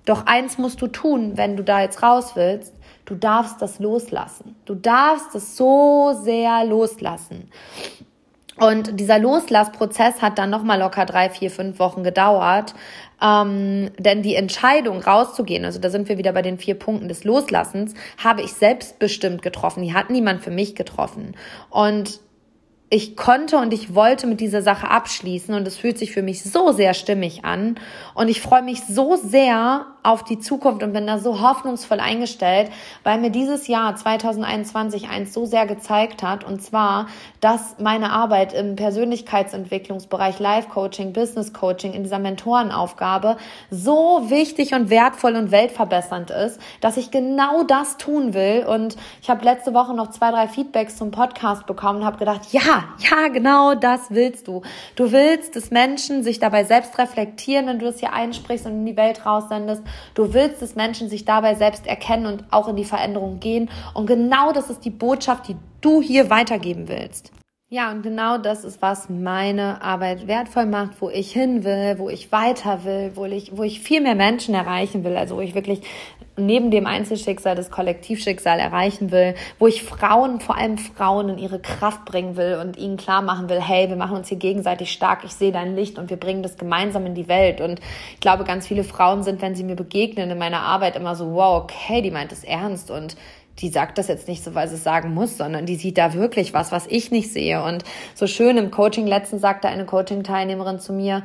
Doch 0.05 0.27
eins 0.27 0.59
musst 0.59 0.81
du 0.83 0.87
tun, 0.87 1.37
wenn 1.37 1.57
du 1.57 1.65
da 1.65 1.81
jetzt 1.81 2.03
raus 2.03 2.33
willst. 2.35 2.75
Du 3.05 3.15
darfst 3.15 3.61
das 3.61 3.79
loslassen. 3.79 4.57
Du 4.65 4.75
darfst 4.75 5.35
es 5.35 5.57
so 5.57 6.19
sehr 6.23 6.65
loslassen. 6.65 7.51
Und 8.57 9.01
dieser 9.01 9.19
Loslassprozess 9.19 10.21
hat 10.21 10.39
dann 10.39 10.51
nochmal 10.51 10.79
locker 10.79 11.07
drei, 11.07 11.31
vier, 11.31 11.51
fünf 11.51 11.79
Wochen 11.79 12.05
gedauert. 12.05 12.75
Ähm, 13.23 13.91
denn 13.99 14.23
die 14.23 14.35
Entscheidung 14.35 15.01
rauszugehen, 15.01 15.65
also 15.65 15.79
da 15.79 15.91
sind 15.91 16.09
wir 16.09 16.19
wieder 16.19 16.33
bei 16.33 16.43
den 16.43 16.59
vier 16.59 16.79
Punkten 16.79 17.09
des 17.09 17.25
Loslassens, 17.25 17.95
habe 18.19 18.43
ich 18.43 18.53
selbstbestimmt 18.53 19.43
getroffen. 19.43 19.83
Die 19.83 19.95
hat 19.95 20.11
niemand 20.11 20.43
für 20.43 20.51
mich 20.51 20.75
getroffen. 20.75 21.37
Und 21.69 22.21
ich 22.93 23.17
konnte 23.17 23.57
und 23.59 23.73
ich 23.73 23.95
wollte 23.95 24.27
mit 24.27 24.41
dieser 24.41 24.63
Sache 24.63 24.91
abschließen 24.91 25.55
und 25.55 25.65
es 25.69 25.77
fühlt 25.77 25.97
sich 25.97 26.11
für 26.11 26.23
mich 26.23 26.43
so 26.43 26.73
sehr 26.73 26.93
stimmig 26.93 27.45
an. 27.45 27.79
Und 28.15 28.27
ich 28.29 28.41
freue 28.41 28.63
mich 28.63 28.83
so 28.85 29.15
sehr 29.15 29.87
auf 30.03 30.25
die 30.25 30.41
Zukunft 30.41 30.83
und 30.83 30.93
bin 30.93 31.07
da 31.07 31.19
so 31.19 31.41
hoffnungsvoll 31.41 32.01
eingestellt, 32.01 32.71
weil 33.05 33.21
mir 33.21 33.31
dieses 33.31 33.69
Jahr 33.69 33.95
2021 33.95 35.09
eins 35.09 35.33
so 35.33 35.47
sehr 35.47 35.67
gezeigt 35.67 36.25
hat. 36.25 36.43
Und 36.43 36.63
zwar, 36.63 37.07
dass 37.41 37.77
meine 37.79 38.11
Arbeit 38.11 38.55
im 38.55 38.75
Persönlichkeitsentwicklungsbereich 38.75 40.41
Life 40.41 40.71
Coaching, 40.71 41.13
Business 41.13 41.53
Coaching 41.53 41.93
in 41.93 42.03
dieser 42.03 42.19
Mentorenaufgabe 42.19 43.37
so 43.71 44.31
wichtig 44.31 44.75
und 44.75 44.91
wertvoll 44.91 45.37
und 45.37 45.53
weltverbessernd 45.53 46.31
ist, 46.31 46.59
dass 46.81 46.97
ich 46.97 47.13
genau 47.13 47.63
das 47.63 47.99
tun 47.99 48.35
will. 48.35 48.65
Und 48.67 48.97
ich 49.23 49.31
habe 49.31 49.45
letzte 49.45 49.75
Woche 49.75 49.95
noch 49.95 50.11
zwei, 50.11 50.33
drei 50.33 50.49
Feedbacks 50.49 50.97
zum 50.97 51.13
Podcast 51.13 51.67
bekommen 51.67 52.01
und 52.01 52.05
habe 52.07 52.19
gedacht, 52.19 52.53
ja, 52.53 52.80
ja, 52.99 53.29
genau 53.29 53.75
das 53.75 54.11
willst 54.11 54.49
du. 54.49 54.63
Du 54.97 55.13
willst, 55.13 55.57
dass 55.57 55.71
Menschen 55.71 56.23
sich 56.23 56.39
dabei 56.39 56.65
selbst 56.65 56.99
reflektieren, 56.99 57.67
wenn 57.67 57.79
du 57.79 57.87
das 57.87 58.01
hier 58.01 58.13
einsprichst 58.13 58.67
und 58.67 58.73
in 58.73 58.87
die 58.87 58.97
Welt 58.97 59.25
raussendest 59.27 59.83
Du 60.15 60.35
willst, 60.35 60.63
dass 60.63 60.77
Menschen 60.77 61.09
sich 61.09 61.25
dabei 61.25 61.55
selbst 61.55 61.87
erkennen 61.87 62.27
und 62.27 62.45
auch 62.51 62.69
in 62.69 62.77
die 62.77 62.85
Veränderung 62.85 63.41
gehen. 63.41 63.71
Und 63.95 64.07
genau 64.07 64.53
das 64.53 64.71
ist 64.71 64.85
die 64.85 64.91
Botschaft, 64.91 65.49
die 65.49 65.57
du 65.81 66.03
hier 66.03 66.31
weitergeben 66.31 66.89
willst. 66.89 67.33
Ja, 67.73 67.93
und 67.93 68.03
genau 68.03 68.37
das 68.37 68.65
ist, 68.65 68.83
was 68.83 69.09
meine 69.09 69.81
Arbeit 69.81 70.27
wertvoll 70.27 70.67
macht, 70.67 71.01
wo 71.01 71.09
ich 71.09 71.31
hin 71.31 71.63
will, 71.63 72.01
wo 72.01 72.09
ich 72.09 72.33
weiter 72.33 72.83
will, 72.83 73.13
wo 73.15 73.27
ich, 73.27 73.57
wo 73.57 73.63
ich 73.63 73.79
viel 73.79 74.01
mehr 74.01 74.17
Menschen 74.17 74.57
erreichen 74.57 75.05
will, 75.05 75.17
also 75.17 75.37
wo 75.37 75.41
ich 75.41 75.55
wirklich 75.55 75.83
neben 76.37 76.73
dem 76.73 76.87
Einzelschicksal 76.87 77.55
das 77.55 77.71
Kollektivschicksal 77.71 78.59
erreichen 78.59 79.13
will, 79.13 79.37
wo 79.61 79.69
ich 79.69 79.85
Frauen, 79.85 80.41
vor 80.41 80.57
allem 80.57 80.79
Frauen, 80.79 81.29
in 81.29 81.39
ihre 81.39 81.61
Kraft 81.61 82.07
bringen 82.07 82.37
will 82.37 82.59
und 82.61 82.77
ihnen 82.77 82.97
klar 82.97 83.23
machen 83.23 83.49
will, 83.49 83.61
hey, 83.61 83.89
wir 83.89 83.95
machen 83.95 84.17
uns 84.17 84.27
hier 84.27 84.39
gegenseitig 84.39 84.91
stark, 84.91 85.23
ich 85.25 85.33
sehe 85.33 85.53
dein 85.53 85.77
Licht 85.77 85.97
und 85.97 86.11
wir 86.11 86.17
bringen 86.17 86.43
das 86.43 86.57
gemeinsam 86.57 87.07
in 87.07 87.15
die 87.15 87.29
Welt. 87.29 87.61
Und 87.61 87.79
ich 88.15 88.21
glaube, 88.21 88.43
ganz 88.43 88.67
viele 88.67 88.83
Frauen 88.83 89.23
sind, 89.23 89.43
wenn 89.43 89.55
sie 89.55 89.63
mir 89.63 89.77
begegnen 89.77 90.29
in 90.29 90.39
meiner 90.39 90.63
Arbeit, 90.63 90.97
immer 90.97 91.15
so, 91.15 91.35
wow, 91.35 91.63
okay, 91.63 92.03
die 92.03 92.11
meint 92.11 92.33
es 92.33 92.43
ernst 92.43 92.91
und 92.91 93.17
die 93.61 93.69
sagt 93.69 93.99
das 93.99 94.09
jetzt 94.09 94.29
nicht 94.29 94.43
so, 94.43 94.55
weil 94.55 94.69
sie 94.69 94.77
es 94.77 94.85
sagen 94.85 95.15
muss, 95.15 95.37
sondern 95.37 95.67
die 95.67 95.77
sieht 95.77 95.99
da 95.99 96.15
wirklich 96.15 96.55
was, 96.55 96.73
was 96.73 96.87
ich 96.87 97.11
nicht 97.11 97.33
sehe. 97.33 97.63
Und 97.63 97.85
so 98.15 98.27
schön 98.27 98.57
im 98.57 98.71
Coaching 98.71 99.07
letztens 99.07 99.43
sagte 99.43 99.69
eine 99.69 99.85
Coaching-Teilnehmerin 99.85 100.79
zu 100.81 100.93
mir, 100.93 101.23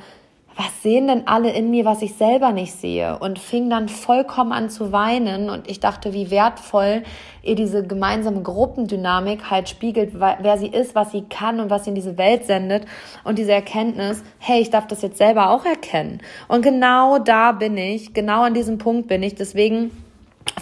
was 0.58 0.84
sehen 0.84 1.08
denn 1.08 1.28
alle 1.28 1.52
in 1.52 1.70
mir, 1.70 1.84
was 1.84 2.02
ich 2.02 2.16
selber 2.16 2.54
nicht 2.54 2.72
sehe? 2.80 3.20
Und 3.20 3.40
fing 3.40 3.70
dann 3.70 3.90
vollkommen 3.90 4.54
an 4.54 4.70
zu 4.70 4.94
weinen. 4.94 5.50
Und 5.50 5.70
ich 5.70 5.82
dachte, 5.82 6.14
wie 6.14 6.32
wertvoll 6.32 7.04
ihr 7.44 7.56
diese 7.56 7.86
gemeinsame 7.86 8.42
Gruppendynamik 8.42 9.52
halt 9.52 9.68
spiegelt, 9.68 10.14
wer 10.14 10.58
sie 10.58 10.68
ist, 10.68 10.96
was 10.96 11.12
sie 11.12 11.24
kann 11.24 11.60
und 11.60 11.70
was 11.70 11.84
sie 11.84 11.90
in 11.90 11.96
diese 11.96 12.18
Welt 12.18 12.46
sendet. 12.46 12.86
Und 13.26 13.38
diese 13.38 13.52
Erkenntnis, 13.52 14.24
hey, 14.40 14.62
ich 14.62 14.70
darf 14.70 14.88
das 14.88 15.02
jetzt 15.02 15.18
selber 15.18 15.50
auch 15.50 15.66
erkennen. 15.66 16.22
Und 16.48 16.62
genau 16.62 17.20
da 17.20 17.52
bin 17.52 17.78
ich, 17.78 18.14
genau 18.14 18.44
an 18.44 18.54
diesem 18.54 18.78
Punkt 18.78 19.10
bin 19.10 19.24
ich. 19.24 19.36
Deswegen 19.36 19.92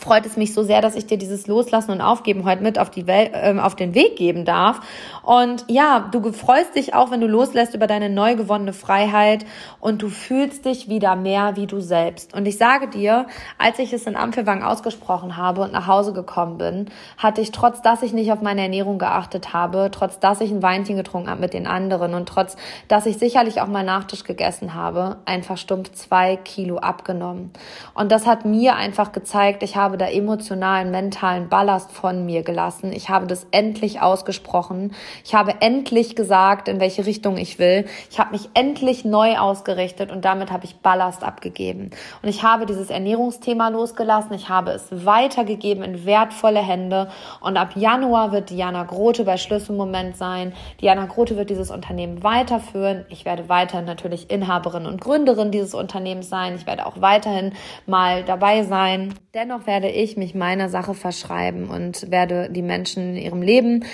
freut 0.03 0.25
es 0.25 0.37
mich 0.37 0.53
so 0.53 0.63
sehr, 0.63 0.81
dass 0.81 0.95
ich 0.95 1.05
dir 1.05 1.17
dieses 1.17 1.47
Loslassen 1.47 1.91
und 1.91 2.01
Aufgeben 2.01 2.45
heute 2.45 2.63
mit 2.63 2.79
auf, 2.79 2.89
die 2.89 3.07
Welt, 3.07 3.31
äh, 3.33 3.57
auf 3.59 3.75
den 3.75 3.93
Weg 3.95 4.15
geben 4.15 4.45
darf. 4.45 4.81
Und 5.23 5.65
ja, 5.67 6.09
du 6.11 6.33
freust 6.33 6.75
dich 6.75 6.93
auch, 6.93 7.11
wenn 7.11 7.21
du 7.21 7.27
loslässt 7.27 7.73
über 7.73 7.87
deine 7.87 8.09
neu 8.09 8.35
gewonnene 8.35 8.73
Freiheit 8.73 9.45
und 9.79 10.01
du 10.01 10.09
fühlst 10.09 10.65
dich 10.65 10.89
wieder 10.89 11.15
mehr 11.15 11.55
wie 11.55 11.67
du 11.67 11.79
selbst. 11.79 12.33
Und 12.35 12.45
ich 12.45 12.57
sage 12.57 12.87
dir, 12.87 13.27
als 13.57 13.79
ich 13.79 13.93
es 13.93 14.05
in 14.05 14.15
Ampelwang 14.15 14.63
ausgesprochen 14.63 15.37
habe 15.37 15.61
und 15.61 15.71
nach 15.71 15.87
Hause 15.87 16.13
gekommen 16.13 16.57
bin, 16.57 16.87
hatte 17.17 17.41
ich 17.41 17.51
trotz, 17.51 17.81
dass 17.81 18.03
ich 18.03 18.13
nicht 18.13 18.31
auf 18.31 18.41
meine 18.41 18.61
Ernährung 18.61 18.99
geachtet 18.99 19.53
habe, 19.53 19.89
trotz, 19.91 20.19
dass 20.19 20.41
ich 20.41 20.51
ein 20.51 20.63
Weinchen 20.63 20.97
getrunken 20.97 21.29
habe 21.29 21.41
mit 21.41 21.53
den 21.53 21.67
anderen 21.67 22.13
und 22.13 22.27
trotz, 22.27 22.57
dass 22.87 23.05
ich 23.05 23.17
sicherlich 23.17 23.61
auch 23.61 23.67
mal 23.67 23.83
Nachtisch 23.83 24.23
gegessen 24.23 24.73
habe, 24.73 25.17
einfach 25.25 25.57
stumpf 25.57 25.91
zwei 25.91 26.35
Kilo 26.35 26.77
abgenommen. 26.77 27.51
Und 27.93 28.11
das 28.11 28.25
hat 28.25 28.45
mir 28.45 28.75
einfach 28.75 29.11
gezeigt, 29.11 29.63
ich 29.63 29.72
habe 29.75 29.93
habe 29.93 29.97
da 29.97 30.07
emotionalen, 30.07 30.89
mentalen 30.89 31.49
Ballast 31.49 31.91
von 31.91 32.25
mir 32.25 32.41
gelassen. 32.41 32.91
Ich 32.93 33.09
habe 33.09 33.27
das 33.27 33.45
endlich 33.51 34.01
ausgesprochen. 34.01 34.95
Ich 35.23 35.35
habe 35.35 35.55
endlich 35.59 36.15
gesagt, 36.15 36.67
in 36.67 36.79
welche 36.79 37.05
Richtung 37.05 37.37
ich 37.37 37.59
will. 37.59 37.85
Ich 38.09 38.17
habe 38.17 38.31
mich 38.31 38.49
endlich 38.55 39.05
neu 39.05 39.37
ausgerichtet 39.37 40.11
und 40.11 40.25
damit 40.25 40.51
habe 40.51 40.65
ich 40.65 40.77
Ballast 40.77 41.23
abgegeben. 41.23 41.91
Und 42.23 42.29
ich 42.29 42.43
habe 42.43 42.65
dieses 42.65 42.89
Ernährungsthema 42.89 43.67
losgelassen. 43.67 44.33
Ich 44.33 44.49
habe 44.49 44.71
es 44.71 44.87
weitergegeben 45.05 45.83
in 45.83 46.05
wertvolle 46.05 46.61
Hände. 46.61 47.09
Und 47.41 47.57
ab 47.57 47.75
Januar 47.75 48.31
wird 48.31 48.49
Diana 48.49 48.85
Grote 48.85 49.25
bei 49.25 49.37
Schlüsselmoment 49.37 50.17
sein. 50.17 50.53
Diana 50.81 51.05
Grote 51.05 51.37
wird 51.37 51.49
dieses 51.49 51.69
Unternehmen 51.69 52.23
weiterführen. 52.23 53.05
Ich 53.09 53.25
werde 53.25 53.47
weiterhin 53.47 53.85
natürlich 53.85 54.31
Inhaberin 54.31 54.87
und 54.87 55.01
Gründerin 55.01 55.51
dieses 55.51 55.75
Unternehmens 55.75 56.29
sein. 56.29 56.55
Ich 56.55 56.65
werde 56.65 56.85
auch 56.85 57.01
weiterhin 57.01 57.51
mal 57.85 58.23
dabei 58.23 58.63
sein. 58.63 59.13
Dennoch 59.33 59.62
werde 59.67 59.89
ich 59.89 60.17
mich 60.17 60.35
meiner 60.35 60.69
Sache 60.69 60.93
verschreiben 60.93 61.69
und 61.69 62.09
werde 62.11 62.49
die 62.49 62.61
Menschen 62.61 63.15
in 63.15 63.21
ihrem 63.21 63.41
Leben 63.41 63.85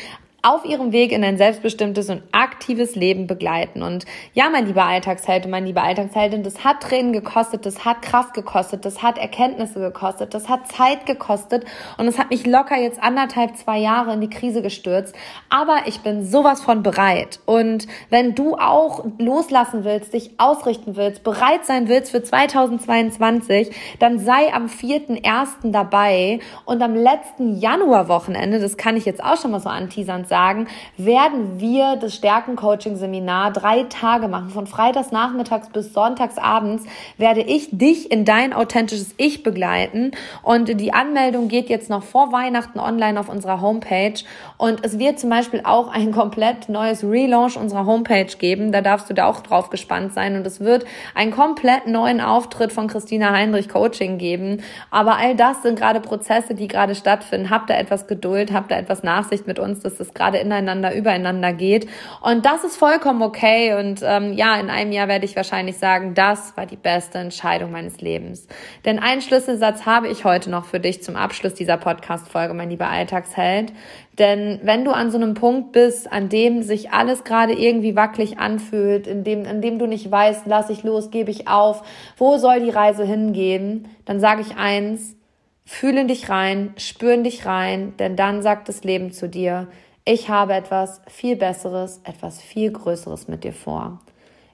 auf 0.41 0.65
ihrem 0.65 0.91
Weg 0.91 1.11
in 1.11 1.23
ein 1.23 1.37
selbstbestimmtes 1.37 2.09
und 2.09 2.23
aktives 2.31 2.95
Leben 2.95 3.27
begleiten. 3.27 3.81
Und 3.81 4.05
ja, 4.33 4.49
mein 4.49 4.65
lieber 4.65 4.85
Alltagsheld 4.85 5.45
und 5.45 5.51
mein 5.51 5.65
lieber 5.65 5.83
Alltagsheldin, 5.83 6.43
das 6.43 6.63
hat 6.63 6.81
Tränen 6.81 7.13
gekostet, 7.13 7.65
das 7.65 7.83
hat 7.85 8.01
Kraft 8.01 8.33
gekostet, 8.33 8.85
das 8.85 9.03
hat 9.03 9.17
Erkenntnisse 9.17 9.79
gekostet, 9.79 10.33
das 10.33 10.47
hat 10.47 10.71
Zeit 10.71 11.05
gekostet 11.05 11.65
und 11.97 12.07
es 12.07 12.17
hat 12.17 12.29
mich 12.29 12.45
locker 12.45 12.77
jetzt 12.77 13.01
anderthalb, 13.01 13.57
zwei 13.57 13.79
Jahre 13.79 14.13
in 14.13 14.21
die 14.21 14.29
Krise 14.29 14.61
gestürzt. 14.61 15.15
Aber 15.49 15.79
ich 15.85 15.99
bin 16.01 16.25
sowas 16.25 16.61
von 16.61 16.83
bereit. 16.83 17.39
Und 17.45 17.87
wenn 18.09 18.35
du 18.35 18.55
auch 18.55 19.05
loslassen 19.17 19.83
willst, 19.83 20.13
dich 20.13 20.31
ausrichten 20.37 20.95
willst, 20.95 21.23
bereit 21.23 21.65
sein 21.65 21.87
willst 21.87 22.11
für 22.11 22.23
2022, 22.23 23.75
dann 23.99 24.19
sei 24.19 24.53
am 24.53 24.67
4.1. 24.67 25.71
dabei 25.71 26.39
und 26.65 26.81
am 26.81 26.95
letzten 26.95 27.59
Januarwochenende, 27.59 28.59
das 28.59 28.77
kann 28.77 28.95
ich 28.95 29.05
jetzt 29.05 29.23
auch 29.23 29.37
schon 29.37 29.51
mal 29.51 29.59
so 29.59 29.69
anteasern, 29.69 30.25
sagen, 30.29 30.67
werden 30.97 31.59
wir 31.59 31.97
das 31.97 32.15
Stärken-Coaching-Seminar 32.15 33.51
drei 33.51 33.83
Tage 33.83 34.27
machen. 34.27 34.49
Von 34.49 34.67
freitags 34.67 35.11
nachmittags 35.11 35.69
bis 35.69 35.93
sonntags 35.93 36.37
abends 36.37 36.85
werde 37.17 37.41
ich 37.41 37.69
dich 37.71 38.11
in 38.11 38.23
dein 38.23 38.53
authentisches 38.53 39.13
Ich 39.17 39.43
begleiten. 39.43 40.11
Und 40.43 40.79
die 40.79 40.93
Anmeldung 40.93 41.49
geht 41.49 41.69
jetzt 41.69 41.89
noch 41.89 42.03
vor 42.03 42.31
Weihnachten 42.31 42.79
online 42.79 43.19
auf 43.19 43.27
unserer 43.29 43.61
Homepage. 43.61 44.13
Und 44.57 44.85
es 44.85 44.99
wird 44.99 45.19
zum 45.19 45.29
Beispiel 45.29 45.61
auch 45.63 45.89
ein 45.89 46.11
komplett 46.11 46.69
neues 46.69 47.03
Relaunch 47.03 47.57
unserer 47.57 47.85
Homepage 47.85 48.25
geben. 48.37 48.71
Da 48.71 48.81
darfst 48.81 49.09
du 49.09 49.13
da 49.13 49.25
auch 49.25 49.41
drauf 49.41 49.69
gespannt 49.69 50.13
sein. 50.13 50.35
Und 50.35 50.45
es 50.45 50.59
wird 50.59 50.85
einen 51.15 51.31
komplett 51.31 51.87
neuen 51.87 52.21
Auftritt 52.21 52.71
von 52.71 52.87
Christina 52.87 53.31
Heinrich 53.31 53.69
Coaching 53.69 54.17
geben. 54.17 54.61
Aber 54.91 55.17
all 55.17 55.35
das 55.35 55.63
sind 55.63 55.77
gerade 55.79 55.99
Prozesse, 55.99 56.53
die 56.53 56.67
gerade 56.67 56.95
stattfinden. 56.95 57.49
Habt 57.49 57.69
da 57.69 57.75
etwas 57.75 58.07
Geduld, 58.07 58.53
habt 58.53 58.71
da 58.71 58.77
etwas 58.77 59.03
Nachsicht 59.03 59.47
mit 59.47 59.59
uns. 59.59 59.79
Das 59.79 59.99
ist 59.99 60.13
gerade 60.19 60.37
ineinander, 60.37 60.93
übereinander 60.93 61.53
geht. 61.53 61.87
Und 62.21 62.45
das 62.45 62.63
ist 62.63 62.77
vollkommen 62.77 63.21
okay. 63.21 63.73
Und 63.79 64.01
ähm, 64.03 64.33
ja, 64.33 64.59
in 64.59 64.69
einem 64.69 64.91
Jahr 64.91 65.07
werde 65.07 65.25
ich 65.25 65.35
wahrscheinlich 65.35 65.77
sagen, 65.77 66.13
das 66.13 66.55
war 66.57 66.65
die 66.65 66.75
beste 66.75 67.17
Entscheidung 67.17 67.71
meines 67.71 68.01
Lebens. 68.01 68.47
Denn 68.85 68.99
einen 68.99 69.21
Schlüsselsatz 69.21 69.85
habe 69.85 70.09
ich 70.09 70.25
heute 70.25 70.51
noch 70.51 70.65
für 70.65 70.79
dich 70.79 71.01
zum 71.01 71.15
Abschluss 71.15 71.53
dieser 71.53 71.77
Podcast-Folge, 71.77 72.53
mein 72.53 72.69
lieber 72.69 72.89
Alltagsheld. 72.89 73.71
Denn 74.19 74.59
wenn 74.63 74.83
du 74.83 74.91
an 74.91 75.11
so 75.11 75.17
einem 75.17 75.33
Punkt 75.33 75.71
bist, 75.71 76.11
an 76.11 76.27
dem 76.27 76.61
sich 76.61 76.91
alles 76.91 77.23
gerade 77.23 77.53
irgendwie 77.53 77.95
wackelig 77.95 78.37
anfühlt, 78.37 79.07
in 79.07 79.23
dem, 79.23 79.45
in 79.45 79.61
dem 79.61 79.79
du 79.79 79.87
nicht 79.87 80.11
weißt, 80.11 80.43
lass 80.45 80.69
ich 80.69 80.83
los, 80.83 81.09
gebe 81.09 81.31
ich 81.31 81.47
auf, 81.47 81.83
wo 82.17 82.37
soll 82.37 82.59
die 82.59 82.69
Reise 82.69 83.05
hingehen, 83.05 83.87
dann 84.03 84.19
sage 84.19 84.41
ich 84.41 84.57
eins, 84.57 85.15
fühlen 85.63 86.07
dich 86.07 86.29
rein, 86.29 86.73
spüren 86.77 87.23
dich 87.23 87.45
rein, 87.45 87.93
denn 87.97 88.15
dann 88.15 88.41
sagt 88.41 88.67
das 88.67 88.83
Leben 88.83 89.11
zu 89.11 89.29
dir, 89.29 89.67
ich 90.11 90.27
habe 90.27 90.55
etwas 90.55 91.01
viel 91.05 91.35
Besseres, 91.35 92.01
etwas 92.03 92.41
viel 92.41 92.71
Größeres 92.71 93.27
mit 93.27 93.43
dir 93.43 93.53
vor. 93.53 93.99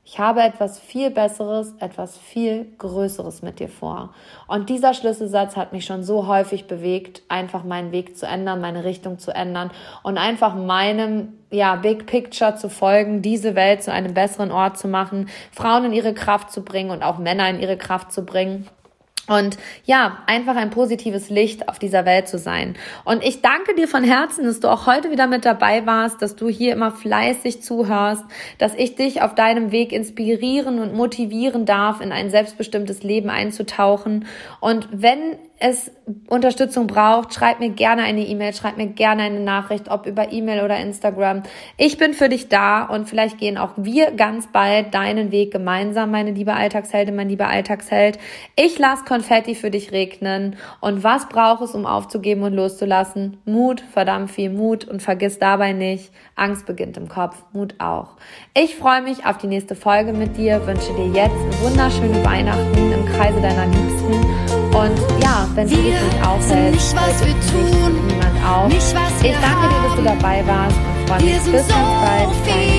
Ich 0.03 0.19
habe 0.19 0.41
etwas 0.41 0.77
viel 0.77 1.11
Besseres, 1.11 1.73
etwas 1.79 2.17
viel 2.17 2.73
Größeres 2.77 3.41
mit 3.41 3.61
dir 3.61 3.69
vor. 3.69 4.13
Und 4.49 4.69
dieser 4.69 4.93
Schlüsselsatz 4.93 5.55
hat 5.55 5.71
mich 5.71 5.85
schon 5.85 6.03
so 6.03 6.27
häufig 6.27 6.67
bewegt, 6.67 7.21
einfach 7.29 7.63
meinen 7.63 7.93
Weg 7.93 8.17
zu 8.17 8.25
ändern, 8.25 8.59
meine 8.59 8.83
Richtung 8.83 9.17
zu 9.17 9.33
ändern 9.33 9.71
und 10.03 10.17
einfach 10.17 10.55
meinem, 10.55 11.37
ja, 11.51 11.77
Big 11.77 12.05
Picture 12.05 12.57
zu 12.57 12.69
folgen, 12.69 13.21
diese 13.21 13.55
Welt 13.55 13.81
zu 13.81 13.93
einem 13.93 14.13
besseren 14.13 14.51
Ort 14.51 14.77
zu 14.77 14.89
machen, 14.89 15.29
Frauen 15.53 15.85
in 15.85 15.93
ihre 15.93 16.13
Kraft 16.13 16.51
zu 16.51 16.65
bringen 16.65 16.91
und 16.91 17.01
auch 17.01 17.17
Männer 17.17 17.49
in 17.49 17.61
ihre 17.61 17.77
Kraft 17.77 18.11
zu 18.11 18.25
bringen. 18.25 18.67
Und 19.27 19.57
ja, 19.85 20.19
einfach 20.27 20.55
ein 20.55 20.69
positives 20.69 21.29
Licht 21.29 21.67
auf 21.67 21.79
dieser 21.79 22.05
Welt 22.05 22.27
zu 22.27 22.37
sein. 22.37 22.75
Und 23.05 23.23
ich 23.23 23.41
danke 23.41 23.73
dir 23.73 23.87
von 23.87 24.03
Herzen, 24.03 24.45
dass 24.45 24.59
du 24.59 24.67
auch 24.67 24.85
heute 24.85 25.09
wieder 25.09 25.25
mit 25.25 25.45
dabei 25.45 25.85
warst, 25.87 26.21
dass 26.21 26.35
du 26.35 26.47
hier 26.47 26.73
immer 26.73 26.91
fleißig 26.91 27.63
zuhörst, 27.63 28.23
dass 28.59 28.75
ich 28.75 28.95
dich 28.95 29.23
auf 29.23 29.33
deinem 29.33 29.71
Weg 29.71 29.91
inspirieren 29.91 30.79
und 30.79 30.93
motivieren 30.93 31.65
darf, 31.65 32.01
in 32.01 32.11
ein 32.11 32.29
selbstbestimmtes 32.29 33.01
Leben 33.01 33.31
einzutauchen. 33.31 34.27
Und 34.59 34.87
wenn 34.91 35.37
es 35.59 35.89
Unterstützung 36.27 36.85
braucht, 36.85 37.33
schreib 37.33 37.59
mir 37.59 37.69
gerne 37.69 38.03
eine 38.03 38.27
E-Mail, 38.27 38.53
schreib 38.53 38.77
mir 38.77 38.87
gerne 38.87 39.23
eine 39.23 39.39
Nachricht, 39.39 39.89
ob 39.89 40.05
über 40.05 40.31
E-Mail 40.31 40.63
oder 40.63 40.77
Instagram. 40.77 41.43
Ich 41.77 41.97
bin 41.97 42.13
für 42.13 42.29
dich 42.29 42.49
da 42.49 42.83
und 42.83 43.09
vielleicht 43.09 43.37
gehen 43.37 43.57
auch 43.57 43.71
wir 43.77 44.11
ganz 44.11 44.47
bald 44.51 44.93
deinen 44.93 45.31
Weg 45.31 45.51
gemeinsam, 45.51 46.11
meine 46.11 46.31
liebe 46.31 46.53
Alltagsheldin, 46.53 47.15
mein 47.15 47.29
lieber 47.29 47.47
Alltagsheld. 47.47 48.19
Ich 48.55 48.77
lasse 48.77 49.05
Konfetti 49.05 49.55
für 49.55 49.71
dich 49.71 49.91
regnen. 49.91 50.57
Und 50.81 51.03
was 51.03 51.29
braucht 51.29 51.61
es, 51.63 51.73
um 51.73 51.85
aufzugeben 51.85 52.43
und 52.43 52.53
loszulassen? 52.53 53.37
Mut, 53.45 53.81
verdammt 53.93 54.31
viel 54.31 54.49
Mut 54.49 54.85
und 54.85 55.01
vergiss 55.01 55.39
dabei 55.39 55.71
nicht, 55.71 56.11
Angst 56.35 56.65
beginnt 56.65 56.97
im 56.97 57.07
Kopf, 57.07 57.43
Mut 57.53 57.75
auch. 57.79 58.09
Ich 58.53 58.75
freue 58.75 59.01
mich 59.01 59.25
auf 59.25 59.37
die 59.37 59.47
nächste 59.47 59.75
Folge 59.75 60.11
mit 60.11 60.37
dir, 60.37 60.65
wünsche 60.67 60.93
dir 60.93 61.07
jetzt 61.07 61.63
wunderschöne 61.63 62.23
Weihnachten 62.25 62.91
im 62.91 63.05
Kreise 63.05 63.41
deiner 63.41 63.65
Liebsten 63.67 64.13
und 64.75 65.23
ja, 65.23 65.44
wenn 65.53 65.69
du 65.69 65.75
dich 65.75 65.85
nicht 65.85 66.27
aufhältst, 66.27 66.93
nicht, 66.93 66.95
was 66.95 67.25
wir 67.25 67.33
tun, 67.51 68.07
niemand 68.07 68.45
auf. 68.45 68.67
Nicht, 68.67 68.95
was 68.95 69.11
ich 69.21 69.35
danke 69.41 69.67
dir, 69.69 69.81
dass 69.87 69.95
du 69.95 70.03
dabei 70.03 70.43
warst 70.47 70.75
und 70.77 71.09
freue 71.09 71.23
mich 71.23 71.43
bis 71.43 71.67
ganz 71.67 71.71
bald. 71.71 72.74